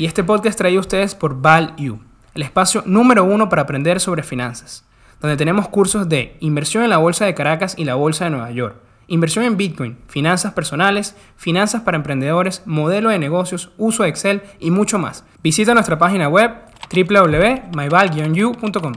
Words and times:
y 0.00 0.06
este 0.06 0.24
podcast 0.24 0.56
traído 0.56 0.78
a 0.78 0.80
ustedes 0.80 1.14
por 1.14 1.42
ValU, 1.42 1.98
el 2.34 2.40
espacio 2.40 2.82
número 2.86 3.22
uno 3.22 3.50
para 3.50 3.60
aprender 3.60 4.00
sobre 4.00 4.22
finanzas, 4.22 4.86
donde 5.20 5.36
tenemos 5.36 5.68
cursos 5.68 6.08
de 6.08 6.38
inversión 6.40 6.84
en 6.84 6.88
la 6.88 6.96
Bolsa 6.96 7.26
de 7.26 7.34
Caracas 7.34 7.74
y 7.76 7.84
la 7.84 7.96
Bolsa 7.96 8.24
de 8.24 8.30
Nueva 8.30 8.50
York, 8.50 8.76
inversión 9.08 9.44
en 9.44 9.58
Bitcoin, 9.58 9.98
finanzas 10.08 10.54
personales, 10.54 11.16
finanzas 11.36 11.82
para 11.82 11.98
emprendedores, 11.98 12.62
modelo 12.64 13.10
de 13.10 13.18
negocios, 13.18 13.72
uso 13.76 14.04
de 14.04 14.08
Excel 14.08 14.40
y 14.58 14.70
mucho 14.70 14.98
más. 14.98 15.22
Visita 15.42 15.74
nuestra 15.74 15.98
página 15.98 16.30
web 16.30 16.50
www.myval-u.com. 16.90 18.94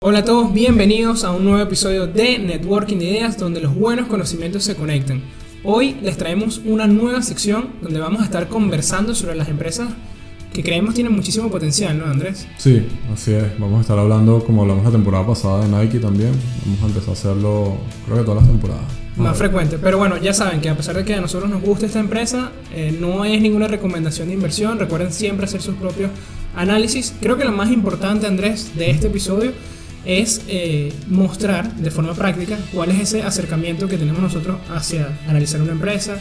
Hola 0.00 0.20
a 0.20 0.24
todos, 0.24 0.52
bienvenidos 0.52 1.24
a 1.24 1.32
un 1.32 1.46
nuevo 1.46 1.64
episodio 1.64 2.06
de 2.06 2.38
Networking 2.38 2.98
de 2.98 3.06
Ideas 3.06 3.38
donde 3.38 3.60
los 3.60 3.74
buenos 3.74 4.06
conocimientos 4.06 4.62
se 4.62 4.76
conectan. 4.76 5.20
Hoy 5.64 5.96
les 6.00 6.16
traemos 6.16 6.58
una 6.58 6.86
nueva 6.86 7.22
sección 7.22 7.70
donde 7.82 7.98
vamos 7.98 8.20
a 8.20 8.24
estar 8.24 8.46
conversando 8.46 9.16
sobre 9.16 9.34
las 9.34 9.48
empresas 9.48 9.88
que 10.52 10.62
creemos 10.62 10.94
tienen 10.94 11.12
muchísimo 11.12 11.50
potencial, 11.50 11.98
¿no, 11.98 12.06
Andrés? 12.06 12.46
Sí, 12.56 12.86
así 13.12 13.32
es. 13.32 13.58
Vamos 13.58 13.78
a 13.78 13.80
estar 13.82 13.98
hablando, 13.98 14.42
como 14.44 14.62
hablamos 14.62 14.84
la 14.84 14.90
temporada 14.90 15.26
pasada 15.26 15.66
de 15.66 15.68
Nike 15.68 15.98
también. 15.98 16.32
Vamos 16.64 16.82
a 16.82 16.86
empezar 16.86 17.10
a 17.10 17.12
hacerlo, 17.12 17.76
creo 18.06 18.18
que 18.18 18.24
todas 18.24 18.42
las 18.42 18.50
temporadas. 18.50 18.84
Más 19.16 19.36
frecuente. 19.36 19.78
Pero 19.78 19.98
bueno, 19.98 20.16
ya 20.16 20.32
saben 20.32 20.60
que 20.60 20.68
a 20.68 20.76
pesar 20.76 20.96
de 20.96 21.04
que 21.04 21.14
a 21.14 21.20
nosotros 21.20 21.50
nos 21.50 21.62
gusta 21.62 21.86
esta 21.86 21.98
empresa, 21.98 22.52
eh, 22.72 22.96
no 22.98 23.24
es 23.24 23.40
ninguna 23.40 23.66
recomendación 23.66 24.28
de 24.28 24.34
inversión. 24.34 24.78
Recuerden 24.78 25.12
siempre 25.12 25.46
hacer 25.46 25.60
sus 25.60 25.74
propios 25.74 26.10
análisis. 26.54 27.14
Creo 27.20 27.36
que 27.36 27.44
lo 27.44 27.52
más 27.52 27.70
importante, 27.70 28.26
Andrés, 28.26 28.72
de 28.76 28.90
este 28.90 29.08
episodio 29.08 29.52
es 30.04 30.42
eh, 30.48 30.92
mostrar 31.08 31.74
de 31.76 31.90
forma 31.90 32.14
práctica 32.14 32.56
cuál 32.72 32.90
es 32.90 33.00
ese 33.00 33.22
acercamiento 33.22 33.88
que 33.88 33.98
tenemos 33.98 34.22
nosotros 34.22 34.58
hacia 34.70 35.18
analizar 35.28 35.60
una 35.60 35.72
empresa, 35.72 36.18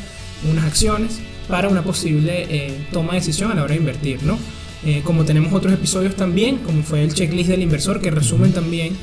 unas 0.51 0.65
acciones, 0.65 1.19
para 1.47 1.69
una 1.69 1.83
posible 1.83 2.45
eh, 2.49 2.87
toma 2.91 3.13
de 3.13 3.19
decisión 3.19 3.51
a 3.51 3.55
la 3.55 3.63
hora 3.63 3.73
de 3.73 3.79
invertir, 3.79 4.23
¿no? 4.23 4.37
Eh, 4.85 5.01
como 5.03 5.25
tenemos 5.25 5.53
otros 5.53 5.73
episodios 5.73 6.15
también, 6.15 6.57
como 6.57 6.83
fue 6.83 7.03
el 7.03 7.13
checklist 7.13 7.49
del 7.49 7.61
inversor, 7.61 7.99
que 7.99 8.11
resumen 8.11 8.51
también 8.51 8.95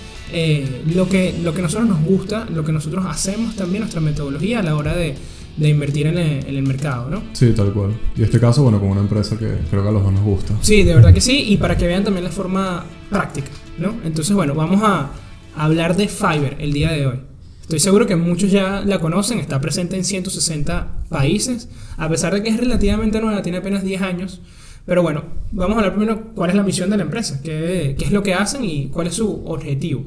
lo, 0.95 1.09
que, 1.09 1.35
lo 1.45 1.55
que 1.55 1.63
nosotros 1.63 1.89
nos 1.89 2.03
gusta, 2.03 2.47
lo 2.53 2.65
que 2.65 2.73
nosotros 2.73 3.05
hacemos 3.07 3.55
también, 3.55 3.81
nuestra 3.81 4.01
metodología 4.01 4.61
a 4.61 4.63
la 4.63 4.75
hora 4.75 4.97
de, 4.97 5.15
de 5.57 5.69
invertir 5.69 6.07
en 6.07 6.19
el, 6.19 6.47
en 6.47 6.57
el, 6.57 6.63
mercado, 6.63 7.09
¿no? 7.09 7.23
Sí, 7.33 7.53
tal 7.53 7.73
cual. 7.73 7.93
Y 8.17 8.23
este 8.23 8.41
caso, 8.41 8.63
bueno, 8.63 8.81
con 8.81 8.89
una 8.91 9.01
empresa 9.01 9.39
que 9.39 9.47
creo 9.71 9.83
que 9.83 9.89
a 9.89 9.93
los 9.93 10.03
dos 10.03 10.13
nos 10.13 10.23
gusta. 10.23 10.55
Sí, 10.61 10.83
de 10.83 10.95
verdad 10.95 11.15
que 11.15 11.21
sí, 11.21 11.45
y 11.49 11.57
para 11.57 11.77
que 11.77 11.87
vean 11.87 12.05
también 12.05 12.25
la 12.25 12.31
forma 12.31 12.85
práctica, 13.09 13.51
¿no? 13.79 13.95
Entonces, 14.05 14.35
bueno, 14.35 14.55
vamos 14.55 14.81
a 14.83 15.11
hablar 15.57 15.97
de 15.97 16.09
Fiverr 16.09 16.57
el 16.59 16.73
día 16.73 16.91
de 16.91 17.07
hoy. 17.07 17.17
Estoy 17.65 17.81
seguro 17.81 18.07
que 18.07 18.15
muchos 18.15 18.51
ya 18.51 18.83
la 18.85 18.99
conocen, 18.99 19.39
está 19.39 19.59
presente 19.59 19.97
en 19.97 20.05
160 20.05 21.07
países, 21.09 21.71
a 21.97 22.11
pesar 22.11 22.35
de 22.35 22.43
que 22.43 22.51
es 22.51 22.59
relativamente 22.59 23.23
nueva, 23.23 23.41
tiene 23.41 23.57
apenas 23.57 23.83
10 23.83 24.03
años. 24.03 24.43
Pero 24.85 25.03
bueno, 25.03 25.25
vamos 25.51 25.77
a 25.77 25.79
hablar 25.79 25.95
primero 25.95 26.35
cuál 26.35 26.51
es 26.51 26.57
la 26.57 26.63
misión 26.63 26.91
de 26.91 26.99
la 26.99 27.05
empresa, 27.05 27.41
qué, 27.43 27.97
qué 27.99 28.05
es 28.05 28.13
lo 28.13 28.23
que 28.23 28.35
hacen 28.35 28.67
y 28.67 28.89
cuál 28.89 29.07
es 29.07 29.15
su 29.15 29.47
objetivo. 29.47 30.05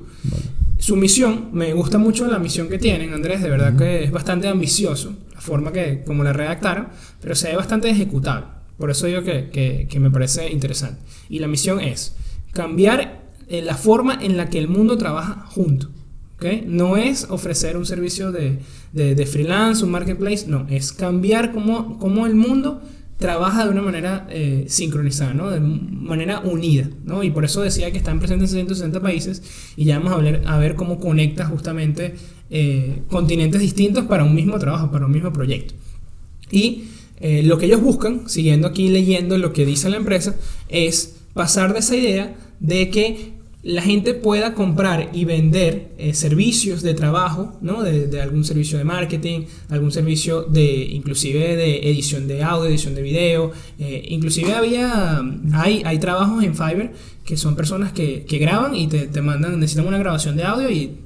Su 0.78 0.98
misión, 0.98 1.50
me 1.52 1.74
gusta 1.74 1.98
mucho 1.98 2.28
la 2.28 2.38
misión 2.38 2.70
que 2.70 2.78
tienen, 2.78 3.12
Andrés, 3.12 3.42
de 3.42 3.50
verdad 3.50 3.76
que 3.76 4.04
es 4.04 4.12
bastante 4.12 4.48
ambicioso, 4.48 5.16
la 5.34 5.42
forma 5.42 5.72
que 5.72 6.04
como 6.06 6.24
la 6.24 6.34
redactaron, 6.34 6.90
pero 7.20 7.34
se 7.34 7.48
ve 7.50 7.56
bastante 7.56 7.90
ejecutable. 7.90 8.46
Por 8.78 8.92
eso 8.92 9.08
digo 9.08 9.24
que, 9.24 9.50
que, 9.50 9.88
que 9.90 10.00
me 10.00 10.12
parece 10.12 10.48
interesante. 10.52 11.02
Y 11.28 11.40
la 11.40 11.48
misión 11.48 11.80
es 11.80 12.16
cambiar 12.52 13.24
eh, 13.48 13.64
la 13.64 13.76
forma 13.76 14.20
en 14.22 14.38
la 14.38 14.48
que 14.52 14.60
el 14.60 14.68
mundo 14.68 14.96
trabaja 14.96 15.48
junto. 15.48 15.90
No 16.68 16.98
es 16.98 17.26
ofrecer 17.30 17.78
un 17.78 17.86
servicio 17.86 18.32
de, 18.32 18.60
de, 18.94 19.26
freelance, 19.26 19.84
un 19.84 19.90
marketplace, 19.90 20.46
no, 20.48 20.68
es 20.70 20.92
cambiar 20.92 21.52
cómo, 21.52 21.98
cómo 21.98 22.28
el 22.28 22.36
mundo 22.36 22.82
trabaja 23.18 23.66
de 23.66 23.72
una 23.72 23.82
manera 23.82 24.28
eh, 24.30 24.66
sincronizada, 24.68 25.34
¿no? 25.34 25.50
de 25.50 25.60
manera 25.60 26.42
unida. 26.42 26.90
¿no? 27.06 27.24
Y 27.24 27.32
por 27.32 27.44
eso 27.44 27.62
decía 27.62 27.92
que 27.92 27.98
están 27.98 28.20
presentes 28.20 28.52
en 28.52 28.58
160 28.68 29.02
países 29.02 29.42
y 29.76 29.86
ya 29.86 29.98
vamos 29.98 30.14
a 30.14 30.18
ver, 30.18 30.44
a 30.46 30.60
ver 30.60 30.76
cómo 30.76 31.00
conecta 31.00 31.46
justamente 31.48 32.14
eh, 32.52 33.02
continentes 33.10 33.60
distintos 33.60 34.06
para 34.06 34.24
un 34.24 34.36
mismo 34.36 34.60
trabajo, 34.60 34.92
para 34.92 35.08
un 35.08 35.12
mismo 35.12 35.34
proyecto. 35.34 35.74
Y 36.52 36.84
lo 37.20 37.58
que 37.58 37.66
ellos 37.66 37.82
buscan, 37.82 38.30
siguiendo 38.30 38.68
aquí 38.68 38.90
leyendo 38.90 39.40
lo 39.40 39.52
que 39.52 39.66
dice 39.66 39.90
la 39.90 39.98
empresa, 39.98 40.36
es 40.70 41.16
pasar 41.34 41.74
de 41.74 41.80
esa 41.80 41.96
idea 41.96 42.36
de 42.60 42.92
que 42.92 43.37
la 43.68 43.82
gente 43.82 44.14
pueda 44.14 44.54
comprar 44.54 45.10
y 45.12 45.26
vender 45.26 45.92
eh, 45.98 46.14
servicios 46.14 46.82
de 46.84 46.94
trabajo, 46.94 47.58
¿no? 47.60 47.84
De, 47.84 48.22
algún 48.22 48.46
servicio 48.46 48.78
de 48.78 48.86
marketing, 48.86 49.42
algún 49.68 49.92
servicio 49.92 50.44
de 50.44 50.86
inclusive 50.86 51.58
de 51.58 51.90
edición 51.90 52.30
de 52.30 52.44
audio, 52.44 52.70
edición 52.70 52.96
de 52.96 53.02
video, 53.02 53.52
eh, 53.78 54.06
inclusive 54.08 54.54
había, 54.54 55.22
hay, 55.52 55.82
hay 55.84 56.00
trabajos 56.00 56.46
en 56.46 56.56
Fiverr 56.56 56.94
que 57.26 57.36
son 57.36 57.58
personas 57.58 57.92
que, 57.92 58.24
que 58.24 58.38
graban 58.38 58.74
y 58.74 58.88
te, 58.88 59.08
te, 59.08 59.22
mandan, 59.22 59.60
necesitan 59.60 59.86
una 59.86 59.98
grabación 59.98 60.38
de 60.38 60.46
audio 60.46 60.72
y 60.72 61.00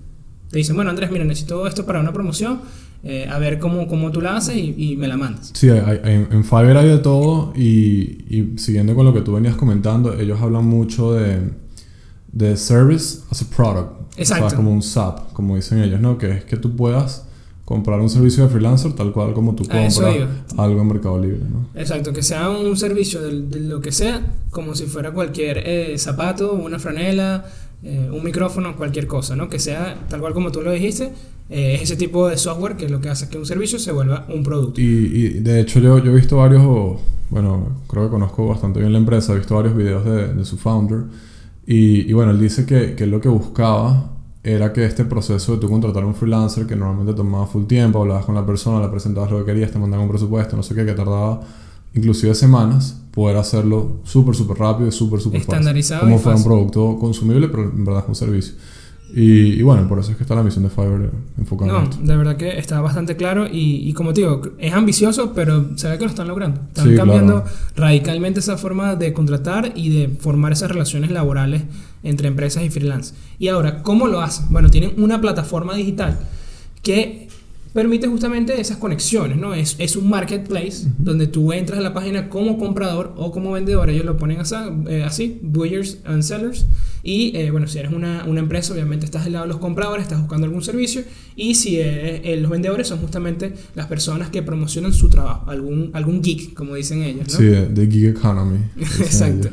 te 0.51 0.57
dicen, 0.59 0.75
bueno 0.75 0.91
Andrés, 0.91 1.09
mira, 1.09 1.25
necesito 1.25 1.66
esto 1.66 1.83
para 1.83 1.99
una 1.99 2.13
promoción, 2.13 2.61
eh, 3.03 3.28
a 3.28 3.39
ver 3.39 3.57
cómo, 3.57 3.88
cómo, 3.88 4.11
tú 4.11 4.22
la 4.22 4.38
haces 4.38 4.55
y, 4.55 4.95
me 4.97 5.07
la 5.07 5.17
mandas. 5.17 5.51
Sí, 5.55 5.67
en 5.67 6.43
Fiverr 6.43 6.78
hay 6.78 6.89
de 6.89 6.99
todo 6.99 7.53
y, 7.55 8.23
y 8.29 8.53
siguiendo 8.57 8.93
con 8.93 9.07
lo 9.07 9.16
que 9.16 9.22
tú 9.22 9.33
venías 9.33 9.55
comentando, 9.55 10.13
ellos 10.13 10.39
hablan 10.39 10.66
mucho 10.66 11.13
de 11.13 11.59
de 12.31 12.56
service 12.58 13.19
as 13.30 13.42
a 13.42 13.46
product. 13.46 14.02
Exacto. 14.18 14.46
O 14.46 14.50
sea, 14.50 14.58
como 14.58 14.72
un 14.72 14.81
SAP, 14.81 15.34
como 15.34 15.56
dicen 15.56 15.80
ellos, 15.80 16.00
¿no? 16.00 16.18
Que 16.18 16.31
es 16.31 16.46
que 16.46 16.58
tú 16.58 16.75
puedas 16.75 17.25
comprar 17.66 18.02
un 18.02 18.09
servicio 18.09 18.44
de 18.44 18.50
freelancer 18.50 18.94
tal 18.94 19.14
cual 19.14 19.34
como 19.34 19.56
tú 19.56 19.64
compras 19.64 19.97
algo 20.58 20.81
en 20.81 20.88
Mercado 20.88 21.18
Libre, 21.20 21.40
¿no? 21.50 21.68
Exacto, 21.80 22.12
que 22.12 22.22
sea 22.22 22.50
un 22.50 22.75
servicio 22.75 23.22
de, 23.22 23.59
lo 23.62 23.80
que 23.80 23.94
sea, 23.94 24.22
como 24.50 24.75
si 24.75 24.88
fuera 24.88 25.12
cualquier 25.12 25.64
eh, 25.66 25.97
zapato, 25.97 26.53
una 26.53 26.80
franela, 26.80 27.46
eh, 27.81 28.09
un 28.12 28.24
micrófono, 28.24 28.75
cualquier 28.75 29.08
cosa, 29.08 29.38
¿no? 29.38 29.47
Que 29.47 29.58
sea 29.58 29.97
tal 30.09 30.20
cual 30.20 30.34
como 30.34 30.52
tú 30.52 30.62
lo 30.62 30.72
dijiste, 30.72 31.14
eh, 31.50 31.75
es 31.75 31.84
ese 31.84 31.96
tipo 31.96 32.28
de 32.28 32.38
software 32.38 32.75
que 32.75 32.86
es 32.86 32.91
lo 32.91 33.00
que 33.00 33.08
hace 33.08 33.30
que 33.30 33.38
un 33.38 33.46
servicio 33.46 33.80
se 33.80 33.94
vuelva 33.94 34.25
un 34.28 34.44
producto. 34.44 34.81
Y, 34.81 34.84
y 34.84 35.30
de 35.40 35.62
hecho 35.62 35.80
yo, 35.80 35.97
yo 36.00 36.12
he 36.12 36.16
visto 36.16 36.38
varios, 36.38 37.00
bueno, 37.30 37.70
creo 37.88 38.06
que 38.06 38.09
conozco 38.09 38.47
bastante 38.47 38.81
bien 38.81 38.91
la 38.91 39.00
empresa, 39.00 39.31
he 39.31 39.38
visto 39.38 39.56
varios 39.56 39.78
videos 39.78 40.03
de, 40.03 40.34
de 40.34 40.44
su 40.44 40.58
founder 40.58 41.03
y, 41.74 42.12
bueno, 42.12 42.32
él 42.32 42.40
dice 42.40 42.66
que, 42.66 42.96
que 42.96 43.06
lo 43.06 43.22
que 43.22 43.30
buscaba 43.30 44.12
era 44.44 44.74
que 44.74 44.86
este 44.86 45.06
proceso 45.06 45.54
de 45.54 45.59
tú 45.59 45.70
contratar 45.70 46.04
a 46.04 46.06
un 46.06 46.16
freelancer 46.16 46.68
que 46.68 46.76
normalmente 46.76 47.14
tomaba 47.14 47.48
full 47.48 47.66
tiempo, 47.66 48.02
hablabas 48.02 48.26
con 48.26 48.36
la 48.36 48.46
persona, 48.46 48.82
le 48.82 48.90
presentabas 48.90 49.32
lo 49.32 49.40
que 49.40 49.46
querías, 49.46 49.72
te 49.72 49.80
mandaban 49.80 50.06
un 50.06 50.09
presupuesto, 50.09 50.58
no 50.58 50.64
sé 50.64 50.76
qué, 50.76 50.86
que 50.86 50.94
tardaba 50.94 51.42
inclusive 51.94 52.36
semanas, 52.36 53.00
poder 53.12 53.38
hacerlo 53.38 54.00
súper, 54.04 54.36
súper 54.36 54.58
rápido 54.58 54.90
y 54.90 54.92
súper, 54.92 55.22
súper 55.22 55.42
fácil. 55.42 55.54
Estandarizado. 55.54 56.02
Como 56.02 56.18
fuera 56.18 56.38
un 56.38 56.44
producto 56.44 56.98
consumible, 57.00 57.48
pero 57.48 57.64
en 57.64 57.86
verdad 57.86 58.03
es 58.03 58.09
un 58.09 58.16
servicio. 58.16 58.53
Y, 59.13 59.61
bueno, 59.61 59.88
por 59.88 59.99
eso 59.99 60.11
es 60.11 60.17
que 60.17 60.23
está 60.23 60.35
la 60.35 60.44
misión 60.44 60.63
de 60.63 60.69
Fiverr 60.69 61.11
enfocada 61.38 61.72
no, 61.72 61.79
en 61.79 61.83
esto. 61.85 61.97
de 62.01 62.16
verdad 62.16 62.38
que 62.38 62.57
está 62.57 62.79
bastante 62.79 63.17
claro 63.17 63.45
y, 63.45 63.88
y, 63.89 63.94
como 63.94 64.13
te 64.13 64.22
digo, 64.22 64.41
es 64.57 64.73
ambicioso, 64.73 65.33
pero 65.33 65.77
se 65.77 65.89
ve 65.89 65.97
que 65.97 66.05
lo 66.05 66.09
están 66.09 66.27
logrando. 66.27 66.61
Están 66.67 66.95
cambiando 66.95 67.44
radicalmente 67.75 68.39
esa 68.39 68.57
forma 68.57 68.95
de 68.95 69.11
contratar 69.13 69.73
y 69.75 69.89
de 69.89 70.07
formar 70.09 70.53
esas 70.53 70.72
relaciones 70.72 71.11
laborales 71.11 71.63
entre 72.03 72.27
empresas 72.27 72.63
y 72.63 72.69
freelance. 72.69 73.13
Y 73.38 73.49
ahora, 73.49 73.83
¿cómo 73.83 74.07
lo 74.07 74.22
hacen? 74.22 74.45
Bueno, 74.49 74.69
tienen 74.69 74.94
una 74.97 75.19
plataforma 75.19 75.75
digital 75.75 76.19
que 76.81 77.28
permite 77.74 78.08
justamente 78.08 78.59
esas 78.59 78.78
conexiones, 78.78 79.38
¿no? 79.38 79.54
Es, 79.54 79.76
es 79.80 79.96
un 79.96 80.09
marketplace 80.09 80.88
donde 80.98 81.28
tú 81.28 81.54
entras 81.54 81.80
a 81.80 81.82
la 81.82 81.94
página 81.94 82.30
como 82.30 82.58
comprador 82.58 83.14
o 83.18 83.32
como 83.32 83.52
vendedor, 83.52 83.90
ellos 83.90 84.06
lo 84.06 84.18
ponen 84.18 84.40
así, 84.40 84.56
eh, 84.88 85.04
así 85.04 85.40
buyers 85.42 86.00
and 86.06 86.24
sellers, 86.24 86.66
y 87.04 87.36
eh, 87.36 87.50
bueno, 87.52 87.68
si 87.68 87.80
eres 87.80 87.92
una, 87.92 88.26
una, 88.26 88.42
empresa, 88.42 88.74
obviamente 88.74 89.06
estás 89.06 89.24
del 89.24 89.34
lado 89.34 89.46
de 89.46 89.50
los 89.50 89.59
compradores, 89.59 90.04
estás 90.04 90.20
buscando 90.20 90.46
algún 90.46 90.64
servicio, 90.64 91.04
y 91.36 91.56
si 91.56 91.78
eh, 91.80 92.38
los 92.40 92.52
vendedores 92.52 92.88
son 92.88 93.00
justamente 93.00 93.54
las 93.76 93.88
personas 93.88 94.30
que 94.30 94.44
promocionan 94.44 94.94
su 94.94 95.09
trabajo, 95.09 95.50
algún, 95.50 95.92
algún 95.94 96.22
geek, 96.22 96.53
como 96.53 96.76
dicen 96.76 97.03
ellos, 97.03 97.32
¿no? 97.32 97.40
Sí, 97.40 97.46
de 97.46 97.88
gig 97.90 98.06
economy. 98.08 98.59
Exacto. 98.78 99.50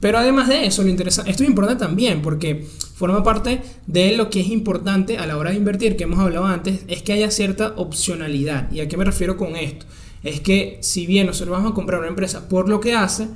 Pero 0.00 0.18
además 0.18 0.48
de 0.48 0.66
eso, 0.66 0.82
lo 0.82 0.88
interesante, 0.88 1.30
esto 1.30 1.42
es 1.42 1.48
importante 1.48 1.84
también 1.84 2.20
porque 2.22 2.66
forma 2.94 3.22
parte 3.22 3.62
de 3.86 4.12
lo 4.16 4.28
que 4.30 4.40
es 4.40 4.48
importante 4.48 5.18
a 5.18 5.26
la 5.26 5.36
hora 5.36 5.50
de 5.50 5.56
invertir, 5.56 5.96
que 5.96 6.04
hemos 6.04 6.18
hablado 6.18 6.46
antes, 6.46 6.80
es 6.88 7.02
que 7.02 7.12
haya 7.12 7.30
cierta 7.30 7.72
opcionalidad. 7.76 8.70
¿Y 8.70 8.80
a 8.80 8.88
qué 8.88 8.96
me 8.96 9.04
refiero 9.04 9.36
con 9.36 9.56
esto? 9.56 9.86
Es 10.22 10.40
que 10.40 10.78
si 10.82 11.06
bien 11.06 11.26
nosotros 11.26 11.56
vamos 11.56 11.72
a 11.72 11.74
comprar 11.74 12.00
una 12.00 12.08
empresa 12.08 12.48
por 12.48 12.68
lo 12.68 12.80
que 12.80 12.94
hace, 12.94 13.28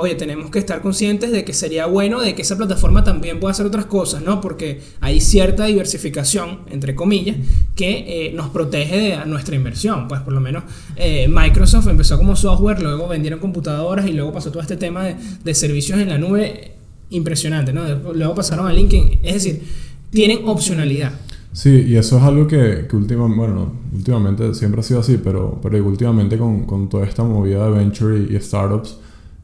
oye, 0.00 0.14
tenemos 0.14 0.48
que 0.50 0.60
estar 0.60 0.80
conscientes 0.80 1.32
de 1.32 1.44
que 1.44 1.52
sería 1.52 1.86
bueno 1.86 2.20
de 2.20 2.36
que 2.36 2.42
esa 2.42 2.56
plataforma 2.56 3.02
también 3.02 3.40
pueda 3.40 3.50
hacer 3.50 3.66
otras 3.66 3.86
cosas, 3.86 4.22
¿no? 4.22 4.40
Porque 4.40 4.80
hay 5.00 5.20
cierta 5.20 5.66
diversificación, 5.66 6.60
entre 6.70 6.94
comillas, 6.94 7.36
que 7.74 8.28
eh, 8.28 8.32
nos 8.32 8.50
protege 8.50 8.96
de 8.96 9.26
nuestra 9.26 9.56
inversión. 9.56 10.06
Pues 10.06 10.20
por 10.20 10.32
lo 10.32 10.40
menos 10.40 10.62
eh, 10.94 11.26
Microsoft 11.28 11.88
empezó 11.88 12.16
como 12.16 12.36
software, 12.36 12.80
luego 12.80 13.08
vendieron 13.08 13.40
computadoras 13.40 14.06
y 14.06 14.12
luego 14.12 14.32
pasó 14.32 14.52
todo 14.52 14.62
este 14.62 14.76
tema 14.76 15.04
de, 15.04 15.54
servicios 15.54 15.98
en 15.98 16.10
la 16.10 16.18
nube 16.18 16.74
impresionante, 17.10 17.72
¿no? 17.72 17.82
Luego 18.14 18.36
pasaron 18.36 18.68
a 18.68 18.72
LinkedIn, 18.72 19.18
es 19.24 19.34
decir, 19.34 19.64
tienen 20.10 20.46
opcionalidad. 20.46 21.12
Sí, 21.52 21.86
y 21.88 21.96
eso 21.96 22.18
es 22.18 22.22
algo 22.22 22.46
que, 22.46 22.86
que 22.88 22.94
últimamente, 22.94 23.36
bueno, 23.36 23.72
últimamente 23.92 24.54
siempre 24.54 24.80
ha 24.80 24.84
sido 24.84 25.00
así, 25.00 25.18
pero, 25.18 25.60
últimamente 25.84 26.38
con 26.38 26.88
toda 26.88 27.04
esta 27.04 27.24
movida 27.24 27.64
de 27.64 27.70
venture 27.72 28.16
y 28.30 28.40
startups, 28.40 28.98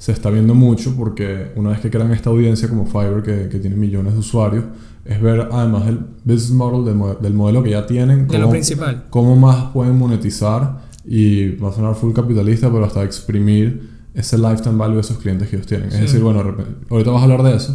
se 0.04 0.12
está 0.12 0.28
viendo 0.28 0.54
mucho 0.54 0.94
porque 0.98 1.52
una 1.56 1.70
vez 1.70 1.80
que 1.80 1.88
crean 1.88 2.12
esta 2.12 2.28
audiencia 2.28 2.68
como 2.68 2.84
Fiverr, 2.84 3.22
que, 3.22 3.48
que 3.48 3.58
tiene 3.58 3.74
millones 3.74 4.12
de 4.12 4.18
usuarios, 4.18 4.62
es 5.06 5.18
ver 5.18 5.48
además 5.50 5.86
el 5.86 5.98
business 6.24 6.50
model 6.50 6.84
del, 6.84 7.22
del 7.22 7.32
modelo 7.32 7.62
que 7.62 7.70
ya 7.70 7.86
tienen, 7.86 8.28
De 8.28 8.34
lo 8.34 8.42
cómo, 8.44 8.50
principal. 8.50 9.04
cómo 9.08 9.34
más 9.34 9.72
pueden 9.72 9.96
monetizar 9.96 10.80
y 11.06 11.56
va 11.56 11.70
a 11.70 11.72
sonar 11.72 11.94
full 11.94 12.12
capitalista, 12.12 12.70
pero 12.70 12.84
hasta 12.84 13.02
exprimir 13.02 13.88
ese 14.12 14.36
lifetime 14.36 14.76
value 14.76 14.96
de 14.96 15.00
esos 15.00 15.16
clientes 15.16 15.48
que 15.48 15.56
ellos 15.56 15.66
tienen. 15.66 15.90
Sí. 15.90 15.96
Es 15.96 16.02
decir, 16.02 16.20
bueno, 16.20 16.54
ahorita 16.90 17.10
vas 17.10 17.20
a 17.20 17.24
hablar 17.24 17.42
de 17.42 17.56
eso, 17.56 17.74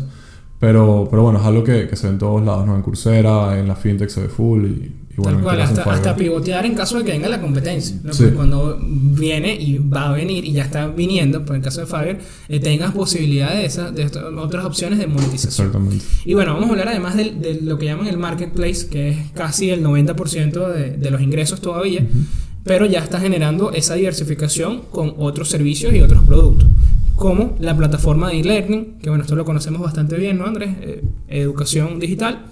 pero, 0.60 1.08
pero 1.10 1.24
bueno, 1.24 1.40
es 1.40 1.46
algo 1.46 1.64
que, 1.64 1.88
que 1.88 1.96
se 1.96 2.08
ve 2.08 2.14
en 2.14 2.20
todos 2.20 2.44
lados, 2.46 2.66
¿no? 2.68 2.76
En 2.76 2.82
Coursera, 2.82 3.58
en 3.60 3.68
la 3.68 3.76
fintech 3.76 4.10
se 4.10 4.22
ve 4.22 4.28
full 4.30 4.66
y, 4.66 4.92
bueno, 5.18 5.38
Tal 5.38 5.44
cual, 5.44 5.62
hasta, 5.62 5.84
hasta 5.94 6.16
pivotear 6.16 6.66
en 6.66 6.76
caso 6.76 6.98
de 6.98 7.04
que 7.04 7.12
venga 7.12 7.28
la 7.28 7.42
competencia. 7.42 7.98
¿no? 8.04 8.14
Sí. 8.14 8.26
Cuando 8.34 8.80
viene 8.82 9.54
y 9.54 9.78
va 9.78 10.10
a 10.10 10.12
venir 10.14 10.46
y 10.46 10.54
ya 10.54 10.64
está 10.64 10.88
viniendo, 10.88 11.40
pues 11.40 11.50
en 11.52 11.56
el 11.58 11.62
caso 11.62 11.82
de 11.82 11.88
Fiverr, 11.88 12.20
eh, 12.48 12.60
tengas 12.62 12.94
posibilidad 12.94 13.54
de, 13.54 13.66
esas, 13.66 13.94
de 13.94 14.04
estas 14.04 14.24
otras 14.24 14.64
opciones 14.64 14.98
de 14.98 15.08
monetización. 15.08 15.68
Exactamente. 15.68 16.06
Y 16.24 16.36
bueno, 16.36 16.54
vamos 16.54 16.70
a 16.70 16.72
hablar 16.72 16.88
además 16.90 17.18
del- 17.18 17.42
de, 17.42 17.60
lo 17.62 17.78
que 17.78 17.86
llaman 17.88 18.08
el 18.08 18.18
marketplace, 18.18 18.88
que 18.88 19.10
es 19.10 19.18
casi 19.34 19.72
el 19.72 19.84
90% 19.84 20.68
de, 20.74 20.92
de 20.92 21.12
los 21.12 21.20
ingresos 21.22 21.60
todavía, 21.60 22.06
pero 22.64 22.86
ya 22.86 23.00
está 23.00 23.20
generando 23.20 23.72
esa 23.74 23.96
diversificación 23.96 24.84
con 24.90 25.16
otros 25.18 25.50
servicios 25.50 25.94
y 25.94 26.00
otros 26.02 26.24
productos, 26.24 26.69
como 27.20 27.56
la 27.60 27.76
plataforma 27.78 28.30
de 28.30 28.40
e-learning, 28.40 28.98
que 29.00 29.10
bueno, 29.10 29.24
esto 29.24 29.36
lo 29.36 29.46
conocemos 29.46 29.82
bastante 29.82 30.16
bien, 30.16 30.38
¿no, 30.38 30.46
Andrés? 30.46 30.76
Eh, 30.82 31.04
educación 31.28 32.00
digital, 32.00 32.46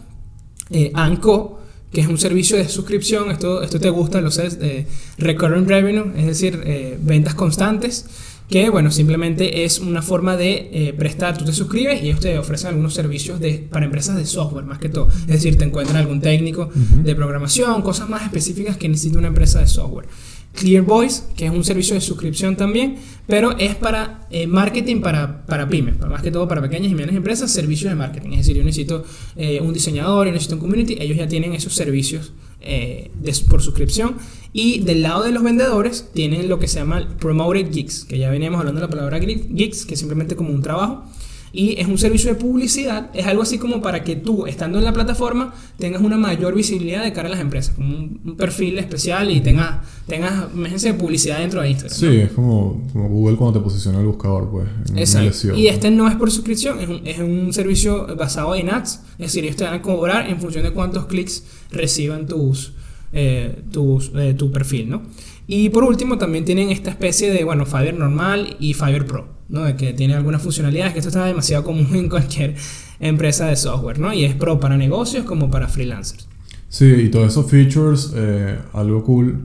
eh, 0.69 0.91
ANCO, 0.93 1.61
que 1.91 2.01
es 2.01 2.07
un 2.07 2.17
servicio 2.17 2.57
de 2.57 2.67
suscripción, 2.67 3.31
esto, 3.31 3.63
esto 3.63 3.79
te 3.79 3.89
gusta, 3.89 4.19
lo 4.19 4.29
sé, 4.29 4.49
eh, 4.59 4.85
recurring 5.17 5.67
revenue, 5.67 6.11
es 6.17 6.25
decir, 6.25 6.61
eh, 6.65 6.99
ventas 7.01 7.33
constantes, 7.33 8.05
que 8.49 8.69
bueno, 8.69 8.91
simplemente 8.91 9.63
es 9.63 9.79
una 9.79 10.01
forma 10.01 10.35
de 10.35 10.93
prestar, 10.97 11.37
tú 11.37 11.45
te 11.45 11.53
suscribes 11.53 12.01
y 12.01 12.07
ellos 12.07 12.19
te 12.19 12.37
ofrecen 12.37 12.69
algunos 12.69 12.93
servicios 12.93 13.39
de, 13.39 13.67
para 13.69 13.85
empresas 13.85 14.15
de 14.15 14.25
software 14.25 14.65
más 14.65 14.79
que 14.79 14.89
todo, 14.89 15.09
es 15.09 15.27
decir, 15.27 15.57
te 15.57 15.65
encuentran 15.65 15.97
algún 15.97 16.21
técnico 16.21 16.69
de 16.73 17.15
programación, 17.15 17.81
cosas 17.81 18.09
más 18.09 18.23
específicas 18.23 18.77
que 18.77 18.87
necesita 18.87 19.19
una 19.19 19.27
empresa 19.27 19.59
de 19.59 19.67
software. 19.67 20.07
Clear 20.57 20.83
Voice, 20.83 21.23
que 21.37 21.45
es 21.45 21.51
un 21.51 21.63
servicio 21.63 21.93
de 21.93 22.01
suscripción 22.01 22.57
también, 22.57 22.95
pero 23.27 23.57
es 23.57 23.75
para 23.75 24.27
eh, 24.31 24.47
marketing 24.47 25.01
para, 25.01 25.45
para 25.45 25.69
pymes, 25.69 25.95
para- 25.95 26.11
más 26.11 26.21
que 26.23 26.31
todo 26.31 26.47
para 26.47 26.61
pequeñas 26.61 26.91
y 26.91 26.95
medianas 26.95 27.15
empresas, 27.15 27.51
servicios 27.51 27.91
de 27.91 27.95
marketing. 27.95 28.31
Es 28.31 28.37
decir, 28.39 28.57
yo 28.57 28.63
necesito 28.63 29.05
eh, 29.35 29.61
un 29.61 29.71
diseñador, 29.73 30.25
yo 30.27 30.33
necesito 30.33 30.55
un 30.55 30.61
community, 30.61 30.97
ellos 30.99 31.17
ya 31.17 31.27
tienen 31.27 31.53
esos 31.53 31.73
servicios 31.73 32.33
eh, 32.61 33.11
por 33.49 33.61
suscripción. 33.61 34.15
Y 34.51 34.79
del 34.79 35.03
lado 35.03 35.23
de 35.23 35.31
los 35.31 35.43
vendedores 35.43 36.09
tienen 36.13 36.49
lo 36.49 36.57
que 36.59 36.67
se 36.67 36.79
llama 36.79 37.07
Promoted 37.19 37.71
Gigs, 37.71 38.05
que 38.05 38.17
ya 38.17 38.29
veníamos 38.31 38.59
hablando 38.59 38.81
de 38.81 38.87
la 38.87 38.89
palabra 38.89 39.19
gigs, 39.19 39.85
que 39.85 39.93
es 39.93 39.99
simplemente 39.99 40.35
como 40.35 40.51
un 40.51 40.61
trabajo. 40.63 41.05
Y 41.53 41.79
es 41.79 41.87
un 41.87 41.97
servicio 41.97 42.33
de 42.33 42.35
publicidad, 42.35 43.09
es 43.13 43.25
algo 43.25 43.41
así 43.41 43.57
como 43.57 43.81
para 43.81 44.03
que 44.03 44.15
tú, 44.15 44.45
estando 44.45 44.77
en 44.77 44.83
la 44.83 44.93
plataforma, 44.93 45.53
tengas 45.77 46.01
una 46.01 46.17
mayor 46.17 46.53
visibilidad 46.53 47.03
de 47.03 47.13
cara 47.13 47.27
a 47.29 47.31
las 47.31 47.39
empresas, 47.39 47.75
como 47.75 47.95
un, 47.95 48.19
un 48.23 48.35
perfil 48.35 48.77
especial 48.77 49.31
y 49.31 49.39
tengas, 49.39 49.85
tengas 50.07 50.53
imagínense, 50.53 50.93
publicidad 50.93 51.39
dentro 51.39 51.61
de 51.61 51.69
Instagram. 51.69 51.97
Sí, 51.97 52.17
es 52.17 52.31
como, 52.31 52.83
como 52.91 53.09
Google 53.09 53.37
cuando 53.37 53.59
te 53.59 53.63
posiciona 53.63 53.99
el 53.99 54.05
buscador, 54.05 54.49
pues. 54.49 54.67
Exacto. 54.95 55.55
Y 55.55 55.67
este 55.67 55.89
no 55.89 56.07
es 56.07 56.15
por 56.15 56.31
suscripción, 56.31 56.79
es 56.79 56.89
un, 56.89 57.01
es 57.05 57.19
un 57.19 57.53
servicio 57.53 58.15
basado 58.15 58.53
en 58.55 58.69
ads. 58.69 59.01
Es 59.17 59.27
decir, 59.27 59.43
ellos 59.43 59.55
te 59.55 59.63
van 59.63 59.75
a 59.75 59.81
cobrar 59.81 60.29
en 60.29 60.39
función 60.39 60.63
de 60.63 60.71
cuántos 60.71 61.05
clics 61.05 61.43
reciban 61.71 62.27
tus, 62.27 62.73
eh, 63.13 63.63
tus, 63.71 64.11
eh, 64.15 64.33
tu 64.37 64.51
perfil, 64.51 64.89
¿no? 64.89 65.03
Y 65.47 65.69
por 65.69 65.85
último, 65.85 66.17
también 66.17 66.43
tienen 66.43 66.69
esta 66.71 66.89
especie 66.89 67.31
de, 67.31 67.43
bueno, 67.45 67.65
Fiverr 67.65 67.93
normal 67.93 68.57
y 68.59 68.73
Fiverr 68.73 69.05
Pro, 69.05 69.27
¿no? 69.49 69.63
De 69.63 69.75
que 69.75 69.93
tiene 69.93 70.13
algunas 70.15 70.41
funcionalidades, 70.41 70.93
que 70.93 70.99
esto 70.99 71.09
está 71.09 71.25
demasiado 71.25 71.63
común 71.63 71.87
en 71.93 72.09
cualquier 72.09 72.55
empresa 72.99 73.47
de 73.47 73.55
software, 73.55 73.99
¿no? 73.99 74.13
Y 74.13 74.25
es 74.25 74.35
pro 74.35 74.59
para 74.59 74.77
negocios 74.77 75.25
como 75.25 75.49
para 75.49 75.67
freelancers. 75.67 76.27
Sí, 76.69 76.85
y 76.85 77.09
todos 77.09 77.27
esos 77.29 77.49
features, 77.49 78.11
eh, 78.15 78.57
algo 78.73 79.03
cool, 79.03 79.39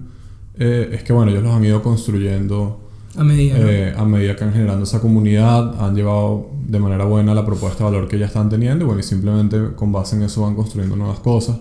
eh, 0.59 0.91
es 0.93 1.03
que 1.03 1.13
bueno, 1.13 1.31
ellos 1.31 1.43
los 1.43 1.55
han 1.55 1.65
ido 1.65 1.83
construyendo 1.83 2.81
A 3.17 3.25
medida, 3.25 3.59
¿no? 3.59 3.69
eh, 3.69 3.95
a 3.97 4.05
medida 4.05 4.37
que 4.37 4.45
han 4.45 4.53
generando 4.53 4.85
esa 4.85 5.01
comunidad, 5.01 5.81
han 5.81 5.95
llevado 5.95 6.51
de 6.67 6.79
manera 6.79 7.05
buena 7.05 7.35
la 7.35 7.45
propuesta 7.45 7.85
de 7.85 7.91
valor 7.91 8.09
que 8.09 8.19
ya 8.19 8.27
están 8.27 8.49
teniendo 8.49 8.85
y 8.85 8.87
bueno, 8.87 9.01
y 9.01 9.05
simplemente 9.05 9.59
con 9.77 9.93
base 9.93 10.17
en 10.17 10.23
eso 10.23 10.43
van 10.43 10.55
construyendo 10.55 10.97
nuevas 10.97 11.21
cosas. 11.21 11.59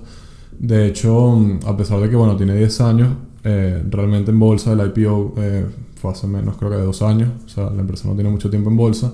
De 0.57 0.87
hecho, 0.87 1.31
mm, 1.31 1.59
a 1.65 1.75
pesar 1.75 1.99
de 1.99 2.09
que 2.09 2.15
bueno, 2.15 2.35
tiene 2.37 2.55
10 2.55 2.81
años, 2.81 3.09
eh, 3.43 3.81
realmente 3.89 4.31
en 4.31 4.39
bolsa 4.39 4.73
el 4.73 4.79
IPO 4.79 5.33
eh, 5.37 5.65
fue 6.01 6.11
hace 6.11 6.27
menos 6.27 6.57
creo 6.57 6.69
que 6.71 6.77
de 6.77 6.83
dos 6.83 7.01
años, 7.01 7.29
o 7.45 7.49
sea, 7.49 7.69
la 7.69 7.81
empresa 7.81 8.07
no 8.07 8.15
tiene 8.15 8.29
mucho 8.29 8.49
tiempo 8.49 8.69
en 8.69 8.77
bolsa 8.77 9.13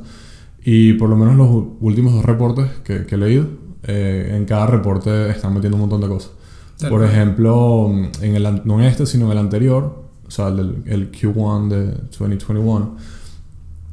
y 0.63 0.94
por 0.94 1.10
lo 1.10 1.16
menos 1.16 1.36
los 1.36 1.50
últimos 1.81 2.13
dos 2.13 2.24
reportes 2.25 2.68
que, 2.84 3.06
que 3.06 3.16
he 3.16 3.18
leído, 3.18 3.45
eh, 3.84 4.34
en 4.36 4.45
cada 4.45 4.68
reporte 4.68 5.30
están 5.30 5.54
metiendo 5.54 5.75
un 5.75 5.81
montón 5.81 6.01
de 6.01 6.07
cosas. 6.07 6.31
Tal 6.78 6.89
Por 6.89 7.04
ejemplo, 7.04 7.92
en 8.22 8.36
el, 8.36 8.62
no 8.66 8.80
en 8.80 8.86
este, 8.86 9.06
sino 9.06 9.25
en 9.25 9.31
el 9.34 9.38
anterior, 9.39 10.04
o 10.28 10.31
sea, 10.31 10.50
el, 10.50 10.57
del- 10.57 10.84
el 10.86 11.12
Q1 11.12 11.68
de 11.69 11.86
2021, 12.18 12.95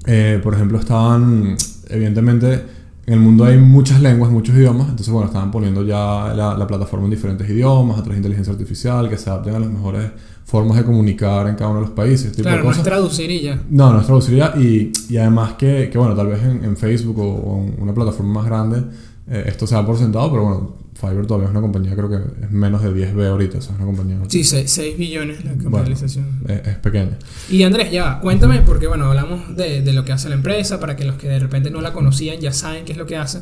eh, 0.07 0.41
por 0.43 0.55
ejemplo, 0.55 0.79
estaban, 0.79 1.57
evidentemente, 1.89 2.63
en 3.07 3.15
el 3.15 3.21
mundo 3.21 3.45
hay 3.45 3.59
muchas 3.59 4.01
lenguas, 4.01 4.31
muchos 4.31 4.55
idiomas, 4.57 4.89
entonces, 4.89 5.11
bueno, 5.13 5.27
estaban 5.27 5.51
poniendo 5.51 5.85
ya 5.85 6.33
la, 6.35 6.57
la 6.57 6.67
plataforma 6.67 7.05
en 7.07 7.11
diferentes 7.11 7.49
idiomas, 7.49 7.99
a 7.99 8.03
través 8.03 8.17
de 8.17 8.19
inteligencia 8.19 8.53
artificial, 8.53 9.09
que 9.09 9.19
se 9.19 9.31
adapten 9.31 9.55
a 9.55 9.59
las 9.59 9.71
mejores 9.71 10.11
formas 10.45 10.77
de 10.77 10.85
comunicar 10.85 11.49
en 11.49 11.55
cada 11.55 11.71
uno 11.71 11.81
de 11.81 11.87
los 11.87 11.95
países, 11.95 12.27
este 12.27 12.37
tipo 12.39 12.49
Claro, 12.49 12.63
de 12.63 12.69
no 12.69 12.75
es 12.75 12.83
traducir 12.83 13.31
y 13.31 13.41
ya. 13.43 13.63
No, 13.71 13.93
no 13.93 14.01
es 14.01 14.07
traduciría 14.07 14.53
y, 14.57 14.93
y 15.09 15.17
además 15.17 15.55
que, 15.55 15.89
que, 15.91 15.99
bueno, 15.99 16.15
tal 16.15 16.29
vez 16.29 16.43
en, 16.43 16.65
en 16.65 16.77
Facebook 16.77 17.19
o, 17.19 17.25
o 17.33 17.65
en 17.65 17.83
una 17.83 17.95
plataforma 17.95 18.35
más 18.41 18.47
grande 18.47 18.83
eh, 19.27 19.45
esto 19.47 19.67
se 19.67 19.75
da 19.75 19.85
por 19.87 19.97
sentado, 19.97 20.31
pero 20.31 20.43
bueno, 20.45 20.75
Fiverr 20.95 21.27
todavía 21.27 21.47
es 21.47 21.51
una 21.51 21.61
compañía, 21.61 21.95
creo 21.95 22.09
que 22.09 22.17
es 22.45 22.51
menos 22.51 22.83
de 22.83 22.91
10B 22.91 23.27
ahorita, 23.29 23.59
o 23.59 23.61
sea, 23.61 23.73
es 23.73 23.77
una 23.79 23.87
compañía 23.87 24.19
Sí, 24.29 24.45
6 24.45 24.97
billones 24.97 25.45
la 25.45 25.53
bueno, 25.55 25.71
capitalización. 25.79 26.41
es, 26.49 26.67
es 26.69 26.77
pequeña. 26.79 27.19
Y 27.51 27.63
Andrés, 27.65 27.91
ya 27.91 28.05
va, 28.05 28.21
cuéntame, 28.21 28.61
porque 28.63 28.87
bueno, 28.87 29.07
hablamos 29.07 29.57
de, 29.57 29.83
de 29.83 29.93
lo 29.93 30.05
que 30.05 30.13
hace 30.13 30.29
la 30.29 30.37
empresa, 30.37 30.79
para 30.81 30.95
que 30.97 31.05
los 31.05 31.17
que 31.17 31.29
de 31.29 31.39
repente 31.41 31.71
no 31.71 31.81
la 31.81 31.93
conocían 31.93 32.39
ya 32.41 32.53
saben 32.53 32.85
qué 32.85 32.93
es 32.93 32.99
lo 32.99 33.07
que 33.07 33.17
hace, 33.17 33.41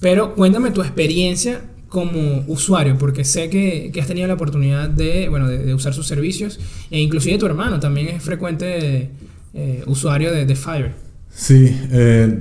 pero 0.00 0.34
cuéntame 0.34 0.70
tu 0.72 0.82
experiencia 0.82 1.60
como 1.88 2.44
usuario, 2.48 2.98
porque 2.98 3.24
sé 3.24 3.48
que, 3.48 3.90
que 3.92 4.00
has 4.00 4.06
tenido 4.06 4.26
la 4.26 4.34
oportunidad 4.34 4.90
de, 4.90 5.28
bueno, 5.28 5.48
de, 5.48 5.58
de 5.58 5.74
usar 5.74 5.94
sus 5.94 6.06
servicios, 6.06 6.58
e 6.90 7.00
inclusive 7.00 7.38
tu 7.38 7.46
hermano 7.46 7.80
también 7.80 8.08
es 8.08 8.22
frecuente 8.22 9.10
eh, 9.54 9.82
usuario 9.86 10.30
de, 10.32 10.44
de 10.44 10.54
Fiverr. 10.54 10.92
Sí, 11.32 11.74
eh, 11.92 12.38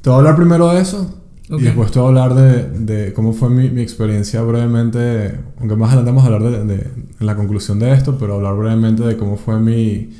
te 0.00 0.08
voy 0.08 0.14
a 0.16 0.18
hablar 0.20 0.36
primero 0.36 0.72
de 0.72 0.80
eso 0.80 1.19
Ok. 1.50 1.60
y 1.60 1.64
después 1.64 1.90
te 1.90 1.98
voy 1.98 2.06
a 2.16 2.24
hablar 2.24 2.34
de, 2.34 2.70
de 2.78 3.12
cómo 3.12 3.32
fue 3.32 3.50
mi, 3.50 3.70
mi 3.70 3.80
experiencia 3.82 4.42
brevemente, 4.42 5.34
aunque 5.58 5.76
más 5.76 5.88
adelante 5.88 6.10
vamos 6.12 6.24
a 6.24 6.26
hablar 6.34 6.42
de, 6.50 6.64
de- 6.76 6.86
en 7.20 7.26
la 7.26 7.34
conclusión 7.36 7.78
de 7.78 7.92
esto, 7.92 8.16
pero 8.18 8.34
hablar 8.36 8.54
brevemente 8.56 9.02
de 9.02 9.16
cómo 9.16 9.36
fue 9.36 9.58
mi, 9.60 10.10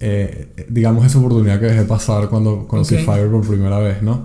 eh, 0.00 0.66
digamos, 0.68 1.04
esa 1.04 1.18
oportunidad 1.18 1.60
que 1.60 1.66
dejé 1.66 1.84
pasar 1.84 2.28
cuando 2.28 2.66
conocí 2.66 2.94
Ok. 2.94 3.00
Fiverr 3.02 3.30
por 3.30 3.46
primera 3.46 3.78
vez, 3.78 4.02
¿no? 4.02 4.22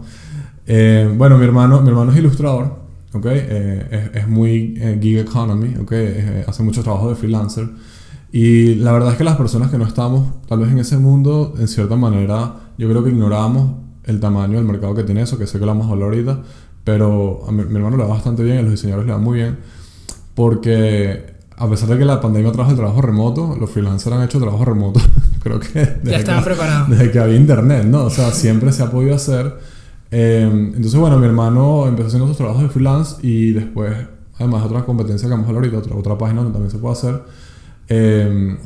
Eh, 0.68 1.14
bueno, 1.18 1.38
mi 1.38 1.44
hermano, 1.46 1.82
mi 1.82 1.90
hermano 1.90 2.12
es 2.12 2.18
ilustrador, 2.18 2.76
¿ok? 3.14 3.26
Eh, 3.28 4.10
es, 4.14 4.22
es 4.24 4.28
muy 4.28 4.76
eh, 4.78 4.98
gig 5.02 5.18
economy, 5.20 5.76
¿ok? 5.82 5.92
Eh, 5.92 6.46
hace 6.48 6.64
mucho 6.64 6.82
trabajo 6.84 7.10
de 7.10 7.16
freelancer. 7.16 7.68
Y 8.32 8.76
la 8.76 8.92
verdad 8.92 9.12
es 9.12 9.18
que 9.18 9.24
las 9.24 9.38
personas 9.38 9.70
que 9.72 9.78
no 9.78 9.86
estamos 9.86 10.28
tal 10.48 10.60
vez 10.60 10.72
en 10.72 10.80
ese 10.80 10.98
mundo, 10.98 11.54
en 11.60 11.68
cierta 11.68 11.96
manera, 11.96 12.56
yo 12.78 12.90
creo 12.90 13.04
que 13.04 13.10
ignoramos 13.12 13.85
el 14.06 14.20
tamaño 14.20 14.58
del 14.58 14.66
mercado 14.66 14.94
que 14.96 15.04
tiene 15.04 15.22
eso, 15.22 15.38
que 15.38 15.48
sé 15.48 15.60
que 15.60 15.66
lo 15.66 15.72
vamos 15.72 15.88
a 15.88 15.92
hablar 15.92 16.10
ahorita, 16.10 16.40
pero 16.84 17.44
a 17.48 17.52
mi, 17.52 17.64
mi 17.66 17.76
hermano 17.76 17.98
le 17.98 18.04
va 18.04 18.10
bastante 18.10 18.44
bien, 18.44 18.60
a 18.60 18.62
los 18.62 18.72
diseñadores 18.72 19.08
le 19.08 19.14
va 19.14 19.20
muy 19.20 19.38
bien, 19.40 19.58
porque 20.36 21.36
a 21.58 21.70
pesar 21.70 21.88
de 21.90 21.98
que 21.98 22.06
la 22.06 22.20
pandemia 22.20 22.52
trajo 22.52 22.72
el 22.72 22.76
trabajo 22.76 23.02
remoto, 23.02 23.56
los 23.60 23.70
freelancers 23.70 24.16
han 24.16 24.24
hecho 24.24 24.40
trabajo 24.40 24.66
remoto, 24.66 25.00
creo 25.44 25.60
que 25.60 25.68
Ya 25.74 25.92
desde 26.04 26.16
estaban 26.18 26.44
que, 26.44 26.50
preparados. 26.50 26.90
desde 26.90 27.12
que 27.12 27.20
había 27.20 27.36
internet, 27.38 27.86
¿no? 27.86 28.06
O 28.06 28.10
sea, 28.10 28.32
siempre 28.32 28.72
se 28.72 28.84
ha 28.84 28.92
podido 28.92 29.16
hacer. 29.16 29.54
Eh, 30.12 30.48
entonces, 30.52 30.96
bueno, 31.00 31.18
mi 31.18 31.26
hermano 31.26 31.88
empezó 31.88 32.08
haciendo 32.08 32.28
sus 32.28 32.38
trabajos 32.38 32.62
de 32.64 32.70
freelance 32.70 33.16
y 33.26 33.52
después, 33.54 33.94
además, 34.38 34.64
otra 34.66 34.84
competencia 34.86 35.28
que 35.28 35.32
vamos 35.32 35.46
a 35.46 35.50
hablar 35.50 35.64
ahorita, 35.64 35.78
otra, 35.80 35.96
otra 35.96 36.18
página 36.18 36.42
donde 36.42 36.54
también 36.54 36.72
se 36.72 36.78
puede 36.78 36.94
hacer. 36.94 37.24
Eh, 37.88 38.58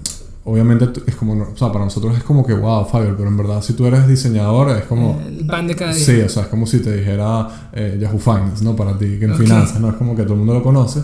obviamente 0.52 0.88
es 1.06 1.16
como, 1.16 1.34
o 1.34 1.56
sea, 1.56 1.72
para 1.72 1.86
nosotros 1.86 2.18
es 2.18 2.24
como 2.24 2.46
que, 2.46 2.54
wow, 2.54 2.86
Fiverr, 2.86 3.16
pero 3.16 3.30
en 3.30 3.38
verdad 3.38 3.62
si 3.62 3.74
tú 3.74 3.86
eres 3.86 4.08
diseñador 4.08 4.70
es 4.78 4.84
como... 4.86 5.20
El 5.26 5.46
pan 5.46 5.68
de 5.68 5.76
cada 5.76 5.94
día. 5.94 6.04
Sí, 6.04 6.20
o 6.22 6.30
sea, 6.30 6.44
es 6.44 6.50
como 6.50 6.66
si 6.66 6.80
te 6.80 6.96
dijera 6.98 7.70
eh, 7.74 7.98
Yahoo 8.02 8.20
Finance, 8.20 8.64
¿no? 8.64 8.76
Para 8.76 8.98
ti, 8.98 9.18
que 9.20 9.26
en 9.26 9.36
finanzas, 9.36 9.80
¿no? 9.80 9.90
Es 9.90 9.96
como 9.96 10.16
que 10.16 10.24
todo 10.24 10.34
el 10.34 10.40
mundo 10.40 10.54
lo 10.54 10.64
conoce. 10.64 11.02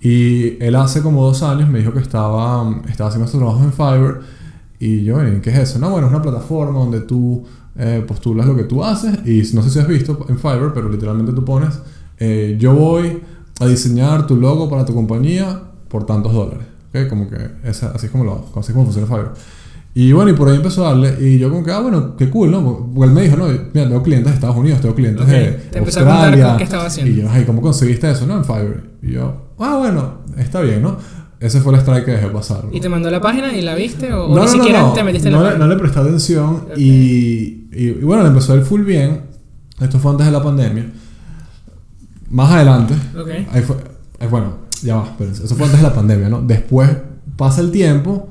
Y 0.00 0.62
él 0.62 0.74
hace 0.74 1.00
como 1.00 1.24
dos 1.24 1.42
años 1.42 1.68
me 1.68 1.78
dijo 1.78 1.92
que 1.92 2.00
estaba, 2.00 2.80
estaba 2.90 3.08
haciendo 3.08 3.26
estos 3.26 3.40
trabajos 3.40 3.62
en 3.62 3.72
Fiverr. 3.72 4.20
Y 4.80 5.04
yo, 5.04 5.24
"¿Y 5.26 5.40
¿qué 5.40 5.50
es 5.50 5.58
eso? 5.58 5.78
No, 5.78 5.90
bueno, 5.90 6.08
es 6.08 6.12
una 6.12 6.22
plataforma 6.22 6.78
donde 6.80 7.00
tú 7.02 7.44
eh, 7.78 8.04
postulas 8.06 8.46
lo 8.46 8.56
que 8.56 8.64
tú 8.64 8.82
haces. 8.84 9.18
Y 9.26 9.42
no 9.54 9.62
sé 9.62 9.70
si 9.70 9.78
has 9.78 9.86
visto 9.88 10.26
en 10.28 10.38
Fiverr, 10.38 10.72
pero 10.74 10.88
literalmente 10.88 11.32
tú 11.32 11.44
pones, 11.44 11.78
eh, 12.18 12.56
yo 12.58 12.74
voy 12.74 13.20
a 13.60 13.66
diseñar 13.66 14.26
tu 14.26 14.36
logo 14.36 14.68
para 14.68 14.84
tu 14.84 14.92
compañía 14.94 15.62
por 15.88 16.04
tantos 16.04 16.32
dólares. 16.32 16.66
¿Ok? 16.94 17.08
Como 17.08 17.28
que 17.28 17.36
esa- 17.64 17.92
así 17.94 18.06
es 18.06 18.12
como 18.12 18.24
lo 18.24 18.46
así 18.56 18.68
es 18.68 18.72
como 18.72 18.84
funciona 18.84 19.06
Fiverr. 19.06 19.32
Y 19.94 20.12
bueno, 20.12 20.30
y 20.30 20.34
por 20.34 20.48
ahí 20.48 20.56
empezó 20.56 20.86
a 20.86 20.90
darle. 20.90 21.16
Y 21.20 21.38
yo 21.38 21.50
como 21.50 21.62
que, 21.62 21.70
ah, 21.70 21.80
bueno, 21.80 22.16
qué 22.16 22.30
cool, 22.30 22.50
¿no? 22.50 22.90
Porque 22.94 23.08
él 23.08 23.14
me 23.14 23.22
dijo, 23.22 23.36
no, 23.36 23.46
mira, 23.48 23.86
tengo 23.88 24.02
clientes 24.02 24.28
de 24.30 24.34
Estados 24.36 24.56
Unidos, 24.56 24.80
tengo 24.80 24.94
clientes 24.94 25.22
Ok, 25.22 25.28
de 25.30 25.50
te 25.70 25.78
empezó 25.78 26.00
a 26.00 26.04
contar 26.04 26.24
Australia. 26.28 26.56
qué 26.56 26.64
estaba 26.64 26.86
haciendo. 26.86 27.12
Y 27.12 27.16
yo, 27.22 27.28
ay, 27.30 27.44
¿cómo 27.44 27.60
conseguiste 27.60 28.10
eso, 28.10 28.26
no? 28.26 28.38
En 28.38 28.44
Fiverr. 28.44 28.84
Y 29.02 29.12
yo, 29.12 29.50
ah, 29.58 29.76
bueno, 29.78 30.14
está 30.38 30.62
bien, 30.62 30.80
¿no? 30.82 30.96
Ese 31.40 31.60
fue 31.60 31.74
el 31.74 31.80
strike 31.80 32.04
que 32.06 32.10
dejé 32.12 32.28
pasar. 32.28 32.64
¿no? 32.64 32.70
¿Y 32.72 32.80
te 32.80 32.88
mandó 32.88 33.10
la 33.10 33.20
página 33.20 33.52
y 33.52 33.60
la 33.62 33.74
viste? 33.74 34.12
¿O, 34.14 34.28
no, 34.28 34.34
ni 34.36 34.40
no, 34.42 34.48
siquiera 34.48 34.94
te 34.94 35.02
metiste 35.04 35.28
en 35.28 35.34
no, 35.34 35.42
la 35.42 35.50
le, 35.50 35.54
no 35.56 35.58
página? 35.58 35.74
le 35.74 35.80
presté 35.80 35.98
atención 36.00 36.48
Ok. 36.70 36.78
y, 36.78 37.66
y, 37.72 37.84
y 37.88 37.92
bueno, 38.04 38.22
le 38.22 38.28
empezó 38.28 38.52
a 38.54 38.56
ir 38.56 38.62
full 38.62 38.82
bien. 38.84 39.22
Esto 39.80 39.98
fue 39.98 40.12
antes 40.12 40.24
de 40.24 40.32
la 40.32 40.42
pandemia. 40.42 40.86
Más 42.30 42.50
adelante, 42.50 42.94
ahí 43.52 43.60
fue, 43.62 43.76
eh, 44.20 44.26
bueno, 44.30 44.54
ya 44.82 44.96
va, 44.96 45.04
espérense, 45.06 45.44
eso 45.44 45.54
fue 45.54 45.64
antes 45.66 45.80
de 45.80 45.86
la 45.88 45.94
pandemia, 45.94 46.28
¿no? 46.28 46.42
Después 46.42 46.90
pasa 47.36 47.60
el 47.60 47.70
tiempo 47.70 48.28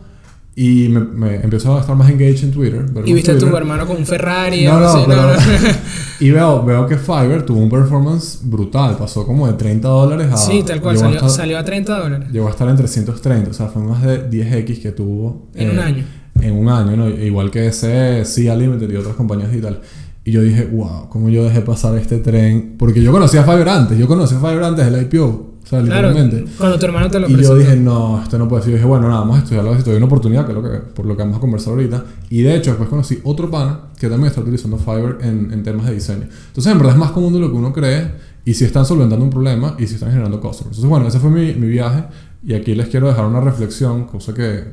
y 0.56 0.90
me, 0.90 1.00
me 1.00 1.36
empiezo 1.38 1.76
a 1.76 1.80
estar 1.80 1.96
más 1.96 2.10
engaged 2.10 2.44
en 2.44 2.52
Twitter. 2.52 2.86
Y 3.06 3.14
viste 3.14 3.32
a 3.32 3.34
tu 3.36 3.42
Twitter. 3.42 3.60
hermano 3.62 3.88
con 3.88 3.98
un 3.98 4.06
Ferrari. 4.06 4.66
No, 4.66 4.80
no, 4.80 4.88
así, 4.88 5.00
pero- 5.08 5.30
Y 6.20 6.30
veo, 6.30 6.64
veo 6.64 6.86
que 6.88 6.98
Fiverr 6.98 7.44
tuvo 7.46 7.60
un 7.60 7.70
performance 7.70 8.40
brutal, 8.44 8.96
pasó 8.98 9.26
como 9.26 9.48
de 9.48 9.54
30 9.54 9.88
dólares 9.88 10.28
a... 10.32 10.38
sí, 10.38 10.62
tal 10.64 10.82
cual. 10.82 10.98
Salió, 10.98 11.18
estar- 11.18 11.30
salió 11.30 11.58
a 11.58 11.64
30 11.66 12.00
dólares. 12.00 12.30
Llegó 12.32 12.48
a 12.48 12.52
estar 12.52 12.68
en 12.68 12.76
330, 12.76 13.50
o 13.50 13.54
sea, 13.54 13.68
fue 13.68 13.82
más 13.82 14.04
de 14.04 14.30
10x 14.30 14.82
que 14.82 14.92
tuvo 14.92 15.48
En 15.56 15.72
un 15.72 15.80
año. 15.80 16.04
En 16.40 16.54
un 16.58 16.70
año, 16.70 16.96
¿no? 16.98 17.10
Igual 17.10 17.50
que 17.50 17.68
ese 17.68 18.24
Sea 18.26 18.56
Limited 18.56 18.90
y 18.92 18.96
otras 18.98 19.16
compañías 19.16 19.50
digital. 19.50 19.82
Y 20.24 20.32
yo 20.32 20.42
dije, 20.44 20.66
wow, 20.66 21.08
¿cómo 21.10 21.30
yo 21.30 21.44
dejé 21.44 21.62
pasar 21.62 21.98
este 21.98 22.18
tren? 22.20 22.76
Porque 22.78 23.02
yo 23.02 23.12
conocía 23.12 23.42
a 23.42 23.44
Fiverr 23.44 23.70
antes, 23.70 23.98
yo 23.98 24.08
conocía 24.08 24.38
a 24.38 24.42
Fiverr 24.42 24.64
antes 24.66 24.86
del 24.92 25.02
IPO, 25.04 25.51
o 25.64 25.68
sea, 25.68 25.82
Claro, 25.82 26.10
literalmente. 26.10 26.52
cuando 26.58 26.78
tu 26.80 26.86
hermano 26.86 27.10
te 27.10 27.20
lo 27.20 27.30
Y 27.30 27.42
yo 27.42 27.56
dije, 27.56 27.76
no, 27.76 28.22
esto 28.22 28.38
no 28.38 28.48
puede 28.48 28.64
ser. 28.64 28.72
Yo 28.72 28.78
dije, 28.78 28.88
bueno, 28.88 29.08
nada, 29.08 29.22
vamos 29.22 29.38
a 29.38 29.44
estudiarlo, 29.44 29.80
si 29.82 29.90
hay 29.90 29.96
una 29.98 30.06
oportunidad, 30.08 30.46
que 30.46 30.52
es 30.52 30.58
lo 30.58 30.64
que, 30.64 30.78
por 30.80 31.06
lo 31.06 31.16
que 31.16 31.24
vamos 31.24 31.38
a 31.38 31.40
conversar 31.40 31.74
ahorita. 31.74 32.04
Y 32.30 32.42
de 32.42 32.56
hecho, 32.56 32.72
después 32.72 32.90
conocí 32.90 33.20
otro 33.24 33.50
pana 33.50 33.80
que 34.00 34.08
también 34.10 34.28
está 34.30 34.42
utilizando 34.42 34.78
Fiverr 34.78 35.20
en, 35.22 35.52
en 35.54 35.64
temas 35.64 35.86
de 35.86 35.94
diseño. 35.94 36.24
Entonces, 36.48 36.72
en 36.72 36.78
verdad 36.78 36.94
es 36.96 37.00
más 37.00 37.12
común 37.12 37.32
de 37.34 37.40
lo 37.40 37.50
que 37.52 37.58
uno 37.58 37.72
cree 37.72 38.12
y 38.44 38.54
si 38.54 38.66
están 38.66 38.86
solventando 38.86 39.24
un 39.24 39.30
problema 39.32 39.76
y 39.80 39.88
si 39.88 39.94
están 39.96 40.10
generando 40.10 40.40
customers. 40.42 40.78
Entonces, 40.78 40.90
bueno, 40.90 41.08
ese 41.08 41.20
fue 41.20 41.30
mi, 41.30 41.54
mi 41.54 41.68
viaje 41.68 42.04
y 42.44 42.54
aquí 42.56 42.74
les 42.76 42.88
quiero 42.90 43.08
dejar 43.08 43.26
una 43.28 43.40
reflexión, 43.40 44.06
cosa 44.06 44.34
que 44.34 44.64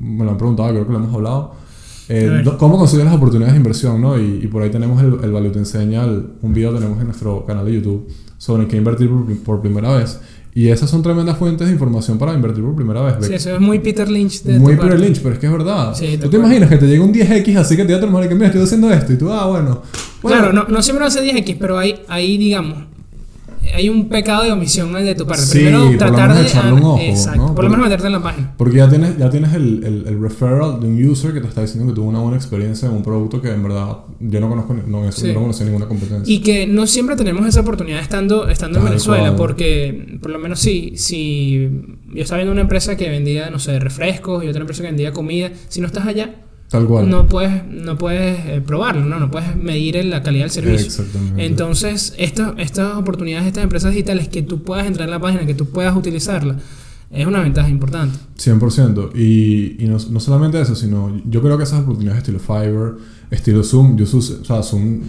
me 0.00 0.24
lo 0.24 0.30
han 0.30 0.36
preguntado, 0.38 0.70
creo 0.70 0.86
que 0.86 0.92
lo 0.92 0.98
hemos 0.98 1.14
hablado. 1.14 1.52
Eh, 2.08 2.44
¿Cómo 2.58 2.78
consigues 2.78 3.04
las 3.04 3.14
oportunidades 3.16 3.54
de 3.54 3.58
inversión? 3.58 4.00
¿no? 4.00 4.16
Y, 4.16 4.40
y 4.44 4.46
por 4.46 4.62
ahí 4.62 4.70
tenemos 4.70 5.02
el, 5.02 5.18
el 5.24 5.32
Value 5.32 5.50
Te 5.50 5.58
Enseña, 5.58 6.04
el- 6.04 6.24
un 6.40 6.54
video 6.54 6.70
que 6.72 6.78
tenemos 6.78 7.00
en 7.00 7.06
nuestro 7.06 7.44
canal 7.44 7.64
de 7.66 7.74
YouTube 7.74 8.06
sobre 8.38 8.68
qué 8.68 8.76
invertir 8.76 9.08
por, 9.10 9.36
por 9.38 9.60
primera 9.60 9.90
vez. 9.96 10.20
Y 10.56 10.70
esas 10.70 10.88
son 10.88 11.02
tremendas 11.02 11.36
fuentes 11.36 11.66
de 11.66 11.72
información 11.74 12.16
para 12.16 12.32
invertir 12.32 12.64
por 12.64 12.74
primera 12.74 13.02
vez. 13.02 13.16
Sí, 13.20 13.34
eso 13.34 13.54
es 13.54 13.60
muy 13.60 13.78
Peter 13.78 14.08
Lynch 14.08 14.42
de 14.42 14.58
Muy 14.58 14.74
parte. 14.74 14.92
Peter 14.92 15.06
Lynch, 15.06 15.20
pero 15.20 15.34
es 15.34 15.38
que 15.38 15.44
es 15.44 15.52
verdad. 15.52 15.94
Sí, 15.94 16.16
¿Tú 16.16 16.30
te 16.30 16.38
imaginas 16.38 16.70
que 16.70 16.78
te 16.78 16.86
llega 16.86 17.04
un 17.04 17.12
10X 17.12 17.56
así 17.58 17.76
que 17.76 17.84
te 17.84 17.92
da 17.92 18.00
tu 18.00 18.06
hermano 18.06 18.24
y 18.24 18.28
que 18.30 18.34
mira, 18.36 18.46
estoy 18.46 18.62
haciendo 18.62 18.90
esto? 18.90 19.12
Y 19.12 19.18
tú, 19.18 19.30
ah, 19.30 19.48
bueno. 19.48 19.82
Bueno, 20.22 20.38
Claro, 20.38 20.52
no, 20.54 20.64
no 20.66 20.82
siempre 20.82 21.02
va 21.02 21.08
a 21.08 21.10
ser 21.10 21.24
10x, 21.24 21.58
pero 21.60 21.76
hay, 21.76 21.96
hay, 22.08 22.38
digamos, 22.38 22.84
hay 23.74 23.88
un 23.88 24.08
pecado 24.08 24.44
de 24.44 24.52
omisión 24.52 24.92
de 24.92 25.14
tu 25.14 25.26
parte. 25.26 25.42
Sí, 25.42 25.58
Primero, 25.58 25.82
por 25.84 25.92
lo 25.92 25.98
tratar 25.98 26.28
menos 26.28 26.36
de. 26.42 26.48
echarle 26.48 26.72
un 26.72 26.82
ojo, 26.82 27.00
Exacto, 27.00 27.46
¿no? 27.48 27.54
por 27.54 27.64
lo 27.64 27.70
menos 27.70 27.84
meterte 27.86 28.06
en 28.06 28.12
la 28.12 28.22
página. 28.22 28.54
Porque 28.56 28.76
ya 28.76 28.88
tienes, 28.88 29.18
ya 29.18 29.30
tienes 29.30 29.54
el, 29.54 29.84
el, 29.84 30.04
el 30.06 30.20
referral 30.20 30.80
de 30.80 30.86
un 30.88 31.04
user 31.10 31.32
que 31.32 31.40
te 31.40 31.48
está 31.48 31.60
diciendo 31.62 31.92
que 31.92 31.94
tuvo 31.96 32.08
una 32.08 32.20
buena 32.20 32.36
experiencia 32.36 32.88
en 32.88 32.94
un 32.94 33.02
producto 33.02 33.40
que 33.42 33.50
en 33.50 33.62
verdad 33.62 33.98
yo 34.20 34.40
no 34.40 34.48
conozco, 34.48 34.74
no, 34.86 35.08
eso, 35.08 35.20
Sí. 35.20 35.32
no 35.32 35.40
conocía 35.40 35.66
ninguna 35.66 35.86
competencia. 35.86 36.32
Y 36.32 36.40
que 36.40 36.66
no 36.66 36.86
siempre 36.86 37.16
tenemos 37.16 37.46
esa 37.46 37.60
oportunidad 37.60 38.00
estando, 38.00 38.48
estando 38.48 38.78
en 38.78 38.84
Venezuela, 38.86 39.24
cual. 39.28 39.36
porque 39.36 40.18
por 40.22 40.30
lo 40.30 40.38
menos 40.38 40.60
si, 40.60 40.96
si 40.96 41.68
yo 42.14 42.22
estaba 42.22 42.38
viendo 42.38 42.52
una 42.52 42.62
empresa 42.62 42.96
que 42.96 43.08
vendía, 43.08 43.50
no 43.50 43.58
sé, 43.58 43.78
refrescos 43.78 44.44
y 44.44 44.48
otra 44.48 44.60
empresa 44.60 44.82
que 44.82 44.88
vendía 44.88 45.12
comida, 45.12 45.50
si 45.68 45.80
no 45.80 45.86
estás 45.86 46.06
allá, 46.06 46.34
Tal 46.68 46.86
cual. 46.86 47.08
no 47.08 47.28
puedes, 47.28 47.64
no 47.68 47.96
puedes 47.96 48.40
eh, 48.46 48.60
probarlo, 48.60 49.04
¿no? 49.04 49.20
no 49.20 49.30
puedes 49.30 49.54
medir 49.56 50.04
la 50.04 50.22
calidad 50.22 50.44
del 50.44 50.50
servicio. 50.50 50.86
Exactamente. 50.86 51.46
Entonces, 51.46 52.14
estas 52.18 52.54
estas 52.58 52.96
oportunidades, 52.96 53.46
estas 53.46 53.62
empresas 53.62 53.92
digitales, 53.92 54.28
que 54.28 54.42
tú 54.42 54.62
puedas 54.62 54.86
entrar 54.86 55.06
en 55.06 55.12
la 55.12 55.20
página, 55.20 55.46
que 55.46 55.54
tú 55.54 55.66
puedas 55.66 55.96
utilizarla, 55.96 56.56
es 57.10 57.26
una 57.26 57.40
ventaja 57.40 57.68
importante. 57.68 58.18
100%. 58.38 59.12
Y, 59.14 59.82
y 59.84 59.86
no, 59.86 59.98
no 60.10 60.20
solamente 60.20 60.60
eso, 60.60 60.74
sino 60.74 61.22
yo 61.24 61.40
creo 61.40 61.56
que 61.56 61.64
esas 61.64 61.82
oportunidades 61.82 62.18
estilo 62.18 62.40
Fiverr, 62.40 62.96
estilo 63.30 63.62
Zoom, 63.62 63.96
yo 63.96 64.04
uso, 64.04 64.38
o 64.40 64.44
sea, 64.44 64.62
Zoom, 64.62 65.02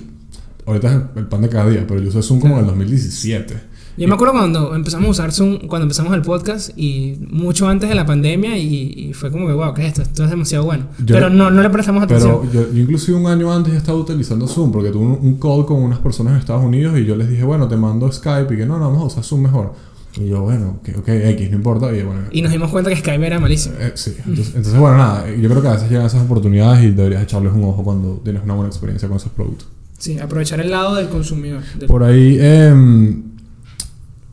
ahorita 0.66 0.88
es 0.88 1.18
el 1.18 1.28
pan 1.28 1.42
de 1.42 1.50
cada 1.50 1.70
día, 1.70 1.86
pero 1.88 2.00
yo 2.02 2.10
usé 2.10 2.22
Zoom 2.22 2.40
como 2.40 2.56
en 2.56 2.62
el 2.62 2.68
2017. 2.68 3.77
Yo 3.98 4.08
me 4.08 4.14
acuerdo 4.14 4.34
cuando 4.36 4.76
empezamos 4.76 5.08
a 5.08 5.12
usar 5.12 5.32
Zoom, 5.32 5.68
cuando 5.68 5.84
empezamos 5.86 6.14
el 6.14 6.22
podcast 6.22 6.70
y 6.78 7.18
mucho 7.32 7.68
antes 7.68 7.90
de 7.90 7.96
la 7.96 8.06
pandemia 8.06 8.56
y, 8.58 8.94
y 9.10 9.14
fue 9.14 9.32
como 9.32 9.48
que, 9.48 9.54
wow, 9.54 9.74
¿qué 9.74 9.82
es 9.82 9.88
esto? 9.88 10.02
Esto 10.04 10.24
es 10.24 10.30
demasiado 10.30 10.66
bueno. 10.66 10.86
Yo- 11.00 11.16
Pero 11.16 11.30
no, 11.32 11.50
no 11.50 11.62
le 11.64 11.70
prestamos 11.72 12.04
atención. 12.04 12.42
Pero 12.44 12.54
yo, 12.68 12.74
yo 12.74 12.80
inclusive 12.84 13.18
un 13.18 13.26
año 13.26 13.52
antes 13.52 13.74
estaba 13.74 13.98
utilizando 13.98 14.48
Zoom 14.48 14.72
porque 14.72 14.92
tuve 14.92 15.04
un, 15.06 15.18
un 15.22 15.40
call 15.40 15.66
con 15.66 15.82
unas 15.82 15.98
personas 16.00 16.34
en 16.34 16.40
Estados 16.40 16.64
Unidos 16.64 16.98
y 17.00 17.06
yo 17.06 17.16
les 17.16 17.28
dije, 17.30 17.44
bueno, 17.44 17.68
te 17.68 17.76
mando 17.76 18.12
Skype 18.12 18.54
y 18.54 18.58
que 18.58 18.66
no, 18.68 18.78
no, 18.78 18.86
vamos 18.92 19.02
a 19.02 19.06
usar 19.08 19.24
Zoom 19.24 19.42
mejor. 19.42 19.74
Y 20.20 20.28
yo, 20.30 20.42
bueno, 20.42 20.80
ok, 20.80 20.90
ok, 21.00 21.08
X, 21.10 21.50
no 21.52 21.58
importa. 21.58 21.92
Y 21.96 22.02
bueno, 22.04 22.22
Y 22.32 22.42
nos 22.44 22.52
dimos 22.52 22.70
cuenta 22.72 22.90
que 22.92 22.98
Skype 22.98 23.26
era 23.26 23.40
malísimo. 23.40 23.76
eh, 23.80 23.92
sí. 23.96 24.16
Entonces, 24.26 24.48
entonces, 24.56 24.80
bueno, 24.80 24.98
nada, 24.98 25.26
yo 25.36 25.50
creo 25.50 25.62
que 25.62 25.68
a 25.70 25.74
veces 25.74 25.90
llegan 25.90 26.06
esas 26.06 26.22
oportunidades 26.24 26.84
y 26.84 26.92
deberías 26.92 27.24
echarles 27.24 27.54
un 27.54 27.64
ojo 27.64 27.84
cuando 27.84 28.22
tienes 28.24 28.44
una 28.44 28.54
buena 28.54 28.68
experiencia 28.70 29.08
con 29.08 29.18
esos 29.18 29.32
productos. 29.32 29.68
Sí, 30.00 30.18
aprovechar 30.20 30.60
el 30.60 30.70
lado 30.72 30.96
del 30.96 31.08
consumidor. 31.10 31.62
del- 31.80 31.88
Por 31.88 32.04
ahí, 32.04 32.38
em, 32.40 33.24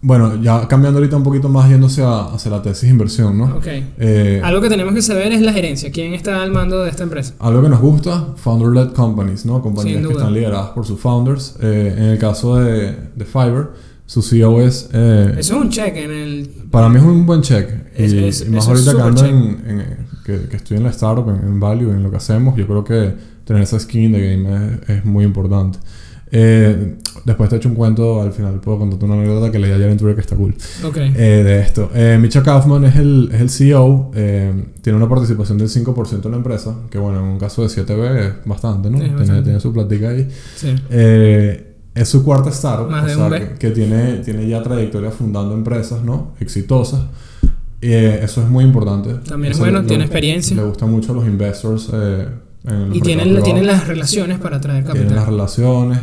bueno, 0.07 0.41
ya 0.43 0.69
cambiando 0.69 0.99
ahorita 0.99 1.17
un 1.17 1.23
poquito 1.23 1.49
más 1.49 1.69
yéndose 1.71 2.03
a- 2.03 2.27
hacia 2.35 2.51
la 2.51 2.61
tesis 2.61 2.83
de 2.83 2.89
inversión, 2.91 3.39
¿no? 3.39 3.45
Ok. 3.57 3.67
Eh, 3.99 4.41
Algo 4.45 4.61
que 4.61 4.69
tenemos 4.69 4.93
que 4.95 5.01
saber 5.01 5.33
es 5.33 5.41
la 5.41 5.53
gerencia. 5.53 5.91
¿Quién 5.91 6.13
está 6.13 6.43
al 6.43 6.51
mando 6.51 6.83
de 6.85 6.91
esta 6.91 7.05
empresa? 7.05 7.33
Algo 7.39 7.63
que 7.63 7.69
nos 7.71 7.81
gusta, 7.81 8.29
founder-led 8.37 8.93
companies, 8.93 9.47
¿no? 9.47 9.63
Compañías 9.63 10.07
que 10.07 10.13
están 10.13 10.35
lideradas 10.35 10.71
por 10.71 10.85
sus 10.85 11.01
founders. 11.01 11.57
Eh, 11.63 11.95
en 11.97 12.05
el 12.05 12.19
caso 12.19 12.57
de, 12.57 12.95
de 13.17 13.25
Fiverr, 13.25 13.73
su 14.05 14.21
CEO 14.21 14.61
es... 14.61 14.91
eh, 14.93 15.37
Eso 15.39 15.57
es 15.57 15.63
un 15.63 15.71
check 15.71 15.97
en 15.97 16.11
el... 16.11 16.51
para 16.71 16.91
mí 16.91 16.97
es 16.99 17.03
un 17.03 17.25
buen 17.25 17.41
check. 17.41 17.71
Y, 17.99 18.03
Es- 18.05 18.13
es- 18.13 18.47
y 18.47 18.51
más 18.51 18.65
es 18.65 18.69
ahorita 18.69 18.95
que 18.97 19.01
ando 19.03 19.25
en, 19.25 19.35
en- 19.67 19.97
que, 20.27 20.49
que 20.49 20.57
estoy 20.57 20.77
en 20.77 20.83
la 20.83 20.91
startup, 20.91 21.27
en, 21.31 21.37
en 21.49 21.59
Value, 21.59 21.91
en 21.93 22.03
lo 22.03 22.11
que 22.11 22.19
hacemos, 22.19 22.55
yo 22.57 22.67
creo 22.67 22.85
que 22.85 23.15
tener 23.47 23.63
esa 23.63 23.81
skin 23.81 24.13
de 24.13 24.21
game 24.37 24.79
es, 24.87 24.99
es 24.99 25.05
muy 25.07 25.25
importante. 25.25 25.79
Eh, 26.31 26.97
después 27.25 27.49
te 27.51 27.57
he 27.57 27.59
hecho 27.59 27.69
un 27.69 27.75
cuento, 27.75 28.21
al 28.23 28.33
final 28.33 28.61
puedo 28.61 28.79
contarte 28.79 29.05
una 29.05 29.15
anécdota 29.15 29.51
que 29.51 29.59
leí 29.59 29.73
ayer 29.73 29.89
en 29.91 29.97
Twitter 29.99 30.15
que 30.15 30.21
está 30.21 30.37
cool. 30.37 30.55
Ok. 30.85 30.97
Eh, 30.97 31.11
de 31.45 31.61
esto. 31.61 31.91
Eh, 31.95 32.19
Micha 32.21 32.43
Kaufman 32.43 32.85
es 32.85 32.97
el, 32.97 33.31
es 33.33 33.41
el 33.41 33.51
CEO, 33.51 34.11
eh, 34.15 34.53
tiene 34.83 34.97
una 34.97 35.09
participación 35.09 35.59
del 35.59 35.69
5% 35.69 36.25
en 36.25 36.31
la 36.31 36.37
empresa, 36.37 36.75
que 36.91 36.99
bueno, 36.99 37.19
en 37.21 37.25
un 37.25 37.39
caso 37.39 37.63
de 37.63 37.69
7B 37.69 38.19
es 38.19 38.33
bastante, 38.47 38.91
¿no? 38.91 38.99
Sí, 38.99 39.05
tiene, 39.05 39.19
bastante. 39.19 39.43
tiene 39.43 39.61
su 39.61 39.73
platica 39.73 40.09
ahí. 40.11 40.29
Sí. 40.57 40.75
Eh, 40.91 41.71
es 41.95 42.09
su 42.09 42.25
cuarta 42.25 42.51
startup, 42.51 42.91
Más 42.91 43.05
o 43.17 43.29
sea, 43.31 43.39
que, 43.39 43.55
que 43.55 43.71
tiene, 43.71 44.17
tiene 44.25 44.49
ya 44.49 44.63
trayectoria 44.63 45.11
fundando 45.13 45.55
empresas, 45.55 46.03
¿no? 46.03 46.33
Exitosas. 46.41 47.01
Eh, 47.81 48.21
eso 48.23 48.43
es 48.43 48.49
muy 48.49 48.65
importante. 48.65 49.15
También 49.29 49.53
es 49.53 49.59
bueno, 49.59 49.81
le- 49.83 49.87
tiene 49.87 50.01
le- 50.03 50.07
experiencia. 50.07 50.57
Le 50.57 50.63
gusta 50.65 50.87
mucho 50.87 51.13
a 51.13 51.15
los 51.17 51.27
investors. 51.27 51.91
en 51.93 52.95
Y 52.95 53.01
tienen, 53.01 53.43
tienen 53.43 53.67
las 53.67 53.87
relaciones 53.87 54.39
para 54.39 54.59
traer 54.61 54.85
Tienen 54.85 55.03
las 55.03 55.11
capital. 55.17 55.27
relaciones. 55.33 55.99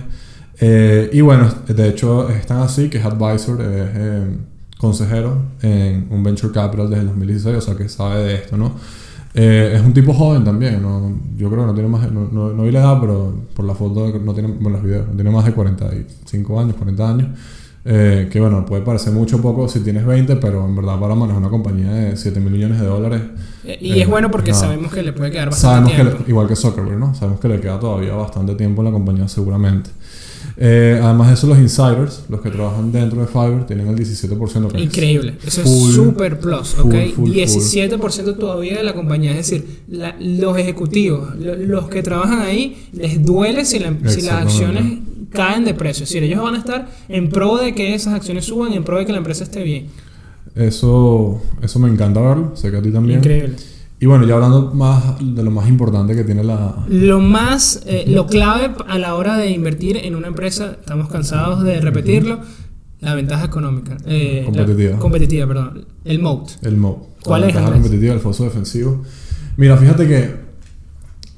Eh, 0.63 1.09
y 1.11 1.21
bueno, 1.21 1.49
de 1.67 1.87
hecho 1.89 2.29
es 2.29 2.45
tan 2.45 2.59
así 2.59 2.87
que 2.89 2.99
es 2.99 3.05
advisor, 3.05 3.59
es 3.61 3.89
eh, 3.95 4.27
consejero 4.77 5.37
en 5.63 6.07
un 6.11 6.23
venture 6.23 6.53
capital 6.53 6.87
desde 6.89 7.01
el 7.01 7.07
2016, 7.07 7.57
o 7.57 7.61
sea 7.61 7.75
que 7.75 7.89
sabe 7.89 8.23
de 8.23 8.35
esto, 8.35 8.57
¿no? 8.57 8.73
Eh, 9.33 9.73
es 9.75 9.81
un 9.81 9.93
tipo 9.93 10.13
joven 10.13 10.43
también, 10.43 10.81
¿no? 10.81 11.13
yo 11.37 11.49
creo 11.49 11.61
que 11.61 11.67
no 11.67 11.73
tiene 11.73 11.89
más, 11.89 12.11
no, 12.11 12.27
no, 12.31 12.53
no 12.53 12.63
vi 12.63 12.71
la 12.71 12.81
edad, 12.81 12.97
pero 12.99 13.33
por 13.55 13.65
la 13.65 13.73
foto 13.73 14.07
no 14.23 14.33
tiene, 14.33 14.49
bueno, 14.59 14.77
los 14.77 14.83
videos, 14.83 15.07
no 15.07 15.13
tiene 15.15 15.31
más 15.31 15.45
de 15.45 15.53
45 15.53 16.59
años, 16.59 16.75
40 16.75 17.09
años. 17.09 17.27
Eh, 17.83 18.29
que 18.31 18.39
bueno, 18.39 18.63
puede 18.63 18.83
parecer 18.83 19.11
mucho 19.11 19.41
poco 19.41 19.67
si 19.67 19.79
tienes 19.79 20.05
20, 20.05 20.35
pero 20.35 20.63
en 20.65 20.75
verdad 20.75 20.99
para 20.99 21.15
manejar 21.15 21.41
una 21.41 21.49
compañía 21.49 21.91
de 21.91 22.15
7 22.15 22.39
mil 22.39 22.51
millones 22.51 22.79
de 22.79 22.85
dólares, 22.85 23.21
Eh, 23.65 23.77
Y 23.81 23.93
Eh, 23.93 24.01
es 24.03 24.07
bueno 24.07 24.29
porque 24.29 24.51
nada. 24.51 24.63
sabemos 24.65 24.93
que 24.93 25.01
le 25.01 25.13
puede 25.13 25.31
quedar 25.31 25.49
bastante 25.49 25.89
Sabemos 25.89 25.91
que, 25.93 26.01
tiempo. 26.03 26.23
le- 26.25 26.29
igual 26.29 26.47
que 26.47 26.55
Zuckerberg, 26.55 26.99
¿no? 26.99 27.15
Sabemos 27.15 27.39
que 27.39 27.47
le 27.47 27.59
queda 27.59 27.79
todavía 27.79 28.13
bastante 28.13 28.53
tiempo 28.53 28.81
en 28.81 28.85
la 28.85 28.91
compañía 28.91 29.27
seguramente. 29.27 29.89
Eh, 30.57 30.99
además 31.01 31.27
de 31.29 31.33
eso, 31.35 31.47
los 31.47 31.57
insiders, 31.57 32.23
los 32.29 32.41
que 32.41 32.49
trabajan 32.49 32.91
dentro 32.91 33.21
de 33.21 33.27
Fiverr, 33.27 33.65
tienen 33.65 33.87
el 33.87 33.95
17%. 33.95 34.67
Que 34.69 34.77
es- 34.77 34.83
Increíble. 34.83 35.35
Eso 35.45 35.61
full, 35.61 35.89
es 35.89 35.95
super 35.95 36.39
plus, 36.39 36.69
full, 36.75 36.87
¿ok? 36.87 36.95
full, 37.15 37.29
full. 37.29 37.31
17% 37.31 38.35
todavía 38.35 38.77
de 38.77 38.83
la 38.83 38.93
compañía. 38.93 39.31
Es 39.31 39.37
decir, 39.49 39.65
la- 39.89 40.15
los 40.19 40.57
ejecutivos, 40.57 41.35
lo- 41.37 41.55
los 41.55 41.87
que 41.89 42.03
trabajan 42.03 42.41
ahí, 42.41 42.87
les 42.93 43.23
duele 43.23 43.65
si, 43.65 43.79
la- 43.79 43.95
si 44.09 44.21
las 44.21 44.33
acciones 44.43 44.99
caen 45.31 45.63
de 45.65 45.73
precio. 45.73 46.03
Es 46.03 46.09
decir, 46.09 46.23
ellos 46.23 46.43
van 46.43 46.55
a 46.55 46.59
estar 46.59 46.89
en 47.07 47.29
pro 47.29 47.57
de 47.57 47.73
que 47.73 47.93
esas 47.95 48.13
acciones 48.13 48.45
suban 48.45 48.73
y 48.73 48.75
en 48.75 48.83
pro 48.83 48.97
de 48.97 49.05
que 49.05 49.11
la 49.13 49.19
empresa 49.19 49.43
esté 49.43 49.63
bien. 49.63 49.85
Eso, 50.55 51.41
eso 51.61 51.79
me 51.79 51.87
encanta 51.89 52.19
verlo, 52.19 52.51
sé 52.55 52.69
que 52.71 52.77
a 52.77 52.81
ti 52.81 52.91
también. 52.91 53.19
Increíble. 53.19 53.55
Y 54.01 54.07
bueno, 54.07 54.25
ya 54.25 54.33
hablando 54.33 54.71
más 54.73 55.19
de 55.21 55.43
lo 55.43 55.51
más 55.51 55.69
importante 55.69 56.15
que 56.15 56.23
tiene 56.23 56.43
la... 56.43 56.83
Lo 56.89 57.19
más, 57.19 57.83
eh, 57.85 58.03
lo 58.07 58.25
clave 58.25 58.71
a 58.87 58.97
la 58.97 59.13
hora 59.15 59.37
de 59.37 59.51
invertir 59.51 59.95
en 59.97 60.15
una 60.15 60.27
empresa, 60.27 60.75
estamos 60.79 61.07
cansados 61.07 61.63
de 61.63 61.79
repetirlo, 61.79 62.39
la 62.99 63.13
ventaja 63.13 63.45
económica. 63.45 63.97
eh, 64.07 64.41
la- 64.41 64.45
Competitiva. 64.51 64.97
competitiva, 64.99 65.47
perdón. 65.47 65.85
El 66.03 66.17
moat. 66.19 66.49
El 66.63 66.77
moat. 66.77 66.97
¿Cuál 67.23 67.41
la 67.41 67.47
es, 67.47 67.53
ventaja 67.53 67.67
Andrés? 67.67 67.83
competitiva, 67.83 68.13
el 68.15 68.19
foso 68.21 68.43
defensivo. 68.43 69.03
Mira, 69.57 69.77
fíjate 69.77 70.07
que 70.07 70.51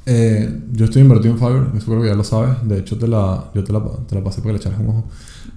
Eh, 0.06 0.60
yo 0.74 0.84
estoy 0.86 1.02
invertido 1.02 1.34
en 1.34 1.40
Fiverr, 1.40 1.72
eso 1.78 1.86
creo 1.86 2.02
que 2.02 2.10
ya 2.10 2.16
lo 2.16 2.26
sabes. 2.26 2.58
De 2.68 2.78
hecho, 2.80 2.98
te 2.98 3.08
la, 3.08 3.50
yo 3.56 3.64
te 3.64 3.72
la, 3.72 3.82
te 4.08 4.16
la 4.16 4.22
pasé 4.24 4.42
para 4.42 4.50
que 4.50 4.54
le 4.54 4.60
echaras 4.60 4.80
un 4.82 4.88
ojo. 4.90 5.04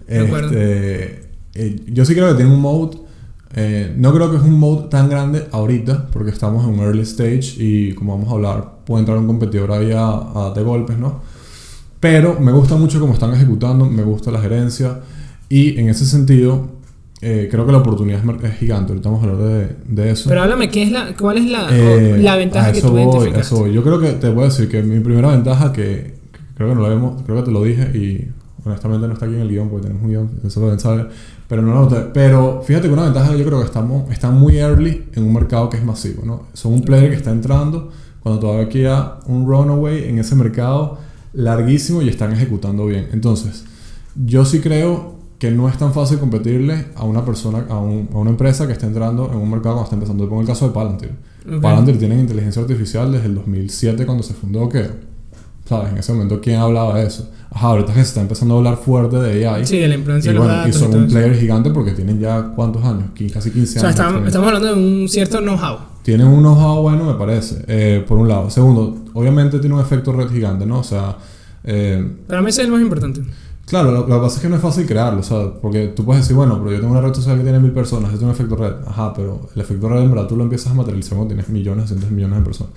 Este, 0.06 1.28
eh, 1.54 1.80
yo 1.88 2.04
sí 2.04 2.14
creo 2.14 2.28
que 2.28 2.34
tiene 2.34 2.52
un 2.54 2.60
mode. 2.60 2.96
Eh, 3.54 3.94
no 3.96 4.12
creo 4.12 4.30
que 4.30 4.36
es 4.36 4.42
un 4.42 4.58
mode 4.58 4.88
tan 4.88 5.08
grande 5.08 5.46
ahorita, 5.52 6.08
porque 6.12 6.30
estamos 6.30 6.64
en 6.64 6.74
un 6.74 6.80
early 6.80 7.02
stage 7.02 7.54
y 7.58 7.92
como 7.92 8.16
vamos 8.16 8.30
a 8.30 8.34
hablar, 8.34 8.70
puede 8.84 9.00
entrar 9.00 9.18
un 9.18 9.26
competidor 9.26 9.72
ahí 9.72 9.92
a, 9.92 10.08
a 10.08 10.44
darte 10.46 10.62
golpes, 10.62 10.98
¿no? 10.98 11.20
Pero 12.00 12.38
me 12.40 12.52
gusta 12.52 12.76
mucho 12.76 13.00
cómo 13.00 13.14
están 13.14 13.32
ejecutando, 13.34 13.86
me 13.86 14.02
gusta 14.02 14.30
la 14.30 14.40
gerencia 14.40 15.00
y 15.48 15.78
en 15.78 15.88
ese 15.88 16.04
sentido 16.04 16.76
eh, 17.22 17.48
creo 17.50 17.64
que 17.64 17.72
la 17.72 17.78
oportunidad 17.78 18.20
es, 18.44 18.58
gigante. 18.58 18.92
Ahorita 18.92 19.08
vamos 19.08 19.24
a 19.24 19.30
hablar 19.30 19.48
de, 19.48 19.76
de 19.86 20.10
eso. 20.10 20.28
Pero 20.28 20.42
háblame, 20.42 20.70
¿qué 20.70 20.82
es 20.82 20.92
la, 20.92 21.14
¿cuál 21.18 21.38
es 21.38 21.46
la, 21.46 21.68
Eh, 21.70 22.18
la 22.18 22.36
ventaja 22.36 22.72
que 22.72 22.82
tú 22.82 22.90
voy, 22.90 23.32
eso 23.34 23.56
voy. 23.56 23.72
Yo 23.72 23.82
creo 23.82 23.98
que 23.98 24.12
te 24.12 24.28
voy 24.28 24.44
a 24.44 24.46
decir 24.46 24.68
que 24.68 24.82
mi 24.82 25.00
primera 25.00 25.30
ventaja 25.30 25.72
que, 25.72 26.14
que 26.32 26.38
creo 26.54 26.68
que 26.68 26.74
no 26.74 26.82
la 26.82 26.88
vemos, 26.88 27.22
creo 27.22 27.38
que 27.38 27.44
te 27.44 27.50
lo 27.50 27.62
dije 27.62 27.90
y 27.96 28.28
honestamente 28.66 29.06
no 29.06 29.12
está 29.14 29.26
aquí 29.26 29.34
en 29.34 29.40
el 29.40 29.48
guion 29.48 29.68
porque 29.68 29.82
tenemos 29.86 30.02
un 30.04 30.08
guion, 30.10 30.30
eso 30.44 30.60
lo 30.60 30.78
saber, 30.78 31.08
pero 31.48 31.62
no 31.62 31.72
lo 31.74 31.80
noté. 31.82 31.96
Pero 32.12 32.62
fíjate 32.62 32.88
que 32.88 32.92
una 32.92 33.04
ventaja 33.04 33.32
que 33.32 33.38
yo 33.38 33.44
creo 33.46 33.60
que 33.60 33.66
estamos, 33.66 34.10
están 34.10 34.38
muy 34.38 34.58
early 34.58 35.06
en 35.14 35.22
un 35.24 35.32
mercado 35.32 35.70
que 35.70 35.76
es 35.76 35.84
masivo, 35.84 36.22
¿no? 36.24 36.42
Son 36.52 36.72
un 36.72 36.82
player 36.82 37.10
que 37.10 37.16
está 37.16 37.30
entrando 37.30 37.90
cuando 38.22 38.40
todavía 38.40 38.68
queda 38.68 39.20
un 39.26 39.46
runaway 39.46 40.04
en 40.08 40.18
ese 40.18 40.34
mercado 40.34 40.98
larguísimo 41.32 42.02
y 42.02 42.08
están 42.08 42.32
ejecutando 42.32 42.86
bien. 42.86 43.08
Entonces, 43.12 43.64
yo 44.24 44.44
sí 44.44 44.60
creo 44.60 45.14
que 45.38 45.50
no 45.50 45.68
es 45.68 45.76
tan 45.76 45.92
fácil 45.92 46.18
competirle 46.18 46.86
a 46.94 47.04
una 47.04 47.24
persona, 47.24 47.66
a, 47.68 47.78
un- 47.78 48.08
a 48.14 48.18
una 48.18 48.30
empresa 48.30 48.66
que 48.66 48.72
está 48.72 48.86
entrando 48.86 49.30
en 49.30 49.36
un 49.38 49.50
mercado 49.50 49.74
cuando 49.76 49.84
está 49.84 49.94
empezando. 49.96 50.26
Pongo 50.28 50.40
el 50.40 50.46
caso 50.46 50.66
de 50.66 50.72
Palantir. 50.74 51.10
Ok. 51.46 51.60
Palantir 51.60 51.98
tienen 51.98 52.20
inteligencia 52.20 52.62
artificial 52.62 53.12
desde 53.12 53.26
el 53.26 53.34
2007 53.34 54.06
cuando 54.06 54.22
se 54.22 54.32
fundó, 54.32 54.66
que, 54.68 54.86
¿sabes? 55.68 55.92
En 55.92 55.98
ese 55.98 56.12
momento, 56.12 56.40
¿quién 56.40 56.56
hablaba 56.60 56.98
de 56.98 57.06
eso? 57.06 57.28
Ajá, 57.50 57.68
ahorita 57.68 57.94
se 57.94 58.00
está 58.00 58.20
empezando 58.20 58.54
a 58.54 58.58
hablar 58.58 58.76
fuerte 58.76 59.16
de 59.16 59.46
AI. 59.48 59.66
Sí, 59.66 59.78
de 59.78 59.88
la 59.88 59.94
influencia 59.94 60.30
y, 60.30 60.34
de 60.34 60.38
los 60.38 60.46
bueno, 60.46 60.60
y 60.62 60.66
datos. 60.66 60.80
son 60.80 60.90
todo 60.90 61.00
un 61.00 61.06
eso. 61.06 61.14
player 61.16 61.36
gigante 61.38 61.70
porque 61.70 61.92
tienen 61.92 62.18
ya, 62.20 62.52
¿cuántos 62.54 62.84
años? 62.84 63.04
Qui- 63.16 63.32
Casi 63.32 63.50
15 63.50 63.78
O 63.78 63.80
sea, 63.80 63.88
años. 63.88 64.00
estamos, 64.00 64.26
estamos 64.26 64.46
hablando 64.48 64.68
de 64.68 64.74
un 65.02 65.08
cierto 65.08 65.38
know-how. 65.40 65.78
Tienen 66.02 66.26
un 66.26 66.40
know-how 66.42 66.82
bueno, 66.82 67.04
me 67.04 67.14
parece, 67.14 67.64
eh, 67.66 68.04
por 68.06 68.18
un 68.18 68.28
lado. 68.28 68.50
Segundo, 68.50 68.96
obviamente 69.14 69.58
tiene 69.58 69.74
un 69.74 69.80
efecto 69.80 70.12
red 70.12 70.28
gigante, 70.28 70.66
¿no? 70.66 70.80
O 70.80 70.84
sea, 70.84 71.16
eh, 71.64 72.06
Para 72.26 72.42
mí 72.42 72.50
ese 72.50 72.62
es 72.62 72.66
el 72.66 72.72
más 72.72 72.80
importante. 72.82 73.22
Claro, 73.64 73.90
lo, 73.90 74.06
lo 74.06 74.14
que 74.16 74.20
pasa 74.22 74.36
es 74.36 74.42
que 74.42 74.48
no 74.48 74.54
es 74.56 74.62
fácil 74.62 74.86
crearlo, 74.86 75.18
o 75.20 75.24
sea, 75.24 75.52
porque 75.60 75.88
tú 75.88 76.04
puedes 76.04 76.22
decir, 76.22 76.36
bueno, 76.36 76.56
pero 76.60 76.70
yo 76.72 76.78
tengo 76.80 76.92
una 76.92 77.00
red 77.00 77.12
social 77.14 77.36
que 77.36 77.42
tiene 77.42 77.58
mil 77.58 77.72
personas, 77.72 78.12
yo 78.12 78.18
tengo 78.18 78.30
un 78.30 78.36
efecto 78.36 78.54
red. 78.54 78.74
Ajá, 78.86 79.12
pero 79.14 79.48
el 79.54 79.60
efecto 79.62 79.88
red 79.88 80.02
en 80.02 80.10
verdad 80.10 80.28
tú 80.28 80.36
lo 80.36 80.44
empiezas 80.44 80.70
a 80.70 80.74
materializar 80.74 81.16
cuando 81.16 81.34
tienes 81.34 81.48
millones, 81.48 81.86
cientos 81.88 82.08
de 82.08 82.14
millones 82.14 82.38
de 82.38 82.44
personas. 82.44 82.72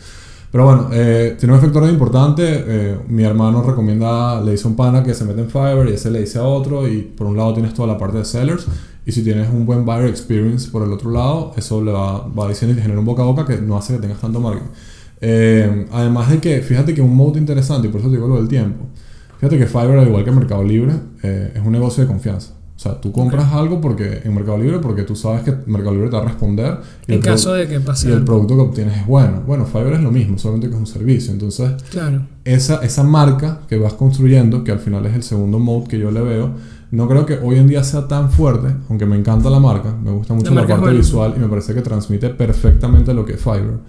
Pero 0.51 0.65
bueno, 0.65 0.89
eh, 0.91 1.36
tiene 1.38 1.53
un 1.53 1.60
efecto 1.60 1.88
importante. 1.88 2.44
eh, 2.46 2.98
mi 3.08 3.24
hermano 3.24 3.62
recomienda, 3.62 4.41
le 4.41 4.51
dice 4.51 4.68
a 4.68 4.72
un 4.72 4.75
pana 4.75 5.03
que 5.03 5.13
se 5.13 5.25
mete 5.25 5.41
en 5.41 5.50
Fiverr 5.50 5.89
y 5.89 5.94
ese 5.94 6.10
le 6.10 6.22
dice 6.22 6.39
a 6.39 6.44
otro. 6.44 6.88
Y 6.88 7.01
por 7.01 7.27
un 7.27 7.38
lado 7.38 7.53
tienes 7.53 7.74
toda 7.74 7.88
la 7.88 7.98
parte 7.98 8.18
de 8.18 8.25
sellers. 8.25 8.65
Y 9.06 9.12
si 9.12 9.24
tienes 9.24 9.50
un 9.50 9.65
buen 9.65 9.86
buyer 9.86 10.08
experience 10.08 10.70
por 10.70 10.84
el 10.84 10.91
otro 10.91 11.12
lado, 11.12 11.53
eso 11.56 11.84
le 11.84 11.91
va, 11.91 12.27
va 12.27 12.48
diciendo 12.48 12.74
y 12.74 12.75
te 12.75 12.82
genera 12.82 13.00
un 13.00 13.06
boca 13.06 13.24
a 13.24 13.25
boca 13.25 13.46
que 13.46 13.60
no 13.62 13.77
hace 13.77 13.94
que 13.96 14.00
tengas 14.00 14.20
tanto 14.20 14.39
marketing. 14.39 14.70
Eh, 15.22 15.88
además 15.91 16.29
de 16.29 16.39
que, 16.39 16.62
fíjate 16.62 16.94
que 16.94 17.01
un 17.01 17.15
mode 17.15 17.39
interesante, 17.39 17.88
y 17.88 17.91
por 17.91 18.01
eso 18.01 18.10
te 18.10 18.15
digo 18.15 18.27
lo 18.27 18.36
del 18.36 18.48
tiempo. 18.48 18.86
Fíjate 19.39 19.58
que 19.58 19.68
Fiverr, 19.68 19.98
al 19.98 20.08
igual 20.08 20.24
que 20.24 20.32
Mercado 20.32 20.63
Libre, 20.63 20.94
eh, 21.24 21.53
es 21.56 21.62
un 21.62 21.72
negocio 21.72 22.03
de 22.03 22.08
confianza. 22.08 22.58
O 22.79 22.81
sea, 22.81 23.01
tú 23.01 23.12
compras 23.12 23.51
algo 23.51 23.81
porque 23.81 24.21
en 24.24 24.33
Mercado 24.33 24.57
Libre 24.57 24.79
porque 24.79 25.03
tú 25.03 25.13
sabes 25.13 25.41
que 25.43 25.53
Mercado 25.65 25.91
Libre 25.95 26.07
te 26.09 26.15
va 26.15 26.21
a 26.21 26.25
responder. 26.27 26.77
y 27.07 27.13
En 27.15 27.19
caso 27.19 27.51
de 27.51 27.67
que 27.67 27.81
pase 27.81 28.07
y 28.07 28.13
el 28.13 28.24
producto 28.24 28.55
que 28.55 28.62
obtienes 28.62 29.00
es 29.00 29.05
bueno. 29.05 29.43
Bueno, 29.45 29.65
Fiverr 29.65 29.95
es 29.95 30.01
lo 30.01 30.12
mismo, 30.12 30.38
solamente 30.38 30.69
que 30.69 30.75
es 30.75 30.79
un 30.79 30.88
servicio. 30.88 31.33
Entonces, 31.33 31.71
Claro. 31.91 32.21
esa, 32.45 32.75
esa 32.77 33.03
marca 33.03 33.63
que 33.67 33.77
vas 33.77 33.95
construyendo, 33.95 34.63
que 34.63 34.71
al 34.71 34.79
final 34.79 35.05
es 35.07 35.13
el 35.13 35.24
segundo 35.24 35.59
mode 35.59 35.89
que 35.89 36.00
yo 36.00 36.09
le 36.09 36.21
veo, 36.21 36.51
no 36.91 37.09
creo 37.09 37.25
que 37.25 37.33
hoy 37.43 37.57
en 37.57 37.67
día 37.67 37.83
sea 37.83 38.07
tan 38.07 38.31
fuerte, 38.31 38.74
aunque 38.88 39.05
me 39.05 39.17
encanta 39.17 39.50
la 39.50 39.59
marca, 39.59 39.94
me 40.01 40.11
gusta 40.11 40.33
mucho 40.33 40.53
La 40.53 40.65
parte 40.65 40.92
visual 40.92 41.33
y 41.35 41.39
me 41.42 41.50
parece 41.50 41.74
que 41.74 41.81
transmite 41.81 42.29
perfectamente 42.29 43.13
lo 43.13 43.25
que 43.25 43.33
es 43.33 43.42
Fiverr, 43.42 43.79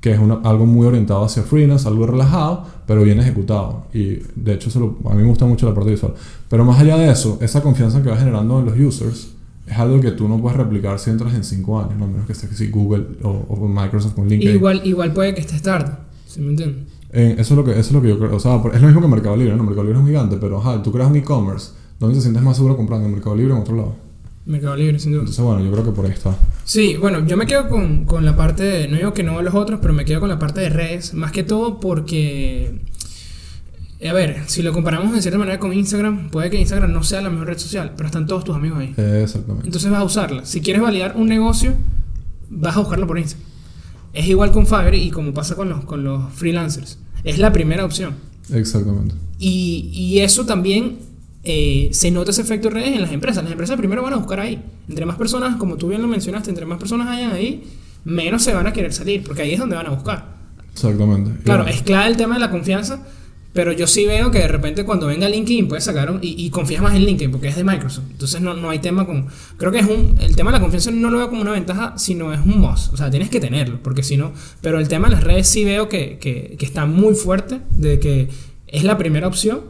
que 0.00 0.12
es 0.12 0.18
una- 0.18 0.40
algo 0.44 0.64
muy 0.66 0.86
orientado 0.86 1.24
hacia 1.24 1.42
freelance, 1.42 1.88
algo 1.88 2.06
relajado, 2.06 2.64
pero 2.86 3.02
bien 3.02 3.18
ejecutado. 3.18 3.86
Y 3.92 4.18
de 4.36 4.54
hecho, 4.54 4.70
se 4.70 4.78
lo- 4.78 4.96
a 5.06 5.14
mí 5.14 5.22
me 5.22 5.28
gusta 5.28 5.44
mucho 5.46 5.66
la 5.68 5.74
parte 5.74 5.90
visual. 5.90 6.14
Pero 6.48 6.64
más 6.64 6.78
allá 6.80 6.96
de 6.96 7.10
eso, 7.10 7.38
esa 7.40 7.62
confianza 7.62 8.02
que 8.02 8.08
va 8.10 8.16
generando 8.16 8.60
en 8.60 8.66
los 8.66 8.78
users 8.78 9.30
es 9.66 9.76
algo 9.78 10.00
que 10.00 10.12
tú 10.12 10.28
no 10.28 10.38
puedes 10.40 10.56
replicar 10.56 10.98
si 10.98 11.10
entras 11.10 11.34
en 11.34 11.44
5 11.44 11.80
años, 11.80 11.96
no 11.98 12.06
menos 12.06 12.26
que 12.26 12.32
estés 12.32 12.50
así 12.52 12.68
Google 12.70 13.04
o, 13.22 13.44
o 13.48 13.68
Microsoft 13.68 14.14
con 14.14 14.28
LinkedIn. 14.28 14.54
Igual, 14.56 14.80
igual 14.84 15.12
puede 15.12 15.34
que 15.34 15.40
estés 15.40 15.62
tarde. 15.62 15.90
¿Sí 16.26 16.40
me 16.40 16.50
entiendes? 16.50 16.84
Eh, 17.12 17.34
eso, 17.38 17.54
es 17.54 17.58
lo 17.58 17.64
que, 17.64 17.72
eso 17.72 17.80
es 17.80 17.92
lo 17.92 18.02
que 18.02 18.08
yo 18.08 18.18
creo. 18.18 18.36
O 18.36 18.40
sea, 18.40 18.56
es 18.72 18.80
lo 18.80 18.86
mismo 18.86 19.00
que 19.02 19.08
Mercado 19.08 19.36
Libre, 19.36 19.56
¿no? 19.56 19.62
Mercado 19.64 19.82
Libre 19.84 19.98
es 19.98 20.02
un 20.04 20.08
gigante, 20.08 20.36
pero 20.36 20.58
ajá, 20.58 20.82
tú 20.82 20.92
creas 20.92 21.10
un 21.10 21.16
e-commerce. 21.16 21.70
¿Dónde 21.98 22.14
te 22.16 22.20
sientes 22.22 22.42
más 22.42 22.56
seguro 22.56 22.76
comprando? 22.76 23.06
¿En 23.06 23.12
Mercado 23.14 23.34
Libre 23.34 23.52
o 23.52 23.56
en 23.56 23.62
otro 23.62 23.76
lado? 23.76 23.94
Mercado 24.48 24.76
Libre, 24.76 24.98
sin 24.98 25.12
duda. 25.12 25.20
Entonces, 25.20 25.44
bueno, 25.44 25.62
yo 25.62 25.70
creo 25.70 25.84
que 25.84 25.90
por 25.92 26.06
ahí 26.06 26.12
está. 26.12 26.34
Sí, 26.64 26.96
bueno, 26.96 27.24
yo 27.26 27.36
me 27.36 27.46
quedo 27.46 27.68
con, 27.68 28.06
con 28.06 28.24
la 28.24 28.34
parte 28.34 28.62
de, 28.64 28.88
no 28.88 28.96
digo 28.96 29.12
que 29.12 29.22
no 29.22 29.40
los 29.42 29.54
otros, 29.54 29.78
pero 29.82 29.92
me 29.92 30.06
quedo 30.06 30.20
con 30.20 30.30
la 30.30 30.38
parte 30.38 30.62
de 30.62 30.70
redes, 30.70 31.12
más 31.12 31.32
que 31.32 31.42
todo 31.42 31.80
porque, 31.80 32.80
a 34.06 34.12
ver, 34.14 34.44
si 34.46 34.62
lo 34.62 34.72
comparamos 34.72 35.12
de 35.12 35.20
cierta 35.20 35.38
manera 35.38 35.58
con 35.58 35.74
Instagram, 35.74 36.30
puede 36.30 36.48
que 36.48 36.58
Instagram 36.58 36.90
no 36.92 37.02
sea 37.02 37.20
la 37.20 37.28
mejor 37.28 37.48
red 37.48 37.58
social, 37.58 37.92
pero 37.94 38.06
están 38.06 38.26
todos 38.26 38.44
tus 38.44 38.56
amigos 38.56 38.78
ahí. 38.78 38.94
Exactamente. 39.22 39.66
Entonces 39.66 39.90
vas 39.90 40.00
a 40.00 40.04
usarla. 40.04 40.46
Si 40.46 40.62
quieres 40.62 40.80
validar 40.80 41.14
un 41.16 41.28
negocio, 41.28 41.74
vas 42.48 42.74
a 42.74 42.80
buscarlo 42.80 43.06
por 43.06 43.18
Instagram. 43.18 43.46
Es 44.14 44.26
igual 44.26 44.50
con 44.50 44.66
Fiverr 44.66 44.94
y 44.94 45.10
como 45.10 45.34
pasa 45.34 45.56
con 45.56 45.68
los, 45.68 45.84
con 45.84 46.04
los 46.04 46.32
freelancers. 46.32 46.98
Es 47.22 47.38
la 47.38 47.52
primera 47.52 47.84
opción. 47.84 48.14
Exactamente. 48.50 49.14
Y, 49.38 49.90
y 49.92 50.20
eso 50.20 50.46
también 50.46 51.00
eh, 51.44 51.88
se 51.92 52.10
nota 52.10 52.30
ese 52.30 52.42
efecto 52.42 52.68
de 52.68 52.74
redes 52.74 52.94
en 52.94 53.02
las 53.02 53.12
empresas. 53.12 53.42
Las 53.42 53.52
empresas 53.52 53.76
primero 53.76 54.02
van 54.02 54.12
a 54.14 54.16
buscar 54.16 54.40
ahí. 54.40 54.62
Entre 54.88 55.04
más 55.06 55.16
personas, 55.16 55.56
como 55.56 55.76
tú 55.76 55.88
bien 55.88 56.02
lo 56.02 56.08
mencionaste, 56.08 56.50
entre 56.50 56.66
más 56.66 56.78
personas 56.78 57.08
hayan 57.08 57.32
ahí, 57.32 57.64
menos 58.04 58.42
se 58.42 58.52
van 58.54 58.66
a 58.66 58.72
querer 58.72 58.92
salir, 58.92 59.22
porque 59.22 59.42
ahí 59.42 59.52
es 59.52 59.58
donde 59.58 59.76
van 59.76 59.86
a 59.86 59.90
buscar. 59.90 60.36
Exactamente. 60.72 61.32
Claro, 61.44 61.66
es 61.66 61.82
clave 61.82 62.08
el 62.08 62.16
tema 62.16 62.34
de 62.34 62.40
la 62.40 62.50
confianza, 62.50 63.04
pero 63.52 63.72
yo 63.72 63.86
sí 63.88 64.06
veo 64.06 64.30
que 64.30 64.38
de 64.38 64.46
repente 64.48 64.84
cuando 64.84 65.06
venga 65.08 65.28
LinkedIn 65.28 65.66
puedes 65.66 65.82
sacar 65.84 66.10
un- 66.10 66.20
y, 66.22 66.44
y 66.44 66.50
confías 66.50 66.80
más 66.82 66.94
en 66.94 67.04
LinkedIn 67.04 67.32
porque 67.32 67.48
es 67.48 67.56
de 67.56 67.64
Microsoft. 67.64 68.04
Entonces 68.12 68.40
no, 68.40 68.54
no 68.54 68.70
hay 68.70 68.78
tema 68.78 69.04
con... 69.04 69.26
Creo 69.56 69.72
que 69.72 69.78
es 69.80 69.86
un... 69.86 70.16
El 70.20 70.36
tema 70.36 70.50
de 70.52 70.58
la 70.58 70.60
confianza 70.60 70.90
no 70.92 71.10
lo 71.10 71.18
veo 71.18 71.28
como 71.28 71.42
una 71.42 71.50
ventaja, 71.52 71.94
sino 71.98 72.32
es 72.32 72.40
un 72.40 72.60
must. 72.60 72.92
O 72.92 72.96
sea, 72.96 73.10
tienes 73.10 73.30
que 73.30 73.40
tenerlo, 73.40 73.80
porque 73.82 74.02
si 74.04 74.16
no... 74.16 74.32
Pero 74.60 74.78
el 74.78 74.86
tema 74.86 75.08
de 75.08 75.14
las 75.16 75.24
redes 75.24 75.48
sí 75.48 75.64
veo 75.64 75.88
que, 75.88 76.18
que, 76.18 76.54
que 76.58 76.64
está 76.66 76.86
muy 76.86 77.14
fuerte, 77.14 77.60
de 77.70 77.98
que 77.98 78.28
es 78.68 78.84
la 78.84 78.96
primera 78.98 79.26
opción. 79.26 79.60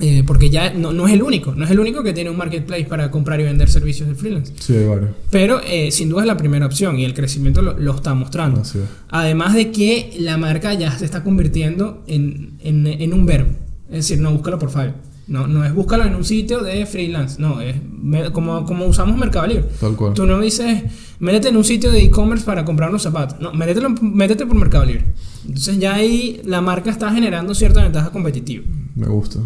Eh, 0.00 0.24
porque 0.26 0.50
ya 0.50 0.72
no, 0.74 0.92
no 0.92 1.06
es 1.06 1.12
el 1.14 1.22
único, 1.22 1.54
no 1.54 1.64
es 1.64 1.70
el 1.70 1.78
único 1.78 2.02
que 2.02 2.12
tiene 2.12 2.28
un 2.30 2.36
marketplace 2.36 2.84
para 2.84 3.10
comprar 3.10 3.40
y 3.40 3.44
vender 3.44 3.70
servicios 3.70 4.08
de 4.08 4.14
freelance. 4.16 4.52
Sí, 4.58 4.72
varios. 4.84 5.10
Pero 5.30 5.60
eh, 5.64 5.90
sin 5.92 6.08
duda 6.08 6.22
es 6.22 6.26
la 6.26 6.36
primera 6.36 6.66
opción 6.66 6.98
y 6.98 7.04
el 7.04 7.14
crecimiento 7.14 7.62
lo, 7.62 7.78
lo 7.78 7.94
está 7.94 8.12
mostrando. 8.14 8.62
Es. 8.62 8.74
Además 9.10 9.54
de 9.54 9.70
que 9.70 10.14
la 10.18 10.36
marca 10.36 10.74
ya 10.74 10.96
se 10.98 11.04
está 11.04 11.22
convirtiendo 11.22 12.02
en, 12.08 12.54
en, 12.60 12.86
en 12.86 13.12
un 13.14 13.24
verbo. 13.24 13.50
Es 13.88 14.08
decir, 14.08 14.18
no 14.18 14.32
búscalo 14.32 14.58
por 14.58 14.70
Fiverr. 14.70 14.94
No, 15.26 15.46
no 15.46 15.64
es 15.64 15.72
búscalo 15.72 16.04
en 16.04 16.14
un 16.16 16.24
sitio 16.24 16.62
de 16.62 16.84
freelance. 16.86 17.40
No, 17.40 17.60
es 17.60 17.76
me- 17.90 18.30
como, 18.32 18.64
como 18.66 18.84
usamos 18.86 19.16
Mercado 19.16 19.46
Libre. 19.46 19.64
Tal 19.80 19.94
cual. 19.96 20.12
Tú 20.12 20.26
no 20.26 20.38
dices, 20.40 20.82
métete 21.20 21.48
en 21.48 21.56
un 21.56 21.64
sitio 21.64 21.90
de 21.92 22.02
e-commerce 22.02 22.44
para 22.44 22.64
comprar 22.64 22.90
unos 22.90 23.02
zapatos. 23.02 23.40
No, 23.40 23.52
métetelo, 23.54 23.90
métete 24.02 24.44
por 24.44 24.56
Mercado 24.56 24.84
Libre. 24.84 25.04
Entonces 25.46 25.78
ya 25.78 25.94
ahí 25.94 26.40
la 26.44 26.60
marca 26.60 26.90
está 26.90 27.10
generando 27.12 27.54
cierta 27.54 27.82
ventaja 27.82 28.10
competitiva. 28.10 28.64
Me 28.94 29.06
gusta. 29.06 29.38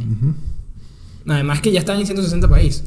Además 1.26 1.60
que 1.60 1.72
ya 1.72 1.80
están 1.80 1.98
en 2.00 2.06
160 2.06 2.48
países. 2.48 2.84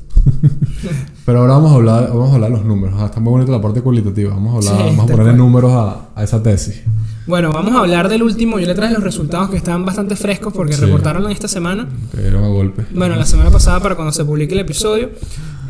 Pero 1.25 1.39
ahora 1.41 1.53
vamos 1.53 1.71
a 1.71 1.75
hablar, 1.75 2.07
vamos 2.09 2.31
a 2.31 2.35
hablar 2.35 2.49
de 2.51 2.57
los 2.57 2.65
números. 2.65 2.95
Ah, 2.99 3.05
está 3.05 3.19
muy 3.19 3.31
bonita 3.31 3.51
la 3.51 3.61
parte 3.61 3.81
cualitativa. 3.81 4.31
Vamos 4.33 4.53
a 4.53 4.57
hablar, 4.71 4.83
Sí, 4.89 4.95
vamos 4.95 5.05
a 5.11 5.11
ponerle 5.15 5.33
números 5.37 5.71
a, 5.73 6.09
a 6.15 6.23
esa 6.23 6.41
tesis. 6.41 6.81
Bueno, 7.27 7.51
vamos 7.53 7.73
a 7.75 7.79
hablar 7.79 8.09
del 8.09 8.23
último. 8.23 8.59
Yo 8.59 8.65
le 8.65 8.73
traje 8.73 8.93
los 8.95 9.03
resultados 9.03 9.51
que 9.51 9.57
están 9.57 9.85
bastante 9.85 10.15
frescos 10.15 10.53
porque 10.53 10.73
Sí. 10.73 10.81
reportaron 10.81 11.29
esta 11.31 11.47
semana. 11.47 11.87
Que 12.15 12.21
dieron 12.21 12.43
a 12.43 12.47
golpe. 12.47 12.83
Bueno, 12.95 13.15
la 13.15 13.25
semana 13.27 13.51
pasada, 13.51 13.79
para 13.79 13.95
cuando 13.95 14.11
se 14.11 14.25
publique 14.25 14.53
el 14.55 14.61
episodio, 14.61 15.11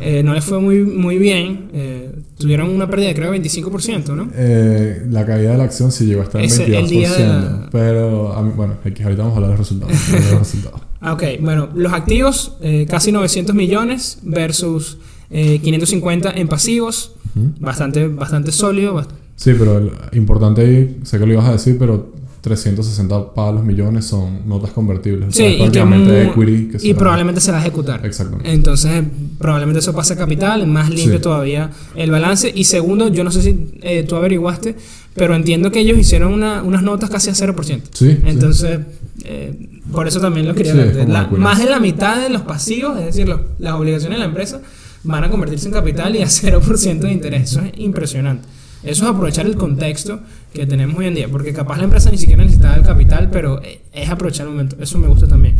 eh, 0.00 0.22
no 0.22 0.32
les 0.32 0.42
fue 0.44 0.58
muy, 0.58 0.82
muy 0.82 1.18
bien. 1.18 1.68
eh, 1.74 2.10
tuvieron 2.38 2.70
una 2.70 2.88
pérdida 2.88 3.08
de 3.08 3.14
creo 3.14 3.32
25%, 3.34 4.14
¿no? 4.16 4.28
Eh, 4.34 5.06
la 5.10 5.26
caída 5.26 5.52
de 5.52 5.58
la 5.58 5.64
acción 5.64 5.92
sí 5.92 6.06
llegó 6.06 6.22
hasta 6.22 6.38
el 6.40 6.46
Ese, 6.46 6.66
22%. 6.66 6.78
el 6.78 6.88
día 6.88 7.12
de 7.12 7.26
la- 7.28 7.68
Pero, 7.70 8.42
mí- 8.42 8.52
bueno, 8.56 8.74
aquí 8.84 9.02
ahorita 9.02 9.22
vamos 9.22 9.34
a 9.34 9.36
hablar 9.36 9.50
de 9.52 9.58
los 9.58 9.68
resultados. 9.68 9.92
Vamos 9.92 10.08
a 10.08 10.10
hablar 10.16 10.24
de 10.24 10.30
los 10.30 10.40
resultados. 10.40 10.80
Ah, 11.02 11.12
ok, 11.14 11.22
bueno, 11.40 11.68
los 11.74 11.92
activos, 11.92 12.56
eh, 12.62 12.86
casi 12.88 13.10
900 13.12 13.54
millones 13.54 14.18
versus 14.22 14.98
eh, 15.30 15.58
550 15.62 16.30
en 16.32 16.46
pasivos. 16.48 17.14
Bastante, 17.60 18.08
bastante 18.08 18.52
sólido. 18.52 18.94
bast- 18.94 19.10
Sí, 19.36 19.52
pero 19.58 19.78
el- 19.78 19.90
importante 20.12 20.60
ahí, 20.62 20.98
sé 21.02 21.18
que 21.18 21.26
lo 21.26 21.32
ibas 21.32 21.46
a 21.48 21.52
decir, 21.52 21.76
pero 21.78 22.12
360 22.42 23.32
palos 23.34 23.64
millones 23.64 24.04
son 24.04 24.46
notas 24.48 24.70
convertibles. 24.72 25.28
O 25.28 25.32
Sí, 25.32 25.38
sea, 25.38 25.46
es 25.48 25.52
y, 25.52 25.56
que 25.56 25.62
prácticamente 25.62 26.24
mu- 26.24 26.30
equity 26.42 26.68
que 26.78 26.86
y 26.88 26.94
probablemente 26.94 27.40
se 27.40 27.50
va 27.52 27.58
a 27.58 27.60
ejecutar. 27.62 28.04
Exactamente. 28.04 28.52
Entonces, 28.52 29.02
probablemente 29.38 29.78
eso 29.80 29.94
pase 29.94 30.12
a 30.12 30.16
capital, 30.16 30.66
más 30.66 30.90
limpio 30.90 31.16
Sí. 31.16 31.22
todavía 31.22 31.70
el 31.94 32.10
balance. 32.10 32.52
Y 32.54 32.64
segundo, 32.64 33.08
yo 33.08 33.24
no 33.24 33.30
sé 33.30 33.42
si 33.42 33.70
eh, 33.82 34.04
tú 34.06 34.16
averiguaste, 34.16 34.76
pero 35.14 35.34
entiendo 35.34 35.70
que 35.72 35.80
ellos 35.80 35.98
hicieron 35.98 36.32
una- 36.34 36.62
unas 36.62 36.82
notas 36.82 37.08
casi 37.10 37.30
a 37.30 37.34
0%. 37.34 37.88
Sí, 37.92 38.10
sí. 38.10 38.18
Entonces, 38.26 38.80
eh, 39.24 39.68
por 39.92 40.08
eso 40.08 40.20
también 40.20 40.48
lo 40.48 40.54
quería 40.54 40.72
Sí, 40.72 40.78
ver. 40.78 41.08
La- 41.08 41.26
más 41.28 41.58
de 41.58 41.66
la 41.66 41.78
mitad 41.78 42.20
de 42.20 42.28
los 42.30 42.42
pasivos, 42.42 42.98
es 42.98 43.06
decir, 43.06 43.28
los- 43.28 43.40
las 43.58 43.74
obligaciones 43.74 44.16
de 44.16 44.20
la 44.20 44.26
empresa, 44.28 44.60
van 45.04 45.24
a 45.24 45.30
convertirse 45.30 45.66
en 45.66 45.72
capital 45.74 46.14
y 46.16 46.22
a 46.22 46.26
0% 46.28 47.06
de 47.06 47.12
interés. 47.12 47.42
Eso 47.52 47.60
es 47.60 47.72
impresionante. 47.76 48.46
Eso 48.82 49.04
es 49.04 49.10
aprovechar 49.10 49.46
el 49.46 49.56
contexto 49.56 50.20
que 50.52 50.66
tenemos 50.66 50.96
hoy 50.98 51.06
en 51.06 51.14
día, 51.14 51.28
porque 51.30 51.52
capaz 51.52 51.78
la 51.78 51.84
empresa 51.84 52.10
ni 52.10 52.18
siquiera 52.18 52.42
necesitaba 52.42 52.74
el 52.74 52.82
capital, 52.82 53.30
pero 53.30 53.60
es 53.92 54.10
aprovechar 54.10 54.46
el 54.46 54.52
momento. 54.52 54.76
Eso 54.80 54.98
me 54.98 55.06
gusta 55.06 55.28
también. 55.28 55.54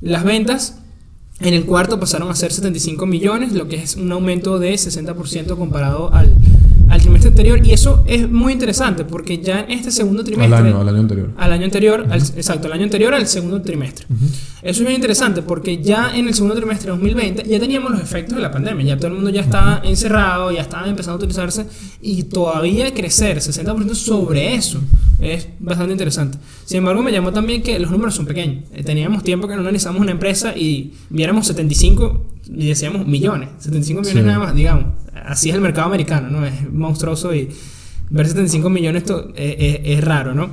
Las 0.00 0.24
ventas 0.24 0.80
en 1.40 1.54
el 1.54 1.64
cuarto 1.66 1.98
pasaron 2.00 2.30
a 2.30 2.34
ser 2.34 2.52
75 2.52 3.06
millones, 3.06 3.52
lo 3.52 3.68
que 3.68 3.76
es 3.76 3.96
un 3.96 4.10
aumento 4.12 4.58
de 4.58 4.72
60% 4.74 5.56
comparado 5.56 6.12
al, 6.12 6.34
anterior. 7.34 7.60
Y 7.66 7.72
eso 7.72 8.02
es 8.06 8.28
muy 8.30 8.52
interesante, 8.52 9.04
porque 9.04 9.38
ya 9.38 9.60
en 9.60 9.72
este 9.72 9.90
segundo 9.90 10.20
al 10.20 10.26
trimestre 10.26 10.56
año, 10.56 10.80
al 10.80 10.88
año 10.88 11.00
anterior. 11.00 11.30
al 11.36 11.52
año 11.52 11.64
anterior, 11.64 12.06
al- 12.10 12.20
exacto, 12.22 12.66
al 12.68 12.72
año 12.72 12.84
anterior 12.84 13.12
al 13.14 13.26
segundo 13.26 13.60
trimestre. 13.62 14.06
Eso 14.62 14.80
es 14.80 14.80
bien 14.80 14.94
interesante 14.94 15.42
porque 15.42 15.82
ya 15.82 16.16
en 16.16 16.26
el 16.28 16.34
segundo 16.34 16.54
trimestre 16.56 16.86
de 16.90 16.96
2020 16.96 17.42
ya 17.46 17.60
teníamos 17.60 17.90
los 17.90 18.00
efectos 18.00 18.36
de 18.36 18.42
la 18.42 18.50
pandemia, 18.50 18.84
ya 18.86 18.96
todo 18.96 19.08
el 19.08 19.14
mundo 19.14 19.28
ya 19.30 19.42
estaba 19.42 19.82
encerrado, 19.84 20.50
ya 20.52 20.62
estaba 20.62 20.88
empezando 20.88 21.14
a 21.14 21.16
utilizarse 21.18 21.66
y 22.00 22.22
todavía 22.24 22.92
crecer 22.94 23.38
60% 23.38 23.94
sobre 23.94 24.54
eso 24.54 24.80
es 25.18 25.48
bastante 25.60 25.92
interesante. 25.92 26.38
Sin 26.64 26.78
embargo, 26.78 27.02
me 27.02 27.12
llamó 27.12 27.32
también 27.32 27.62
que 27.62 27.78
los 27.78 27.90
números 27.90 28.14
son 28.14 28.26
pequeños. 28.26 28.64
Eh, 28.72 28.82
Teníamos 28.82 29.22
tiempo 29.22 29.46
que 29.48 29.54
no 29.54 29.60
analizamos 29.60 30.00
una 30.00 30.10
empresa 30.12 30.56
y 30.56 30.92
viéramos 31.10 31.46
75 31.46 32.24
y 32.48 32.68
decíamos 32.68 33.06
millones, 33.06 33.48
75 33.58 34.00
millones 34.02 34.22
Sí. 34.22 34.26
nada 34.26 34.38
más, 34.38 34.54
digamos. 34.54 34.86
Así 35.24 35.48
es 35.50 35.54
el 35.54 35.60
mercado 35.60 35.86
americano, 35.86 36.28
¿no? 36.30 36.44
Es 36.46 36.70
monstruoso 36.72 37.34
y 37.34 37.48
ver 38.10 38.26
75 38.26 38.68
millones 38.70 39.04
to- 39.04 39.30
eh, 39.36 39.56
eh, 39.58 39.82
es 39.94 40.04
raro, 40.04 40.34
¿no? 40.34 40.46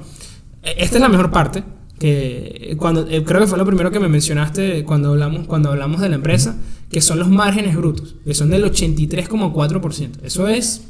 Eh, 0.64 0.76
Esta 0.78 0.96
es 0.98 1.02
la 1.02 1.10
mejor 1.10 1.32
parte. 1.32 1.64
Que 2.00 2.76
cuando, 2.80 3.08
eh, 3.08 3.24
creo 3.24 3.42
que 3.42 3.48
fue 3.48 3.60
lo 3.60 3.66
primero 3.66 3.92
que 3.92 4.00
me 4.00 4.08
mencionaste 4.10 4.84
cuando 4.86 5.10
hablamos, 5.10 5.46
cuando 5.46 5.70
hablamos 5.70 6.02
de 6.02 6.10
la 6.10 6.16
empresa, 6.16 6.56
que 6.92 7.00
son 7.00 7.20
los 7.20 7.30
márgenes 7.30 7.76
brutos, 7.76 8.16
que 8.26 8.34
son 8.34 8.50
del 8.50 8.64
83,4%. 8.66 10.20
Eso 10.24 10.48
es, 10.48 10.82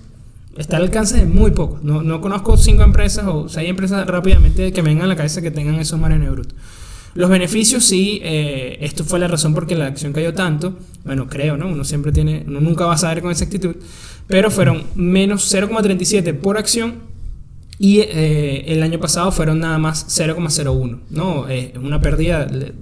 está 0.57 0.77
al 0.77 0.83
alcance 0.83 1.17
de 1.17 1.25
muy 1.25 1.51
pocos. 1.51 1.83
No, 1.83 2.01
no 2.01 2.21
conozco 2.21 2.55
cinco 2.57 2.83
empresas 2.83 3.25
o 3.27 3.49
seis 3.49 3.69
empresas 3.69 4.05
rápidamente 4.07 4.71
que 4.71 4.81
me 4.81 4.89
vengan 4.89 5.05
a 5.05 5.09
la 5.09 5.15
cabeza 5.15 5.41
que 5.41 5.51
tengan 5.51 5.75
esos 5.75 5.99
márgenes 5.99 6.31
brutos. 6.31 6.55
Los 7.13 7.29
beneficios, 7.29 7.83
sí, 7.83 8.21
eh, 8.23 8.77
esto 8.81 9.03
fue 9.03 9.19
la 9.19 9.27
razón 9.27 9.53
por 9.53 9.67
que 9.67 9.75
la 9.75 9.87
acción 9.87 10.13
cayó 10.13 10.33
tanto. 10.33 10.77
Bueno, 11.03 11.27
creo, 11.27 11.57
¿no? 11.57 11.67
Uno 11.67 11.83
siempre 11.83 12.11
tiene, 12.11 12.45
uno 12.47 12.61
nunca 12.61 12.85
va 12.85 12.93
a 12.93 12.97
saber 12.97 13.21
con 13.21 13.31
exactitud. 13.31 13.75
Pero 14.27 14.49
fueron 14.49 14.83
menos 14.95 15.53
0,37 15.53 16.33
por 16.33 16.57
acción 16.57 17.11
y 17.77 17.99
eh, 17.99 18.63
el 18.67 18.81
año 18.83 18.99
pasado 18.99 19.31
fueron 19.31 19.59
nada 19.59 19.77
más 19.77 20.05
0,01, 20.07 20.99
¿no? 21.09 21.49
Eh, 21.49 21.73
una 21.81 21.99
pérdida 21.99 22.45
de 22.45 22.73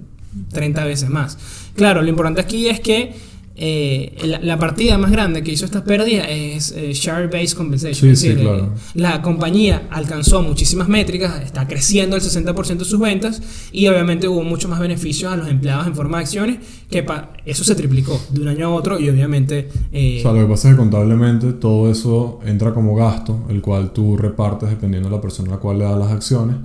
30 0.52 0.84
veces 0.84 1.10
más. 1.10 1.38
Claro, 1.74 2.02
lo 2.02 2.08
importante 2.08 2.40
aquí 2.40 2.68
es 2.68 2.80
que 2.80 3.14
eh, 3.62 4.16
la, 4.24 4.40
la 4.40 4.58
partida 4.58 4.96
más 4.98 5.10
grande 5.10 5.42
que 5.42 5.52
hizo 5.52 5.64
esta 5.66 5.84
pérdida 5.84 6.24
es 6.28 6.72
eh, 6.72 6.92
Share-Based 6.94 7.56
Compensation. 7.56 7.94
Sí, 7.94 8.08
es 8.08 8.20
sí, 8.20 8.28
decir, 8.28 8.42
claro. 8.42 8.64
eh, 8.74 8.78
la 8.94 9.20
compañía 9.22 9.86
alcanzó 9.90 10.42
muchísimas 10.42 10.88
métricas, 10.88 11.42
está 11.44 11.68
creciendo 11.68 12.16
el 12.16 12.22
60% 12.22 12.78
de 12.78 12.84
sus 12.84 12.98
ventas 12.98 13.42
y 13.70 13.86
obviamente 13.88 14.26
hubo 14.28 14.42
mucho 14.42 14.66
más 14.68 14.80
beneficios 14.80 15.30
a 15.32 15.36
los 15.36 15.48
empleados 15.48 15.86
en 15.86 15.94
forma 15.94 16.16
de 16.18 16.24
acciones, 16.24 16.58
que 16.90 17.04
eso 17.44 17.62
se 17.62 17.74
triplicó 17.74 18.18
de 18.30 18.40
un 18.40 18.48
año 18.48 18.66
a 18.68 18.70
otro 18.70 18.98
y 18.98 19.08
obviamente... 19.10 19.68
eh, 19.92 20.18
O 20.20 20.22
sea, 20.22 20.32
lo 20.32 20.46
que 20.46 20.50
pasa 20.52 20.68
es 20.68 20.74
que 20.74 20.78
contablemente 20.80 21.52
todo 21.52 21.90
eso 21.90 22.40
entra 22.46 22.72
como 22.72 22.96
gasto, 22.96 23.44
el 23.50 23.60
cual 23.60 23.92
tú 23.92 24.16
repartes 24.16 24.70
dependiendo 24.70 25.08
de 25.10 25.16
la 25.16 25.20
persona 25.20 25.50
a 25.52 25.54
la 25.56 25.60
cual 25.60 25.78
le 25.78 25.84
das 25.84 25.98
las 25.98 26.10
acciones, 26.12 26.56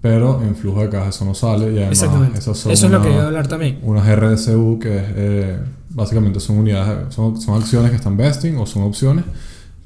pero 0.00 0.42
en 0.42 0.56
flujo 0.56 0.80
de 0.82 0.88
caja 0.88 1.10
eso 1.10 1.24
no 1.24 1.32
sale 1.34 1.66
y 1.66 1.76
además 1.78 1.92
exactamente. 1.92 2.38
esas 2.40 2.58
Eso 2.58 2.74
son 2.76 2.86
es 2.86 2.90
lo 2.90 3.00
que 3.00 3.06
una- 3.06 3.14
iba 3.14 3.22
a 3.22 3.26
hablar 3.28 3.46
también. 3.46 3.78
unas 3.82 4.06
RSU 4.08 4.78
que 4.80 4.96
es, 4.98 5.04
eh, 5.14 5.56
básicamente 5.94 6.40
son 6.40 6.58
unidades, 6.58 7.14
son, 7.14 7.40
son 7.40 7.60
acciones 7.60 7.90
que 7.90 7.96
están 7.96 8.16
vesting 8.16 8.56
o 8.56 8.66
son 8.66 8.82
opciones 8.82 9.24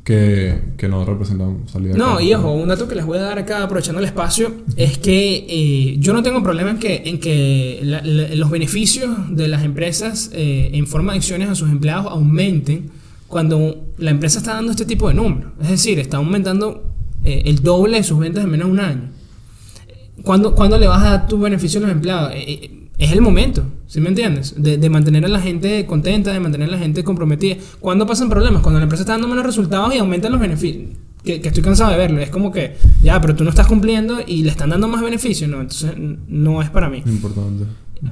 que, 0.04 0.60
que 0.76 0.88
no 0.88 1.04
representan 1.04 1.68
salida 1.68 1.94
de 1.94 1.98
No, 1.98 2.20
y 2.20 2.32
ojo, 2.32 2.52
un 2.52 2.68
dato 2.68 2.86
que 2.86 2.94
les 2.94 3.04
voy 3.04 3.18
a 3.18 3.22
dar 3.22 3.38
acá 3.40 3.62
aprovechando 3.64 3.98
el 3.98 4.04
espacio 4.06 4.52
es 4.76 4.98
que 4.98 5.46
eh, 5.48 5.96
yo 5.98 6.12
no 6.12 6.22
tengo 6.22 6.42
problema 6.44 6.70
en 6.70 6.78
que, 6.78 7.02
en 7.06 7.18
que 7.18 7.80
la- 7.82 8.02
la- 8.02 8.34
los 8.36 8.50
beneficios 8.50 9.10
de 9.30 9.48
las 9.48 9.64
empresas 9.64 10.30
eh, 10.32 10.70
en 10.74 10.86
forma 10.86 11.12
de 11.12 11.18
acciones 11.18 11.48
a 11.48 11.54
sus 11.56 11.70
empleados 11.70 12.06
aumenten 12.12 12.90
cuando 13.26 13.84
la 13.98 14.10
empresa 14.12 14.38
está 14.38 14.54
dando 14.54 14.70
este 14.70 14.84
tipo 14.84 15.08
de 15.08 15.14
números. 15.14 15.50
Es 15.60 15.70
decir, 15.70 15.98
está 15.98 16.18
aumentando 16.18 16.92
eh, 17.24 17.42
el 17.46 17.60
doble 17.64 17.96
de 17.96 18.04
sus 18.04 18.18
ventas 18.20 18.44
en 18.44 18.50
menos 18.50 18.68
de 18.68 18.72
un 18.74 18.78
año. 18.80 19.10
¿Cuándo, 20.22 20.54
cuándo 20.54 20.78
le 20.78 20.86
vas 20.86 21.02
a 21.04 21.10
dar 21.10 21.26
tu 21.26 21.38
beneficio 21.38 21.78
a 21.80 21.82
los 21.82 21.90
empleados? 21.90 22.32
Es 22.98 23.12
el 23.12 23.20
momento, 23.20 23.64
¿sí 23.86 24.00
me 24.00 24.08
entiendes? 24.08 24.54
De, 24.56 24.78
de 24.78 24.90
mantener 24.90 25.24
a 25.24 25.28
la 25.28 25.40
gente 25.40 25.86
contenta, 25.86 26.32
de 26.32 26.40
mantener 26.40 26.68
a 26.68 26.72
la 26.72 26.78
gente 26.78 27.04
comprometida. 27.04 27.56
¿Cuándo 27.80 28.06
pasan 28.06 28.28
problemas? 28.28 28.62
Cuando 28.62 28.78
la 28.80 28.84
empresa 28.84 29.02
está 29.02 29.12
dando 29.12 29.28
menos 29.28 29.44
resultados 29.44 29.94
y 29.94 29.98
aumentan 29.98 30.32
los 30.32 30.40
beneficios. 30.40 30.96
Que, 31.24 31.40
que 31.40 31.48
estoy 31.48 31.62
cansado 31.62 31.90
de 31.90 31.96
verlo. 31.96 32.20
Es 32.20 32.30
como 32.30 32.52
que, 32.52 32.76
ya, 33.02 33.20
pero 33.20 33.34
tú 33.34 33.42
no 33.42 33.50
estás 33.50 33.66
cumpliendo 33.66 34.20
y 34.24 34.44
le 34.44 34.50
están 34.50 34.70
dando 34.70 34.86
más 34.86 35.02
beneficios. 35.02 35.50
No, 35.50 35.60
entonces 35.60 35.92
no 36.28 36.62
es 36.62 36.70
para 36.70 36.88
mí. 36.88 37.02
Importante. 37.04 37.64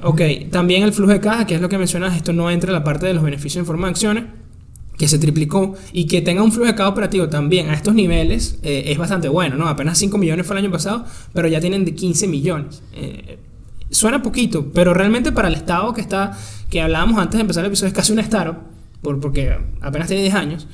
Ok, 0.03 0.21
también 0.51 0.83
el 0.83 0.93
flujo 0.93 1.11
de 1.11 1.19
caja, 1.19 1.45
que 1.45 1.55
es 1.55 1.61
lo 1.61 1.69
que 1.69 1.77
mencionas, 1.77 2.15
esto 2.15 2.33
no 2.33 2.49
entra 2.49 2.69
en 2.69 2.73
la 2.73 2.83
parte 2.83 3.05
de 3.05 3.13
los 3.13 3.23
beneficios 3.23 3.61
en 3.61 3.65
forma 3.65 3.87
de 3.87 3.91
acciones, 3.91 4.23
que 4.97 5.07
se 5.07 5.19
triplicó 5.19 5.75
y 5.91 6.05
que 6.07 6.21
tenga 6.21 6.41
un 6.41 6.51
flujo 6.51 6.67
de 6.67 6.75
caja 6.75 6.89
operativo 6.89 7.27
también 7.27 7.69
a 7.69 7.73
estos 7.73 7.93
niveles 7.93 8.59
eh, 8.63 8.85
es 8.87 8.97
bastante 8.97 9.27
bueno, 9.27 9.57
¿no? 9.57 9.67
Apenas 9.67 9.97
5 9.97 10.17
millones 10.17 10.45
fue 10.45 10.55
el 10.57 10.63
año 10.63 10.71
pasado, 10.71 11.05
pero 11.33 11.47
ya 11.47 11.59
tienen 11.59 11.85
de 11.85 11.93
15 11.93 12.27
millones. 12.27 12.81
Eh, 12.93 13.37
suena 13.89 14.21
poquito, 14.21 14.71
pero 14.73 14.93
realmente 14.93 15.31
para 15.31 15.47
el 15.47 15.53
estado 15.55 15.93
que 15.93 16.01
está, 16.01 16.37
que 16.69 16.81
hablábamos 16.81 17.17
antes 17.19 17.37
de 17.37 17.41
empezar 17.41 17.63
el 17.63 17.67
episodio, 17.69 17.89
es 17.89 17.93
casi 17.93 18.11
una 18.13 18.21
startup, 18.21 18.57
por, 19.01 19.19
porque 19.19 19.55
apenas 19.81 20.07
tiene 20.07 20.23
10 20.23 20.35
años. 20.35 20.67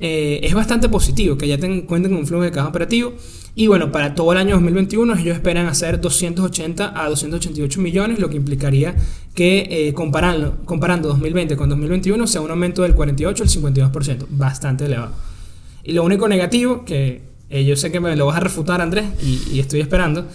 eh, 0.00 0.40
es 0.42 0.52
bastante 0.54 0.88
positivo 0.88 1.38
que 1.38 1.46
ya 1.46 1.56
ten- 1.56 1.82
cuenten 1.82 2.10
con 2.12 2.20
un 2.20 2.26
flujo 2.26 2.42
de 2.42 2.50
caja 2.50 2.68
operativo. 2.68 3.14
Y 3.54 3.68
bueno, 3.68 3.92
para 3.92 4.14
todo 4.16 4.32
el 4.32 4.38
año 4.38 4.56
2021 4.56 5.14
ellos 5.16 5.36
esperan 5.36 5.66
hacer 5.66 6.00
280 6.00 7.00
a 7.00 7.08
288 7.08 7.80
millones, 7.80 8.18
lo 8.18 8.28
que 8.28 8.36
implicaría 8.36 8.96
que 9.34 9.68
eh, 9.70 9.92
comparando, 9.94 10.58
comparando 10.64 11.08
2020 11.08 11.56
con 11.56 11.68
2021 11.68 12.26
sea 12.26 12.40
un 12.40 12.50
aumento 12.50 12.82
del 12.82 12.94
48 12.94 13.44
al 13.44 13.48
52%, 13.48 14.26
bastante 14.30 14.86
elevado. 14.86 15.12
Y 15.84 15.92
lo 15.92 16.02
único 16.02 16.26
negativo, 16.28 16.84
que 16.84 17.22
eh, 17.48 17.64
yo 17.64 17.76
sé 17.76 17.92
que 17.92 18.00
me 18.00 18.16
lo 18.16 18.26
vas 18.26 18.36
a 18.38 18.40
refutar 18.40 18.80
Andrés, 18.80 19.06
y 19.52 19.60
estoy 19.60 19.80
esperando, 19.80 20.26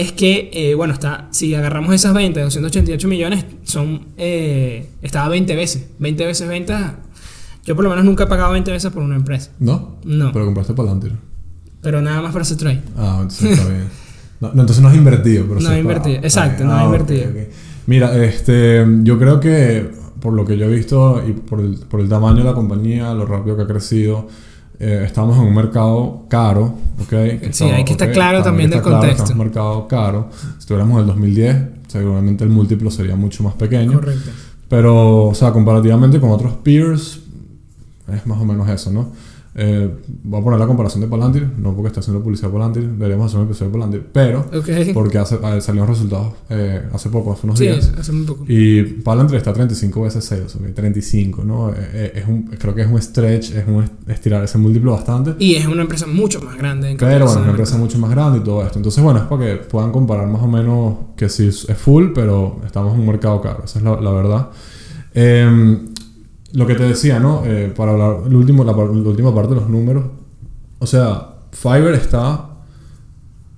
es 0.00 0.12
que, 0.12 0.50
eh, 0.54 0.74
bueno, 0.74 0.94
está, 0.94 1.28
si 1.32 1.54
agarramos 1.54 1.94
esas 1.94 2.14
ventas 2.14 2.36
de 2.36 2.42
288 2.44 3.08
millones, 3.08 3.44
son, 3.64 4.06
eh, 4.16 4.88
estaba 5.02 5.28
20 5.28 5.54
veces, 5.54 5.86
20 5.98 6.24
veces 6.26 6.48
ventas. 6.48 6.92
Yo 7.64 7.76
por 7.76 7.84
lo 7.84 7.90
menos 7.90 8.04
nunca 8.04 8.24
he 8.24 8.26
pagado 8.26 8.52
20 8.52 8.70
veces 8.72 8.90
por 8.90 9.02
una 9.02 9.16
empresa, 9.16 9.50
¿No? 9.60 9.96
No. 10.04 10.32
Pero 10.32 10.46
compraste 10.46 10.72
Palantir. 10.74 11.12
pero 11.80 12.00
nada 12.00 12.22
más 12.22 12.32
para 12.32 12.42
ese 12.42 12.56
trade. 12.56 12.80
Ah, 12.96 13.18
entonces 13.22 13.52
está 13.58 13.68
bien. 13.68 13.84
No, 14.40 14.48
no, 14.54 14.62
entonces 14.62 14.80
no 14.82 14.88
has 14.88 14.96
invertido, 14.96 15.44
pero 15.46 15.60
No 15.60 15.68
has 15.68 15.78
invertido, 15.78 16.16
pagado. 16.16 16.26
exacto, 16.26 16.64
Ah, 16.64 16.66
no 16.66 16.76
ok, 16.78 16.84
invertido. 16.86 17.30
ok. 17.30 17.36
Mira, 17.86 18.24
este, 18.24 18.84
yo 19.02 19.18
creo 19.18 19.38
que 19.40 19.90
por 20.20 20.32
lo 20.32 20.44
que 20.46 20.56
yo 20.56 20.64
he 20.66 20.68
visto 20.74 21.22
y 21.28 21.32
por 21.32 21.60
el, 21.60 21.74
por 21.88 22.00
el 22.00 22.08
tamaño 22.08 22.38
de 22.38 22.44
la 22.44 22.54
compañía, 22.54 23.12
lo 23.14 23.26
rápido 23.26 23.56
que 23.56 23.62
ha 23.62 23.66
crecido, 23.66 24.26
eh, 24.84 25.04
estamos 25.06 25.36
en 25.38 25.44
un 25.44 25.54
mercado 25.54 26.26
caro, 26.28 26.74
¿ok? 27.00 27.08
Que 27.08 27.50
Sí, 27.52 27.62
hay 27.64 27.84
que 27.84 27.92
estar 27.92 28.10
claro 28.10 28.42
también 28.42 28.68
del 28.68 28.82
claro, 28.82 28.98
contexto. 28.98 29.22
estamos 29.22 29.30
en 29.30 29.40
un 29.40 29.46
mercado 29.46 29.86
caro. 29.86 30.28
Si 30.32 30.58
estuviéramos 30.58 30.94
en 30.96 31.00
el 31.02 31.06
2010, 31.06 31.56
seguramente 31.86 32.42
el 32.42 32.50
múltiplo 32.50 32.90
sería 32.90 33.14
mucho 33.14 33.44
más 33.44 33.54
pequeño. 33.54 33.92
Correcto. 33.92 34.30
Pero, 34.68 35.26
o 35.28 35.34
sea, 35.34 35.52
comparativamente 35.52 36.18
con 36.18 36.30
otros 36.30 36.54
peers, 36.64 37.20
es 38.12 38.26
más 38.26 38.40
o 38.40 38.44
menos 38.44 38.68
eso, 38.68 38.90
¿no? 38.90 39.12
Eh, 39.54 39.90
voy 40.24 40.40
a 40.40 40.44
poner 40.44 40.58
la 40.58 40.66
comparación 40.66 41.02
de 41.02 41.08
Palantir, 41.08 41.46
no 41.58 41.74
porque 41.74 41.88
esté 41.88 42.00
haciendo 42.00 42.22
publicidad 42.22 42.48
de 42.48 42.54
Palantir, 42.54 42.88
deberíamos 42.88 43.26
hacer 43.26 43.40
un 43.40 43.46
episodio 43.46 43.70
de 43.70 43.78
Palantir, 43.78 44.06
pero 44.10 44.46
porque 44.94 45.18
hace, 45.18 45.34
eh, 45.34 45.60
salieron 45.60 45.88
resultados 45.88 46.32
eh, 46.48 46.80
hace 46.92 47.10
poco, 47.10 47.32
hace 47.34 47.46
unos 47.46 47.58
Sí, 47.58 47.64
días. 47.66 47.92
hace 47.98 48.12
muy 48.12 48.24
poco. 48.24 48.44
Y 48.48 48.82
Palantir 48.82 49.36
está 49.36 49.52
35 49.52 50.00
veces 50.02 50.24
sales, 50.24 50.54
ok, 50.56 50.72
35, 50.74 51.44
¿no? 51.44 51.70
Eh, 51.76 52.12
es 52.14 52.26
un, 52.26 52.44
creo 52.58 52.74
que 52.74 52.80
es 52.80 52.88
un 52.88 53.00
stretch, 53.02 53.50
es 53.52 53.64
un 53.68 53.82
est- 53.82 53.92
estirar 54.08 54.42
ese 54.42 54.56
múltiplo 54.56 54.92
bastante. 54.92 55.34
Y 55.38 55.56
es 55.56 55.66
una 55.66 55.82
empresa 55.82 56.06
mucho 56.06 56.40
más 56.40 56.56
grande. 56.56 56.90
en 56.92 56.96
Pero 56.96 57.08
bueno, 57.10 57.18
comparación 57.26 57.42
una 57.42 57.50
empresa 57.50 57.76
mucho 57.76 57.98
más 57.98 58.10
grande 58.10 58.38
y 58.38 58.42
todo 58.42 58.62
esto. 58.64 58.78
Entonces, 58.78 59.04
bueno, 59.04 59.18
es 59.20 59.26
para 59.26 59.44
que 59.44 59.56
puedan 59.64 59.92
comparar 59.92 60.28
más 60.28 60.40
o 60.42 60.48
menos 60.48 60.94
que 61.16 61.28
sí 61.28 61.48
es 61.48 61.68
es 61.68 61.76
full, 61.76 62.12
pero 62.14 62.60
estamos 62.64 62.94
en 62.94 63.00
un 63.00 63.06
mercado 63.06 63.40
caro. 63.42 63.64
Esa 63.64 63.78
es 63.80 63.84
la, 63.84 64.00
la 64.00 64.10
verdad. 64.12 64.48
Eh, 65.14 65.78
lo 66.52 66.66
que 66.66 66.74
te 66.74 66.84
decía, 66.84 67.18
¿no? 67.18 67.42
Eh, 67.44 67.72
para 67.74 67.92
hablar 67.92 68.22
el 68.26 68.34
último, 68.34 68.64
la, 68.64 68.72
la 68.72 68.82
última 68.82 69.34
parte 69.34 69.54
de 69.54 69.60
los 69.60 69.68
números. 69.68 70.04
O 70.78 70.86
sea, 70.86 71.34
Fiverr 71.52 71.94
está 71.94 72.48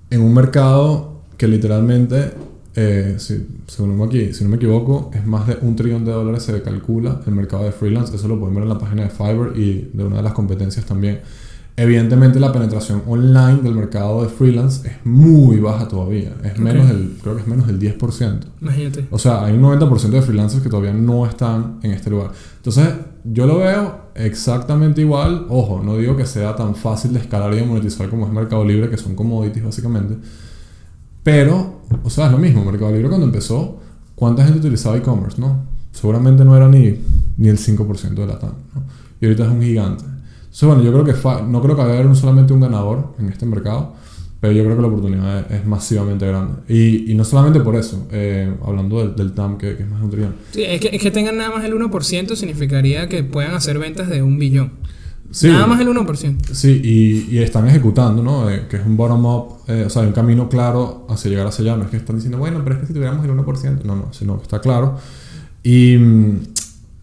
en 0.09 0.21
un 0.21 0.33
mercado 0.33 1.21
que 1.37 1.47
literalmente, 1.47 2.31
eh, 2.75 3.15
si, 3.17 3.45
según 3.67 4.01
aquí, 4.01 4.33
si 4.33 4.43
no 4.43 4.49
me 4.49 4.57
equivoco, 4.57 5.11
es 5.13 5.25
más 5.25 5.47
de 5.47 5.57
un 5.61 5.75
trillón 5.75 6.05
de 6.05 6.11
dólares 6.11 6.43
se 6.43 6.61
calcula 6.61 7.21
el 7.25 7.33
mercado 7.33 7.63
de 7.63 7.71
freelance. 7.71 8.15
Eso 8.15 8.27
lo 8.27 8.39
pueden 8.39 8.55
ver 8.55 8.63
en 8.63 8.69
la 8.69 8.79
página 8.79 9.03
de 9.03 9.09
Fiverr 9.09 9.57
y 9.57 9.89
de 9.93 10.03
una 10.03 10.17
de 10.17 10.23
las 10.23 10.33
competencias 10.33 10.85
también. 10.85 11.21
Evidentemente 11.77 12.39
la 12.39 12.53
penetración 12.53 13.03
online 13.05 13.59
del 13.61 13.75
mercado 13.75 14.23
de 14.23 14.29
freelance 14.29 14.87
es 14.87 15.05
muy 15.05 15.59
baja 15.59 15.89
todavía. 15.89 16.33
Es 16.41 16.57
menos 16.57 16.87
del, 16.87 17.17
creo 17.21 17.35
que 17.35 17.41
es 17.41 17.47
menos 17.47 17.67
del 17.67 17.79
10%. 17.79 18.39
Imagínate. 18.61 19.07
O 19.11 19.19
sea, 19.19 19.43
hay 19.43 19.55
un 19.55 19.61
90% 19.61 20.09
de 20.09 20.21
freelancers 20.21 20.63
que 20.63 20.69
todavía 20.69 20.93
no 20.93 21.25
están 21.25 21.79
en 21.83 21.91
este 21.91 22.09
lugar. 22.09 22.31
Entonces, 22.57 22.87
yo 23.25 23.45
lo 23.45 23.57
veo 23.57 24.05
exactamente 24.15 25.01
igual. 25.01 25.47
Ojo, 25.49 25.81
no 25.83 25.97
digo 25.97 26.15
que 26.15 26.25
sea 26.25 26.55
tan 26.55 26.75
fácil 26.75 27.11
de 27.11 27.19
escalar 27.19 27.53
y 27.53 27.57
de 27.57 27.65
monetizar 27.65 28.09
como 28.09 28.25
es 28.25 28.31
Mercado 28.31 28.63
Libre, 28.63 28.89
que 28.89 28.97
son 28.97 29.13
commodities 29.13 29.65
básicamente. 29.65 30.15
Pero, 31.23 31.81
o 32.03 32.09
sea, 32.09 32.27
es 32.27 32.31
lo 32.31 32.37
mismo. 32.37 32.63
Mercado 32.63 32.93
Libre 32.93 33.09
cuando 33.09 33.25
empezó, 33.25 33.79
¿cuánta 34.15 34.45
gente 34.45 34.59
utilizaba 34.59 34.95
e-commerce, 34.95 35.41
no? 35.41 35.65
Seguramente 35.91 36.45
no 36.45 36.55
era 36.55 36.69
ni, 36.69 37.01
ni 37.35 37.49
el 37.49 37.57
5% 37.57 38.13
de 38.13 38.27
la 38.27 38.39
TAM, 38.39 38.53
¿no? 38.73 38.83
Y 39.19 39.25
ahorita 39.25 39.43
es 39.43 39.49
un 39.49 39.61
gigante. 39.61 40.14
Entonces, 40.55 40.69
bueno, 40.69 40.83
yo 40.83 40.93
creo 40.93 41.03
que 41.03 41.51
no 41.51 41.61
creo 41.61 41.75
que 41.75 41.81
haya 41.81 42.15
solamente 42.15 42.53
un 42.53 42.61
ganador 42.61 43.13
en 43.19 43.27
este 43.27 43.45
mercado, 43.45 43.93
pero 44.39 44.53
yo 44.53 44.63
creo 44.63 44.77
que 44.77 44.81
la 44.83 44.87
oportunidad 44.87 45.51
es, 45.51 45.65
masivamente 45.65 46.25
grande. 46.25 46.61
Y, 46.69 47.11
y, 47.11 47.15
no 47.15 47.25
solamente 47.25 47.59
por 47.59 47.75
eso, 47.75 48.07
eh, 48.09 48.55
hablando 48.65 48.99
del, 48.99 49.17
del 49.17 49.33
TAM, 49.33 49.57
que, 49.57 49.71
es 49.71 49.89
más 49.89 50.01
un 50.01 50.09
trillón. 50.09 50.35
Sí, 50.51 50.63
es 50.63 50.79
que, 50.79 50.95
es 50.95 51.01
que 51.01 51.11
tengan 51.11 51.35
nada 51.35 51.51
más 51.53 51.65
el 51.65 51.73
1% 51.73 52.35
significaría 52.37 53.09
que 53.09 53.21
puedan 53.25 53.53
hacer 53.53 53.79
ventas 53.79 54.07
de 54.07 54.21
un 54.21 54.39
billón. 54.39 54.71
nada 55.43 55.67
más 55.67 55.81
el 55.81 55.89
1%. 55.89 56.53
Sí, 56.53 56.79
y, 56.81 57.35
y 57.35 57.39
están 57.39 57.67
ejecutando, 57.67 58.23
¿no? 58.23 58.49
Eh, 58.49 58.67
que 58.69 58.77
es 58.77 58.85
un 58.85 58.95
bottom-up, 58.95 59.57
eh, 59.67 59.83
o 59.87 59.89
sea, 59.89 60.03
un 60.03 60.13
camino 60.13 60.47
claro 60.47 61.05
hacia 61.09 61.31
llegar 61.31 61.47
hacia 61.47 61.63
allá. 61.63 61.75
No 61.75 61.83
es 61.83 61.89
que 61.89 61.97
están 61.97 62.15
diciendo, 62.15 62.37
bueno, 62.37 62.61
pero 62.63 62.75
es 62.75 62.81
que 62.81 62.87
si 62.87 62.93
tuviéramos 62.93 63.25
el 63.25 63.31
1%, 63.31 63.83
no, 63.83 63.97
no, 63.97 64.13
sino 64.13 64.37
que 64.37 64.43
está 64.43 64.61
claro. 64.61 64.99
Y 65.63 65.97
mm, 65.97 66.39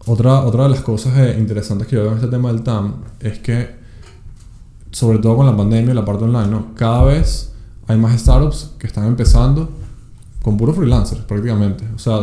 otra, 0.05 0.41
otra 0.41 0.63
de 0.63 0.69
las 0.69 0.81
cosas 0.81 1.17
eh, 1.17 1.35
interesantes 1.39 1.87
que 1.87 1.95
yo 1.95 2.03
veo 2.03 2.11
en 2.11 2.17
este 2.17 2.29
tema 2.29 2.51
del 2.51 2.61
TAM 2.61 2.95
es 3.19 3.39
que, 3.39 3.69
sobre 4.91 5.19
todo 5.19 5.37
con 5.37 5.45
la 5.45 5.55
pandemia 5.55 5.91
y 5.91 5.95
la 5.95 6.05
parte 6.05 6.25
online, 6.25 6.47
¿no? 6.47 6.75
cada 6.75 7.03
vez 7.05 7.53
hay 7.87 7.97
más 7.97 8.19
startups 8.19 8.71
que 8.77 8.87
están 8.87 9.05
empezando 9.05 9.69
con 10.41 10.57
puros 10.57 10.75
freelancers 10.75 11.21
prácticamente. 11.21 11.85
O 11.95 11.99
sea, 11.99 12.19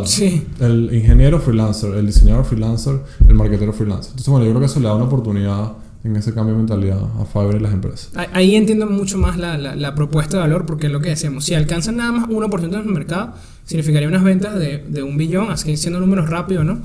el 0.60 0.90
ingeniero 0.92 1.40
freelancer, 1.40 1.94
el 1.94 2.06
diseñador 2.06 2.44
freelancer, 2.44 3.00
el 3.26 3.34
marketero 3.34 3.72
freelancer. 3.72 4.10
Entonces, 4.10 4.28
bueno, 4.28 4.44
yo 4.44 4.52
creo 4.52 4.60
que 4.60 4.66
eso 4.66 4.78
le 4.78 4.86
da 4.86 4.94
una 4.94 5.06
oportunidad 5.06 5.72
en 6.04 6.16
ese 6.16 6.32
cambio 6.32 6.54
de 6.54 6.58
mentalidad 6.58 6.98
a 7.18 7.24
Fiverr 7.24 7.56
y 7.56 7.60
las 7.60 7.72
empresas. 7.72 8.10
Ahí 8.32 8.56
entiendo 8.56 8.86
mucho 8.86 9.18
más 9.18 9.38
la, 9.38 9.56
la, 9.58 9.94
propuesta 9.94 10.36
de 10.36 10.42
valor 10.42 10.64
porque 10.64 10.86
es 10.86 10.92
lo 10.92 11.00
que 11.00 11.10
decíamos, 11.10 11.44
si 11.44 11.54
alcanzan 11.54 11.96
nada 11.96 12.12
más 12.12 12.28
1% 12.28 12.68
del 12.70 12.84
mercado, 12.86 13.34
significaría 13.64 14.08
unas 14.08 14.22
ventas 14.22 14.58
de, 14.58 14.78
de 14.78 15.02
un 15.02 15.16
billón, 15.16 15.50
así 15.50 15.76
siendo 15.76 16.00
números 16.00 16.28
rápidos, 16.28 16.64
¿no? 16.64 16.80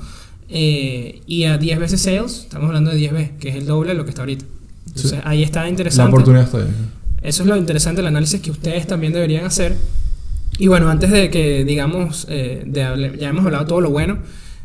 Eh, 0.48 1.22
y 1.26 1.44
a 1.44 1.58
10 1.58 1.78
veces 1.78 2.00
sales, 2.00 2.40
estamos 2.44 2.68
hablando 2.68 2.90
de 2.90 2.96
10 2.96 3.12
veces, 3.12 3.30
que 3.40 3.48
es 3.48 3.56
el 3.56 3.66
doble 3.66 3.90
de 3.90 3.94
lo 3.94 4.04
que 4.04 4.10
está 4.10 4.22
ahorita. 4.22 4.44
Entonces 4.86 5.20
ahí 5.24 5.42
está 5.42 5.68
interesante. 5.68 6.10
La 6.10 6.14
oportunidad 6.14 6.44
está 6.44 6.58
ahí. 6.58 6.74
Eso 7.22 7.42
es 7.42 7.48
lo 7.48 7.56
interesante 7.56 8.00
del 8.00 8.08
análisis 8.08 8.40
que 8.40 8.50
ustedes 8.50 8.86
también 8.86 9.12
deberían 9.12 9.44
hacer. 9.44 9.74
Y 10.58 10.68
bueno, 10.68 10.88
antes 10.88 11.10
de 11.10 11.30
que 11.30 11.64
digamos, 11.64 12.26
eh, 12.30 12.62
de, 12.66 13.16
ya 13.18 13.28
hemos 13.28 13.44
hablado 13.44 13.66
todo 13.66 13.80
lo 13.80 13.90
bueno, 13.90 14.18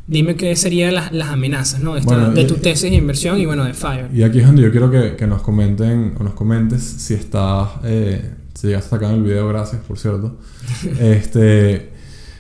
dime 0.08 0.36
qué 0.36 0.56
serían 0.56 0.94
las, 0.94 1.12
las 1.12 1.30
amenazas 1.30 1.82
¿no? 1.82 1.96
de 1.96 2.46
tu 2.46 2.56
tesis 2.56 2.90
de 2.92 2.98
inversión 2.98 3.40
y 3.40 3.46
bueno, 3.46 3.66
de 3.66 3.74
Fire. 3.74 4.08
Y 4.14 4.24
aquí 4.24 4.40
es 4.40 4.46
donde 4.46 4.62
yo 4.62 4.72
quiero 4.72 4.92
que, 4.92 5.16
que 5.16 5.28
nos 5.28 5.42
comenten 5.42 6.16
o 6.20 6.24
nos 6.24 6.34
comentes 6.34 6.84
si 6.84 7.14
estás, 7.14 7.70
eh, 7.84 8.32
si 8.54 8.68
llegaste 8.68 8.96
hasta 8.96 8.96
acá 8.98 9.10
en 9.10 9.20
el 9.20 9.24
video, 9.24 9.48
gracias 9.50 9.82
por 9.82 9.98
cierto. 9.98 10.38
este, 11.00 11.90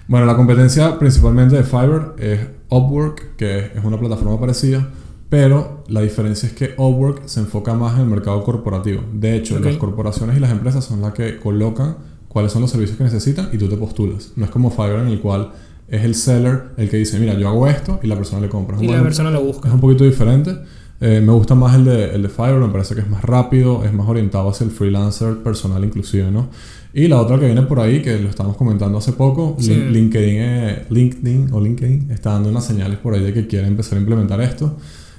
bueno, 0.08 0.25
la 0.25 0.36
competencia 0.36 0.97
principalmente 0.99 1.56
de 1.56 1.63
Fiverr 1.63 2.15
es 2.19 2.39
Upwork, 2.71 3.36
que 3.36 3.71
es 3.75 3.84
una 3.84 3.99
plataforma 3.99 4.39
parecida, 4.39 4.89
pero 5.29 5.84
la 5.88 6.01
diferencia 6.01 6.47
es 6.47 6.53
que 6.53 6.73
Upwork 6.77 7.27
se 7.27 7.41
enfoca 7.41 7.73
más 7.73 7.95
en 7.95 8.01
el 8.01 8.07
mercado 8.07 8.43
corporativo. 8.43 9.03
De 9.13 9.36
hecho, 9.36 9.60
las 9.60 9.77
corporaciones 9.77 10.38
y 10.38 10.39
las 10.39 10.51
empresas 10.51 10.84
son 10.86 11.01
las 11.01 11.13
que 11.13 11.38
colocan 11.38 11.97
cuáles 12.27 12.51
son 12.51 12.62
los 12.62 12.71
servicios 12.71 12.97
que 12.97 13.03
necesitan 13.03 13.49
y 13.51 13.57
tú 13.57 13.67
te 13.69 13.77
postulas. 13.77 14.31
No 14.36 14.45
es 14.45 14.51
como 14.51 14.71
Fiverr 14.71 15.01
en 15.01 15.07
el 15.07 15.19
cual 15.19 15.51
es 15.88 16.03
el 16.03 16.15
seller 16.15 16.69
el 16.77 16.89
que 16.89 16.97
dice, 16.97 17.19
mira, 17.19 17.34
yo 17.34 17.49
hago 17.49 17.67
esto 17.67 17.99
y 18.01 18.07
la 18.07 18.15
persona 18.15 18.41
le 18.41 18.49
compra. 18.49 18.77
y 18.81 18.88
la 18.88 19.03
persona 19.03 19.29
lo 19.31 19.41
busca. 19.41 19.67
Es 19.67 19.73
un 19.73 19.81
poquito 19.81 20.05
diferente. 20.05 20.57
Eh, 21.01 21.19
me 21.19 21.34
gusta 21.34 21.55
más 21.55 21.75
el 21.75 21.86
de, 21.86 22.13
el 22.13 22.21
de 22.21 22.29
Fiverr, 22.29 22.60
me 22.60 22.69
parece 22.69 22.93
que 22.95 23.01
es 23.01 23.10
más 23.10 23.23
rápido, 23.23 23.84
es 23.84 23.91
más 23.91 24.07
orientado 24.07 24.49
hacia 24.49 24.65
el 24.65 24.71
freelancer 24.71 25.38
personal 25.38 25.84
inclusive, 25.84 26.29
¿no? 26.29 26.47
Y 26.93 27.08
la 27.08 27.21
otra 27.21 27.39
que 27.39 27.45
viene 27.45 27.62
por 27.62 27.80
ahí, 27.80 28.01
que 28.01 28.19
lo 28.19 28.30
estamos 28.30 28.58
comentando 28.58 28.97
hace 28.97 29.13
poco, 29.13 29.56
LinkedIn, 29.60 30.36
eh, 30.39 30.86
LinkedIn 30.89 31.54
o 31.54 31.62
LinkedIn 31.62 32.12
está 32.12 32.32
dando 32.32 32.49
unas 32.49 32.65
señales 32.65 32.97
por 32.99 33.13
ahí 33.13 33.21
de 33.21 33.34
que 33.34 33.47
quiere 33.47 33.67
empezar 33.67 33.97
a 33.97 34.01
implementar 34.01 34.41
esto 34.41 34.77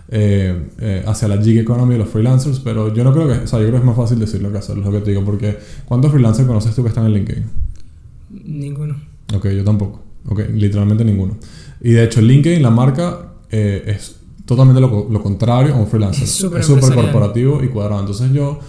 eh, 0.09 0.69
eh, 0.81 1.03
hacia 1.07 1.29
la 1.29 1.43
gig 1.43 1.59
economy 1.59 1.95
de 1.95 2.01
los 2.01 2.09
freelancers, 2.11 2.61
pero 2.61 2.93
yo 2.93 3.05
no 3.05 3.15
creo 3.15 3.27
que, 3.27 3.45
o 3.45 3.47
sea, 3.47 3.59
yo 3.59 3.69
creo 3.69 3.73
que 3.73 3.79
es 3.79 3.85
más 3.87 3.97
fácil 3.97 4.19
decirlo 4.19 4.53
que 4.53 4.59
hacerlo, 4.59 4.83
es 4.83 4.93
lo 4.93 4.99
que 4.99 5.05
te 5.05 5.11
digo, 5.13 5.25
porque 5.25 5.57
¿cuántos 5.87 6.11
freelancers 6.11 6.47
conoces 6.47 6.75
tú 6.75 6.83
que 6.83 6.91
están 6.91 7.07
en 7.07 7.15
LinkedIn? 7.15 7.45
Ninguno. 8.45 8.97
Ok, 9.35 9.49
yo 9.49 9.65
tampoco. 9.65 10.03
Ok, 10.29 10.41
literalmente 10.53 11.07
ninguno. 11.07 11.39
Y 11.81 11.93
de 11.93 12.05
hecho, 12.05 12.21
LinkedIn, 12.21 12.63
la 12.63 12.71
marca, 12.71 13.33
es 13.51 14.17
totalmente 14.45 14.81
lo, 14.81 15.09
lo, 15.11 15.23
contrario 15.23 15.75
a 15.75 15.79
un 15.79 15.87
freelancer. 15.87 16.25
Es 16.25 16.31
súper 16.67 16.95
corporativo 16.95 17.63
y 17.63 17.69
cuadrado. 17.69 18.01
Entonces 18.01 18.31
yo 18.33 18.61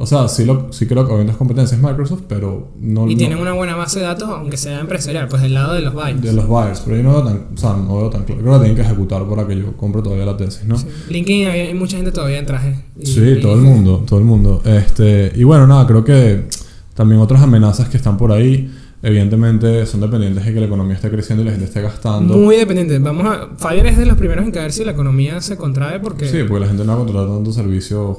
o 0.00 0.06
sea, 0.06 0.28
sí, 0.28 0.46
lo, 0.46 0.72
sí 0.72 0.86
creo 0.86 1.04
que 1.04 1.12
obviamente 1.12 1.32
es 1.32 1.36
competencia 1.36 1.76
es 1.76 1.82
Microsoft, 1.82 2.22
pero 2.26 2.72
no... 2.80 3.06
Y 3.06 3.16
tienen 3.16 3.36
una 3.36 3.52
buena 3.52 3.76
base 3.76 4.00
de 4.00 4.06
datos, 4.06 4.30
aunque 4.30 4.56
sea 4.56 4.80
empresarial, 4.80 5.28
pues 5.28 5.42
del 5.42 5.52
lado 5.52 5.74
de 5.74 5.82
los 5.82 5.92
buyers. 5.92 6.22
De 6.22 6.32
los 6.32 6.46
buyers, 6.46 6.80
pero 6.80 6.96
yo 6.96 7.02
no 7.02 7.12
veo 7.12 7.24
tan, 7.24 7.46
o 7.54 7.56
sea, 7.58 7.76
no 7.76 7.98
veo 7.98 8.08
tan 8.08 8.24
claro. 8.24 8.40
Creo 8.40 8.54
que 8.54 8.58
tienen 8.60 8.76
que 8.76 8.82
ejecutar 8.82 9.28
para 9.28 9.46
que 9.46 9.58
yo 9.58 9.76
compre 9.76 10.00
todavía 10.00 10.24
la 10.24 10.38
tesis, 10.38 10.64
¿no? 10.64 10.78
Sí. 10.78 10.86
LinkedIn 11.10 11.48
hay 11.48 11.74
mucha 11.74 11.98
gente 11.98 12.12
todavía 12.12 12.38
en 12.38 12.46
traje. 12.46 12.82
sí, 13.04 13.40
todo 13.42 13.52
el 13.52 13.60
mundo, 13.60 14.02
todo 14.06 14.18
el 14.18 14.24
mundo. 14.24 14.62
Este, 14.64 15.32
y 15.36 15.44
bueno, 15.44 15.66
nada, 15.66 15.86
creo 15.86 16.02
que 16.02 16.46
también 16.94 17.20
otras 17.20 17.42
amenazas 17.42 17.90
que 17.90 17.98
están 17.98 18.16
por 18.16 18.32
ahí 18.32 18.70
evidentemente 19.02 19.84
son 19.86 20.00
dependientes 20.00 20.44
de 20.44 20.54
que 20.54 20.60
la 20.60 20.66
economía 20.66 20.94
esté 20.94 21.10
creciendo 21.10 21.42
y 21.42 21.46
la 21.46 21.52
gente 21.52 21.66
esté 21.66 21.82
gastando. 21.82 22.38
Muy 22.38 22.56
dependientes. 22.56 23.02
Vamos 23.02 23.26
a. 23.26 23.48
Fire 23.56 23.86
es 23.86 23.98
de 23.98 24.06
los 24.06 24.16
primeros 24.16 24.44
en 24.46 24.50
caer 24.50 24.72
si 24.72 24.82
la 24.82 24.92
economía 24.92 25.40
se 25.42 25.58
contrae 25.58 26.00
porque. 26.00 26.26
Sí, 26.26 26.38
porque 26.48 26.60
la 26.60 26.68
gente 26.68 26.84
no 26.84 26.96
va 26.96 27.02
a 27.02 27.04
contratar 27.04 27.34
tantos 27.34 27.54
servicios 27.54 28.16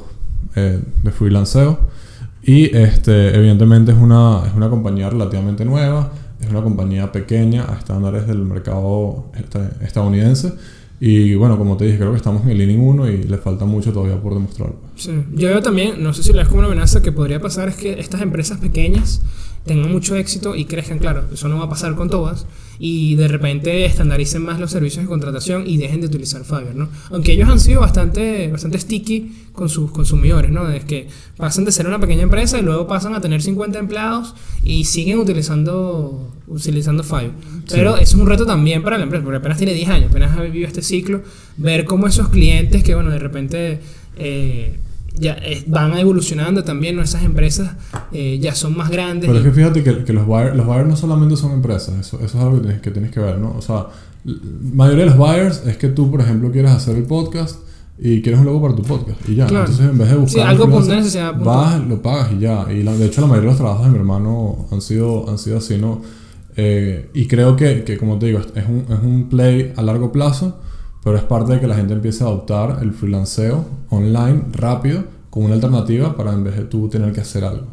eh, 0.56 0.80
de 1.04 1.12
freelanceo. 1.12 1.80
Y 2.44 2.76
este, 2.76 3.36
evidentemente 3.36 3.92
es 3.92 3.98
una, 3.98 4.44
es 4.48 4.54
una 4.56 4.70
compañía 4.70 5.10
relativamente 5.10 5.64
nueva, 5.64 6.12
es 6.40 6.50
una 6.50 6.64
compañía 6.64 7.12
pequeña 7.12 7.66
a 7.70 7.78
estándares 7.78 8.28
del 8.28 8.40
mercado 8.40 9.26
este, 9.36 9.60
estadounidense. 9.82 10.54
Y 11.00 11.34
bueno, 11.34 11.58
como 11.58 11.78
te 11.78 11.86
dije, 11.86 11.98
creo 11.98 12.12
que 12.12 12.18
estamos 12.18 12.44
en 12.44 12.52
el 12.52 12.62
inning 12.62 12.80
1 12.80 13.10
y 13.10 13.24
le 13.24 13.38
falta 13.38 13.66
mucho 13.66 13.92
todavía 13.92 14.22
por 14.22 14.36
demostrar. 14.36 14.74
Sí. 14.96 15.12
Yo 15.34 15.48
veo 15.48 15.62
también, 15.62 16.02
no 16.04 16.14
sé 16.14 16.22
si 16.22 16.32
lo 16.32 16.38
ves 16.38 16.48
como 16.48 16.60
una 16.60 16.68
amenaza 16.68 17.02
que 17.02 17.12
podría 17.12 17.40
pasar, 17.40 17.70
es 17.70 17.76
que 17.76 18.00
estas 18.00 18.22
empresas 18.22 18.60
pequeñas 18.60 19.22
tengan 19.66 19.92
mucho 19.92 20.16
éxito 20.16 20.56
y 20.56 20.66
crezcan, 20.66 21.00
claro, 21.00 21.26
eso 21.32 21.48
no 21.48 21.58
va 21.58 21.66
a 21.66 21.70
pasar 21.70 21.96
con 21.96 22.10
todas, 22.10 22.46
y 22.80 23.16
de 23.16 23.28
repente 23.28 23.86
estandaricen 23.86 24.44
más 24.44 24.60
los 24.60 24.72
servicios 24.72 25.04
de 25.04 25.08
contratación 25.08 25.68
y 25.68 25.78
dejen 25.78 26.02
de 26.02 26.08
utilizar 26.08 26.44
Fiverr, 26.44 26.76
¿no? 26.76 26.90
Aunque 27.12 27.34
ellos 27.34 27.48
han 27.48 27.60
sido 27.60 27.82
bastante, 27.82 28.48
bastante 28.48 28.80
sticky 28.80 29.50
con 29.54 29.70
sus 29.70 29.92
consumidores, 29.92 30.50
¿no? 30.50 30.68
Es 30.68 30.84
que 30.86 31.08
pasan 31.38 31.64
de 31.64 31.72
ser 31.72 31.86
una 31.86 32.00
pequeña 32.00 32.24
empresa 32.24 32.58
y 32.58 32.64
luego 32.64 32.88
pasan 32.88 33.14
a 33.14 33.22
tener 33.22 33.44
50 33.44 33.78
empleados 33.78 34.34
y 34.64 34.86
siguen 34.86 35.20
utilizando, 35.20 36.32
utilizando 36.48 37.04
Fiverr. 37.04 37.34
Pero 37.70 37.98
eso 37.98 38.02
es 38.02 38.14
un 38.16 38.28
reto 38.28 38.48
también 38.48 38.82
para 38.82 38.98
la 38.98 39.04
empresa, 39.04 39.24
porque 39.24 39.38
apenas 39.38 39.60
tiene 39.60 39.76
10 39.76 39.90
años, 39.90 40.10
apenas 40.10 40.36
ha 40.36 40.42
vivido 40.42 40.68
este 40.68 40.82
ciclo, 40.82 41.22
ver 41.58 41.86
cómo 41.86 42.08
esos 42.08 42.30
clientes 42.30 42.84
que, 42.84 42.96
bueno, 42.96 43.12
de 43.12 43.20
repente... 43.20 43.80
Eh, 44.18 44.80
ya 45.20 45.38
eh, 45.42 45.64
van 45.68 45.98
evolucionando 45.98 46.64
también, 46.64 46.96
nuestras 46.96 47.24
empresas 47.24 47.72
eh, 48.12 48.40
ya 48.42 48.56
son 48.56 48.76
más 48.76 48.90
grandes. 48.90 49.28
Pero 49.28 49.40
es 49.40 49.46
que 49.46 49.52
fíjate 49.52 49.84
que, 49.84 50.04
que 50.04 50.14
los, 50.14 50.26
buyers, 50.26 50.56
los 50.56 50.66
no 50.66 50.96
solamente 50.96 51.36
son 51.36 51.52
empresas, 51.52 51.96
eso, 52.00 52.18
eso 52.18 52.26
es 52.26 52.36
algo 52.36 52.56
que 52.56 52.62
tienes, 52.62 52.82
que 52.82 52.92
tienes 52.92 53.12
que 53.12 53.20
ver, 53.20 53.38
¿no? 53.38 53.56
O 53.58 53.62
sea, 53.62 53.88
la 54.24 54.36
mayoría 54.74 55.06
de 55.06 55.10
los 55.12 55.18
buyers 55.18 55.64
es 55.66 55.78
que 55.78 55.90
tú, 55.90 56.10
por 56.10 56.22
ejemplo, 56.22 56.52
quieres 56.52 56.72
hacer 56.72 56.96
el 56.96 57.04
podcast 57.04 57.60
y 58.04 58.22
quieres 58.22 58.40
un 58.40 58.48
logo 58.48 58.62
para 58.62 58.76
tu 58.76 58.84
podcast 58.84 59.18
y 59.30 59.36
ya. 59.36 59.48
Entonces, 59.48 59.80
en 59.80 59.98
vez 59.98 60.10
de 60.10 60.16
buscar. 60.16 60.44
Sí, 60.44 60.62
algo 60.62 60.80
necesidad. 60.82 61.36
Vas, 61.36 61.80
lo 61.88 62.02
pagas 62.02 62.32
y 62.32 62.40
ya. 62.40 62.66
Y 62.72 62.82
de 62.82 63.06
hecho, 63.06 63.22
la 63.22 63.28
mayoría 63.28 63.50
de 63.50 63.54
los 63.54 63.58
trabajos 63.58 63.86
de 63.86 63.92
mi 63.92 63.98
hermano 63.98 64.68
han 64.72 64.82
sido, 64.82 65.30
han 65.30 65.38
sido 65.38 65.58
así, 65.58 65.78
¿no? 65.78 66.02
Eh, 66.56 67.10
y 67.14 67.28
creo 67.28 67.56
que, 67.56 67.84
que, 67.84 67.98
como 67.98 68.18
te 68.18 68.28
digo, 68.28 68.40
es 68.40 68.66
un, 68.68 68.86
es 68.90 69.00
un 69.04 69.30
play 69.30 69.74
a 69.76 69.82
largo 69.82 70.12
plazo 70.12 70.60
pero 71.04 71.18
es 71.18 71.24
parte 71.24 71.54
de 71.54 71.60
que 71.60 71.68
la 71.68 71.76
gente 71.76 71.94
empiece 71.94 72.24
a 72.24 72.28
adoptar 72.28 72.80
el 72.82 72.94
freelanceo 72.94 73.66
online 73.90 74.44
rápido 74.52 75.04
como 75.30 75.46
una 75.46 75.56
alternativa 75.56 76.16
para 76.16 76.34
en 76.34 76.44
vez 76.44 76.58
de 76.58 76.66
tú 76.66 76.90
tener 76.90 77.12
que 77.14 77.22
hacer 77.22 77.44
algo. 77.44 77.68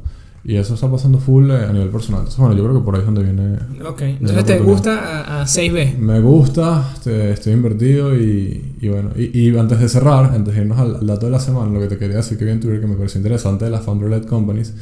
Y 0.44 0.56
eso 0.56 0.74
está 0.74 0.90
pasando 0.90 1.18
full 1.18 1.50
eh, 1.50 1.66
a 1.68 1.72
nivel 1.72 1.90
personal. 1.90 2.20
Entonces, 2.20 2.40
bueno, 2.40 2.54
yo 2.54 2.64
creo 2.64 2.78
que 2.78 2.84
por 2.84 2.94
ahí 2.94 3.00
es 3.00 3.06
donde 3.06 3.22
viene. 3.22 3.58
Ok, 3.86 4.00
entonces 4.02 4.46
te 4.46 4.58
gusta 4.60 5.42
a, 5.42 5.44
6B. 5.44 5.98
Me 5.98 6.20
gusta, 6.20 6.90
este, 6.94 7.32
estoy, 7.32 7.52
invertido 7.52 8.16
y, 8.16 8.76
y 8.80 8.88
bueno. 8.88 9.10
Y, 9.16 9.38
y, 9.38 9.58
antes 9.58 9.78
de 9.80 9.88
cerrar, 9.88 10.32
antes 10.32 10.54
de 10.54 10.62
irnos 10.62 10.78
al, 10.78 11.06
dato 11.06 11.26
de 11.26 11.32
la 11.32 11.40
semana, 11.40 11.70
lo 11.70 11.80
que 11.80 11.88
te 11.88 11.98
quería 11.98 12.16
decir 12.18 12.38
que 12.38 12.46
vi 12.46 12.52
en 12.52 12.60
Twitter 12.60 12.80
que 12.80 12.86
me 12.86 12.94
pareció 12.94 13.18
interesante 13.18 13.66
de 13.66 13.72
las 13.72 13.82
founder-led 13.82 14.24
companies 14.24 14.72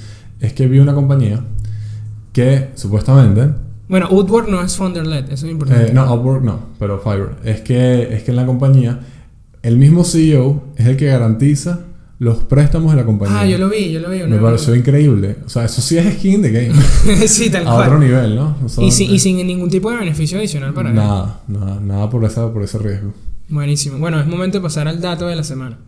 es 0.40 0.52
que 0.52 0.68
vi 0.68 0.78
una 0.78 0.94
compañía 0.94 1.42
que 2.32 2.68
supuestamente 2.74 3.50
Bueno, 3.88 4.09
Upwork 4.11 4.49
no 4.49 4.62
es 4.62 4.77
founder-led, 4.77 5.31
eso 5.31 5.46
es 5.46 5.53
importante. 5.53 5.90
Eh, 5.90 5.94
no, 5.94 6.12
Upwork 6.12 6.42
no, 6.42 6.59
pero 6.79 6.99
Fiverr. 6.99 7.37
Es 7.44 7.61
que, 7.61 8.14
es 8.14 8.22
que 8.25 8.31
en 8.33 8.37
la 8.37 8.44
compañía, 8.46 9.01
el 9.62 9.77
mismo 9.77 10.03
CEO 10.05 10.62
es 10.77 10.87
el 10.87 10.96
que 10.96 11.07
garantiza 11.07 11.81
los 12.18 12.38
préstamos 12.38 12.92
de 12.92 12.96
la 12.96 13.05
compañía. 13.05 13.40
ah, 13.40 13.46
yo 13.46 13.59
lo 13.59 13.68
vi, 13.68 13.92
yo 13.92 14.01
lo 14.01 14.11
vi. 14.11 14.22
Me 14.25 14.38
pareció 14.38 14.75
increíble. 14.75 15.37
O 15.44 15.49
sea, 15.49 15.66
eso 15.66 15.81
sí 15.83 15.99
es 15.99 16.14
skin 16.14 16.40
de 16.42 16.51
game. 16.51 16.75
sí, 17.29 17.51
tal 17.51 17.66
a 17.66 17.75
otro 17.75 17.88
cual. 17.90 18.01
nivel, 18.01 18.35
¿no? 18.37 18.57
O 18.64 18.68
sea, 18.68 18.83
Y, 18.83 18.90
sin- 18.90 19.11
y 19.11 19.18
sin 19.18 19.37
ningún 19.46 19.68
tipo 19.70 19.90
de 19.90 19.99
beneficio 19.99 20.38
adicional 20.38 20.72
para 20.72 20.88
él. 20.88 20.94
Nada, 20.96 21.40
nada, 21.46 21.79
nada 21.81 22.09
por, 22.11 22.25
esa, 22.25 22.51
por 22.53 22.62
ese 22.62 22.79
riesgo. 22.79 23.12
Buenísimo. 23.49 23.99
Bueno, 23.99 24.18
es 24.18 24.27
momento 24.27 24.59
de 24.59 24.62
pasar 24.62 24.88
al 24.88 25.01
dato 25.01 25.27
de 25.27 25.37
la 25.37 25.44
semana. 25.44 25.79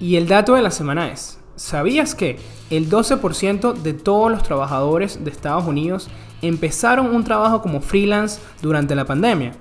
Y 0.00 0.16
el 0.16 0.28
dato 0.28 0.54
de 0.54 0.62
la 0.62 0.70
semana 0.70 1.10
es, 1.12 1.38
¿sabías 1.56 2.14
que 2.14 2.36
el 2.70 2.88
12% 2.88 3.74
de 3.82 3.92
todos 3.94 4.30
los 4.30 4.42
trabajadores 4.44 5.24
de 5.24 5.30
Estados 5.30 5.64
Unidos 5.66 6.08
empezaron 6.42 7.14
un 7.14 7.24
trabajo 7.24 7.60
como 7.62 7.80
freelance 7.80 8.38
durante 8.62 8.94
la 8.94 9.04
pandemia? 9.04 9.52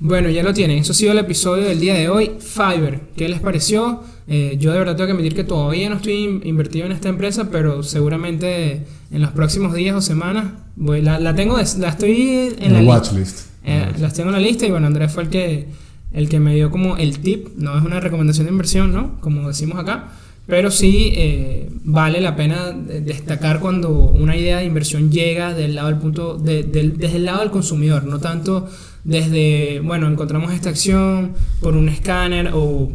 Bueno, 0.00 0.28
ya 0.30 0.42
lo 0.44 0.54
tienen. 0.54 0.78
Eso 0.78 0.92
ha 0.92 0.94
sido 0.94 1.12
el 1.12 1.18
episodio 1.18 1.64
del 1.64 1.80
día 1.80 1.94
de 1.94 2.08
hoy. 2.08 2.32
Fiverr, 2.38 3.00
¿qué 3.16 3.28
les 3.28 3.40
pareció? 3.40 4.02
Eh, 4.28 4.56
yo 4.60 4.72
de 4.72 4.78
verdad 4.78 4.94
tengo 4.94 5.06
que 5.08 5.12
admitir 5.12 5.34
que 5.34 5.42
todavía 5.42 5.88
no 5.88 5.96
estoy 5.96 6.12
in- 6.24 6.42
invertido 6.44 6.86
en 6.86 6.92
esta 6.92 7.08
empresa, 7.08 7.48
pero 7.50 7.82
seguramente 7.82 8.86
en 9.10 9.22
los 9.22 9.30
próximos 9.32 9.74
días 9.74 9.96
o 9.96 10.00
semanas 10.00 10.52
voy- 10.76 11.02
la, 11.02 11.18
la 11.18 11.34
tengo, 11.34 11.56
la 11.56 11.88
estoy 11.88 12.28
en, 12.58 12.62
En 12.62 12.72
la 12.74 12.78
lista. 12.80 12.94
watchlist. 12.94 13.40
Eh, 13.64 13.86
las 13.98 14.14
tengo 14.14 14.28
en 14.28 14.34
la 14.36 14.40
lista 14.40 14.66
y 14.66 14.70
bueno, 14.70 14.86
Andrés 14.86 15.10
fue 15.12 15.24
el 15.24 15.30
que, 15.30 15.68
el 16.12 16.28
que 16.28 16.38
me 16.38 16.54
dio 16.54 16.70
como 16.70 16.96
el 16.96 17.18
tip, 17.18 17.48
no 17.56 17.76
es 17.76 17.84
una 17.84 17.98
recomendación 17.98 18.46
de 18.46 18.52
inversión, 18.52 18.92
¿no? 18.92 19.20
Como 19.20 19.48
decimos 19.48 19.78
acá, 19.80 20.12
pero 20.48 20.70
sí 20.70 21.12
eh, 21.14 21.68
vale 21.84 22.20
la 22.22 22.34
pena 22.34 22.72
de- 22.72 23.02
destacar 23.02 23.60
cuando 23.60 23.90
una 23.90 24.34
idea 24.34 24.58
de 24.58 24.64
inversión 24.64 25.12
llega 25.12 25.52
del 25.54 25.74
lado 25.76 25.88
del 25.88 25.98
punto, 25.98 26.38
de- 26.38 26.62
del- 26.64 26.96
desde 26.96 27.16
el 27.18 27.26
lado 27.26 27.40
del 27.40 27.50
consumidor, 27.50 28.04
no 28.04 28.18
tanto 28.18 28.66
desde, 29.04 29.80
bueno, 29.80 30.08
encontramos 30.08 30.52
esta 30.52 30.70
acción 30.70 31.34
por 31.60 31.76
un 31.76 31.88
escáner 31.90 32.50
o, 32.54 32.90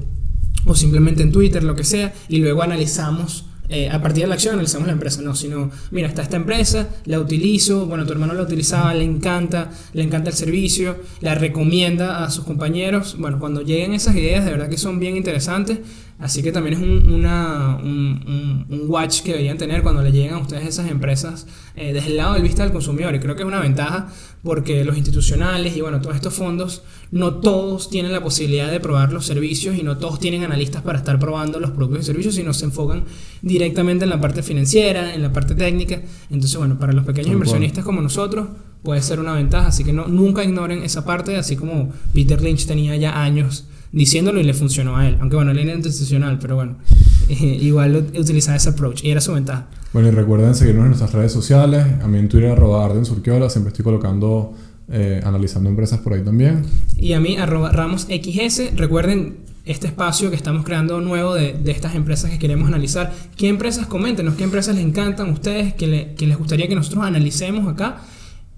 o 0.66 0.76
simplemente 0.76 1.22
en 1.24 1.32
Twitter, 1.32 1.64
lo 1.64 1.76
que 1.76 1.84
sea, 1.84 2.12
y 2.28 2.38
luego 2.40 2.64
analizamos 2.64 3.46
eh, 3.70 3.90
a 3.90 4.02
partir 4.02 4.24
de 4.24 4.28
la 4.28 4.36
acción 4.36 4.54
analizamos 4.54 4.88
la 4.88 4.94
empresa, 4.94 5.22
no, 5.22 5.34
sino, 5.36 5.72
mira, 5.90 6.08
está 6.08 6.22
esta 6.22 6.36
empresa, 6.36 6.90
la 7.06 7.20
utilizo, 7.20 7.86
bueno, 7.88 8.06
tu 8.06 8.12
hermano 8.12 8.34
la 8.34 8.44
utilizaba, 8.44 8.94
le 8.94 9.06
encanta, 9.06 9.72
le 9.94 10.04
encanta 10.04 10.30
el 10.32 10.36
servicio, 10.36 10.98
la 11.22 11.34
recomienda 11.34 12.24
a 12.24 12.30
sus 12.30 12.44
compañeros, 12.44 13.16
bueno, 13.18 13.40
cuando 13.40 13.62
lleguen 13.62 13.94
esas 13.94 14.16
ideas, 14.16 14.44
de 14.44 14.52
verdad 14.52 14.70
que 14.70 14.78
son 14.78 15.00
bien 15.00 15.16
interesantes, 15.16 15.80
así 16.24 16.42
que 16.42 16.52
también 16.52 16.78
es 16.78 16.82
un, 16.82 17.12
una, 17.14 17.78
un, 17.84 18.24
un- 18.28 18.66
un 18.70 18.90
watch 18.90 19.22
que 19.22 19.32
deberían 19.32 19.58
tener 19.58 19.84
cuando 19.84 20.02
le 20.02 20.12
lleguen 20.12 20.34
a 20.34 20.40
ustedes 20.40 20.66
esas 20.68 20.90
empresas 20.90 21.46
eh, 21.76 21.94
desde 21.94 22.08
el 22.10 22.18
lado 22.18 22.34
del 22.34 22.44
vista 22.44 22.64
del 22.64 22.72
consumidor, 22.72 23.14
y 23.16 23.20
creo 23.20 23.36
que 23.36 23.44
es 23.44 23.48
una 23.48 23.60
ventaja 23.60 24.08
porque 24.42 24.84
los 24.84 24.98
institucionales 24.98 25.76
y 25.78 25.82
bueno, 25.82 26.02
todos 26.02 26.16
estos 26.16 26.34
fondos, 26.34 26.84
no 27.12 27.36
todos 27.36 27.90
tienen 27.90 28.12
la 28.12 28.22
posibilidad 28.24 28.70
de 28.72 28.80
probar 28.80 29.14
los 29.14 29.26
servicios 29.26 29.78
y 29.78 29.84
no 29.84 29.98
todos 29.98 30.20
tienen 30.20 30.44
analistas 30.44 30.82
para 30.82 30.98
estar 30.98 31.18
probando 31.20 31.60
los 31.60 31.72
productos 31.72 32.02
y 32.02 32.06
servicios, 32.06 32.36
sino 32.36 32.54
se 32.54 32.66
enfocan 32.66 33.04
directamente 33.42 34.04
en 34.04 34.10
la 34.10 34.20
parte 34.20 34.44
financiera, 34.44 35.14
en 35.14 35.22
la 35.22 35.32
parte 35.32 35.56
técnica. 35.56 36.02
Entonces, 36.30 36.58
bueno, 36.58 36.78
para 36.80 36.92
los 36.94 37.06
pequeños 37.06 37.32
inversionistas 37.34 37.86
como 37.86 38.02
nosotros 38.02 38.48
puede 38.82 39.02
ser 39.02 39.20
una 39.20 39.34
ventaja, 39.34 39.68
así 39.68 39.84
que 39.86 39.94
no, 39.94 40.08
nunca 40.08 40.44
ignoren 40.44 40.84
esa 40.84 41.06
parte, 41.06 41.38
así 41.38 41.56
como 41.56 41.94
Peter 42.14 42.42
Lynch 42.42 42.66
tenía 42.66 42.96
ya 42.98 43.22
años 43.24 43.66
diciéndolo 43.94 44.42
y 44.42 44.44
le 44.44 44.54
funcionó 44.54 44.98
a 44.98 45.08
él, 45.08 45.18
aunque 45.22 45.38
bueno, 45.38 45.52
él 45.52 45.60
era 45.60 45.74
institucional, 45.74 46.38
pero 46.40 46.56
bueno, 46.58 46.76
eh, 47.30 47.58
igual 47.62 48.08
utilizaba 48.18 48.58
ese 48.58 48.70
approach 48.70 49.04
y 49.06 49.12
era 49.12 49.22
su 49.22 49.32
ventaja. 49.34 49.68
Bueno, 49.94 50.10
y 50.10 50.12
recuerden 50.12 50.54
seguirnos 50.56 50.84
en 50.84 50.90
nuestras 50.90 51.14
redes 51.14 51.32
sociales. 51.32 51.86
A 52.04 52.08
mí 52.08 52.18
en 52.18 52.28
Twitter, 52.28 52.50
arroba 52.52 52.84
Arden 52.84 53.06
Surquiola. 53.06 53.50
Siempre 53.50 53.70
estoy 53.70 53.84
colocando, 53.86 54.54
eh, 54.92 55.22
analizando 55.24 55.70
empresas 55.70 56.00
por 56.00 56.14
ahí 56.14 56.24
también. 56.24 56.64
Y 56.98 57.14
a 57.14 57.20
mí, 57.20 57.38
arroba 57.38 57.72
RamosXS. 57.72 58.76
Recuerden 58.76 59.38
este 59.66 59.86
espacio 59.88 60.30
que 60.32 60.36
estamos 60.36 60.66
creando 60.66 61.00
nuevo 61.00 61.36
de, 61.36 61.54
de 61.54 61.72
estas 61.72 61.94
empresas 61.94 62.32
que 62.32 62.40
queremos 62.40 62.68
analizar. 62.68 63.14
¿Qué 63.38 63.48
empresas? 63.48 63.86
Coméntenos, 63.86 64.34
¿qué 64.34 64.44
empresas 64.46 64.76
les 64.76 64.84
encantan 64.84 65.30
a 65.30 65.32
ustedes? 65.34 65.76
¿Qué, 65.76 65.86
le- 65.88 66.14
que 66.16 66.26
les 66.26 66.38
gustaría 66.40 66.68
que 66.68 66.76
nosotros 66.76 67.04
analicemos 67.06 67.72
acá? 67.72 68.02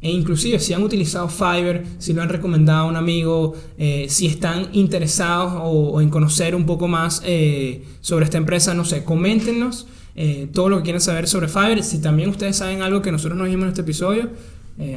E 0.02 0.12
inclusive 0.12 0.60
si 0.60 0.74
han 0.74 0.84
utilizado 0.84 1.30
Fiverr, 1.30 1.84
si 1.98 2.14
lo 2.14 2.22
han 2.22 2.30
recomendado 2.30 2.86
a 2.86 2.90
un 2.90 2.96
amigo, 2.96 3.56
eh, 3.78 4.06
si 4.10 4.28
están 4.28 4.68
interesados 4.74 5.54
o, 5.56 6.00
en 6.00 6.10
conocer 6.10 6.54
un 6.54 6.66
poco 6.66 6.88
más 6.88 7.22
eh, 7.26 7.84
sobre 8.02 8.26
esta 8.26 8.38
empresa, 8.38 8.74
no 8.76 8.86
sé, 8.86 9.04
coméntenos 9.04 9.88
eh, 10.16 10.48
todo 10.54 10.70
lo 10.70 10.78
que 10.78 10.84
quieran 10.84 11.02
saber 11.02 11.28
sobre 11.28 11.48
Fiverr. 11.48 11.82
Si 11.84 12.00
también 12.02 12.30
ustedes 12.30 12.56
saben 12.58 12.82
algo 12.84 13.02
que 13.02 13.12
nosotros 13.12 13.38
no 13.38 13.46
dijimos 13.46 13.64
en 13.64 13.70
este 13.70 13.82
episodio, 13.82 14.30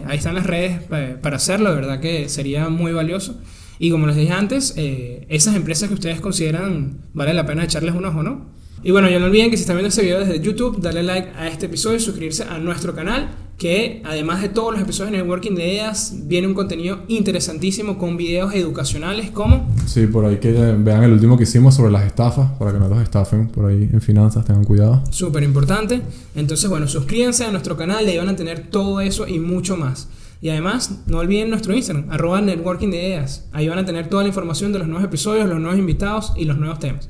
ahí 0.07 0.19
están 0.19 0.35
las 0.35 0.45
redes 0.47 0.83
pa- 0.83 1.21
para 1.23 1.37
hacerlo, 1.37 1.75
verdad 1.75 2.01
que 2.01 2.29
sería 2.29 2.69
muy 2.69 2.93
valioso. 2.93 3.39
Y 3.79 3.91
como 3.91 4.07
les 4.09 4.17
dije 4.17 4.33
antes, 4.33 4.75
esas 4.77 5.55
empresas 5.55 5.89
que 5.89 5.95
ustedes 5.95 6.21
consideran 6.21 6.99
vale 7.15 7.33
la 7.33 7.47
pena 7.47 7.65
echarles 7.65 7.95
un 7.95 8.05
ojo, 8.05 8.23
¿no? 8.25 8.51
Y 8.83 8.91
bueno, 8.91 9.09
ya 9.09 9.19
no 9.21 9.27
olviden 9.27 9.51
que 9.51 9.57
si 9.57 9.63
están 9.63 9.77
viendo 9.77 9.89
este 9.89 10.03
video 10.03 10.19
desde 10.21 10.41
YouTube, 10.41 10.81
darle 10.81 11.03
like 11.05 11.31
a 11.37 11.49
este 11.49 11.67
episodio 11.67 11.97
y 11.97 12.01
suscribirse 12.01 12.43
a 12.45 12.59
nuestro 12.59 12.95
canal, 12.95 13.31
que 13.59 14.01
además 14.05 14.41
de 14.41 14.49
todos 14.49 14.73
los 14.73 14.81
episodios 14.81 15.11
de 15.11 15.19
Networking 15.19 15.57
de 15.57 15.73
Ideas, 15.73 16.15
viene 16.23 16.47
un 16.47 16.55
contenido 16.55 17.01
interesantísimo 17.09 17.99
con 17.99 18.17
videos 18.17 18.55
educacionales 18.55 19.33
como... 19.33 19.69
Sí, 19.85 20.07
por 20.07 20.25
ahí 20.25 20.37
que 20.37 20.53
vean 20.53 21.03
el 21.03 21.13
último 21.13 21.37
que 21.37 21.43
hicimos 21.43 21.75
sobre 21.75 21.91
las 21.91 22.05
estafas, 22.05 22.53
para 22.53 22.73
que 22.73 22.79
no 22.79 22.89
los 22.89 23.03
estafen 23.03 23.49
por 23.49 23.67
ahí 23.67 23.91
en 23.93 24.01
finanzas, 24.01 24.45
tengan 24.45 24.63
cuidado. 24.63 25.03
Súper 25.11 25.43
importante. 25.43 26.01
Entonces, 26.37 26.71
bueno, 26.71 26.87
suscríbanse 26.87 27.47
a 27.47 27.51
nuestro 27.51 27.77
canal 27.77 28.07
y 28.07 28.11
ahí 28.11 28.19
van 28.19 28.29
a 28.29 28.37
tener 28.37 28.69
todo 28.71 29.01
eso 29.01 29.27
y 29.27 29.41
mucho 29.41 29.77
más. 29.77 30.09
Y 30.41 30.51
además, 30.51 31.01
no 31.07 31.19
olviden 31.19 31.51
nuestro 31.51 31.75
Instagram, 31.75 32.07
arroba 32.11 32.41
networking 32.41 32.91
de 32.91 33.09
ideas. 33.09 33.49
Ahí 33.51 33.69
van 33.69 33.81
a 33.81 33.85
tener 33.85 34.09
toda 34.09 34.23
la 34.23 34.29
información 34.29 34.73
de 34.73 34.79
los 34.79 34.87
nuevos 34.87 35.05
episodios, 35.05 35.49
los 35.49 35.59
nuevos 35.59 35.81
invitados 35.81 36.33
y 36.37 36.45
los 36.45 36.59
nuevos 36.59 36.79
temas. 36.79 37.09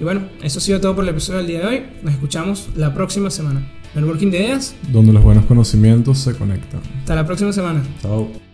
Y 0.00 0.02
bueno, 0.02 0.28
eso 0.42 0.58
ha 0.58 0.62
sido 0.62 0.80
todo 0.80 0.96
por 0.96 1.04
el 1.04 1.10
episodio 1.10 1.38
del 1.38 1.46
día 1.46 1.60
de 1.60 1.66
hoy. 1.66 1.82
Nos 2.02 2.12
escuchamos 2.12 2.68
la 2.74 2.92
próxima 2.92 3.30
semana. 3.30 3.70
Networking 3.96 4.30
de 4.30 4.38
ideas. 4.38 4.74
Donde 4.92 5.12
los 5.12 5.24
buenos 5.24 5.46
conocimientos 5.46 6.18
se 6.18 6.34
conectan. 6.34 6.80
Hasta 7.00 7.14
la 7.14 7.26
próxima 7.26 7.52
semana. 7.52 7.82
Chao. 8.02 8.45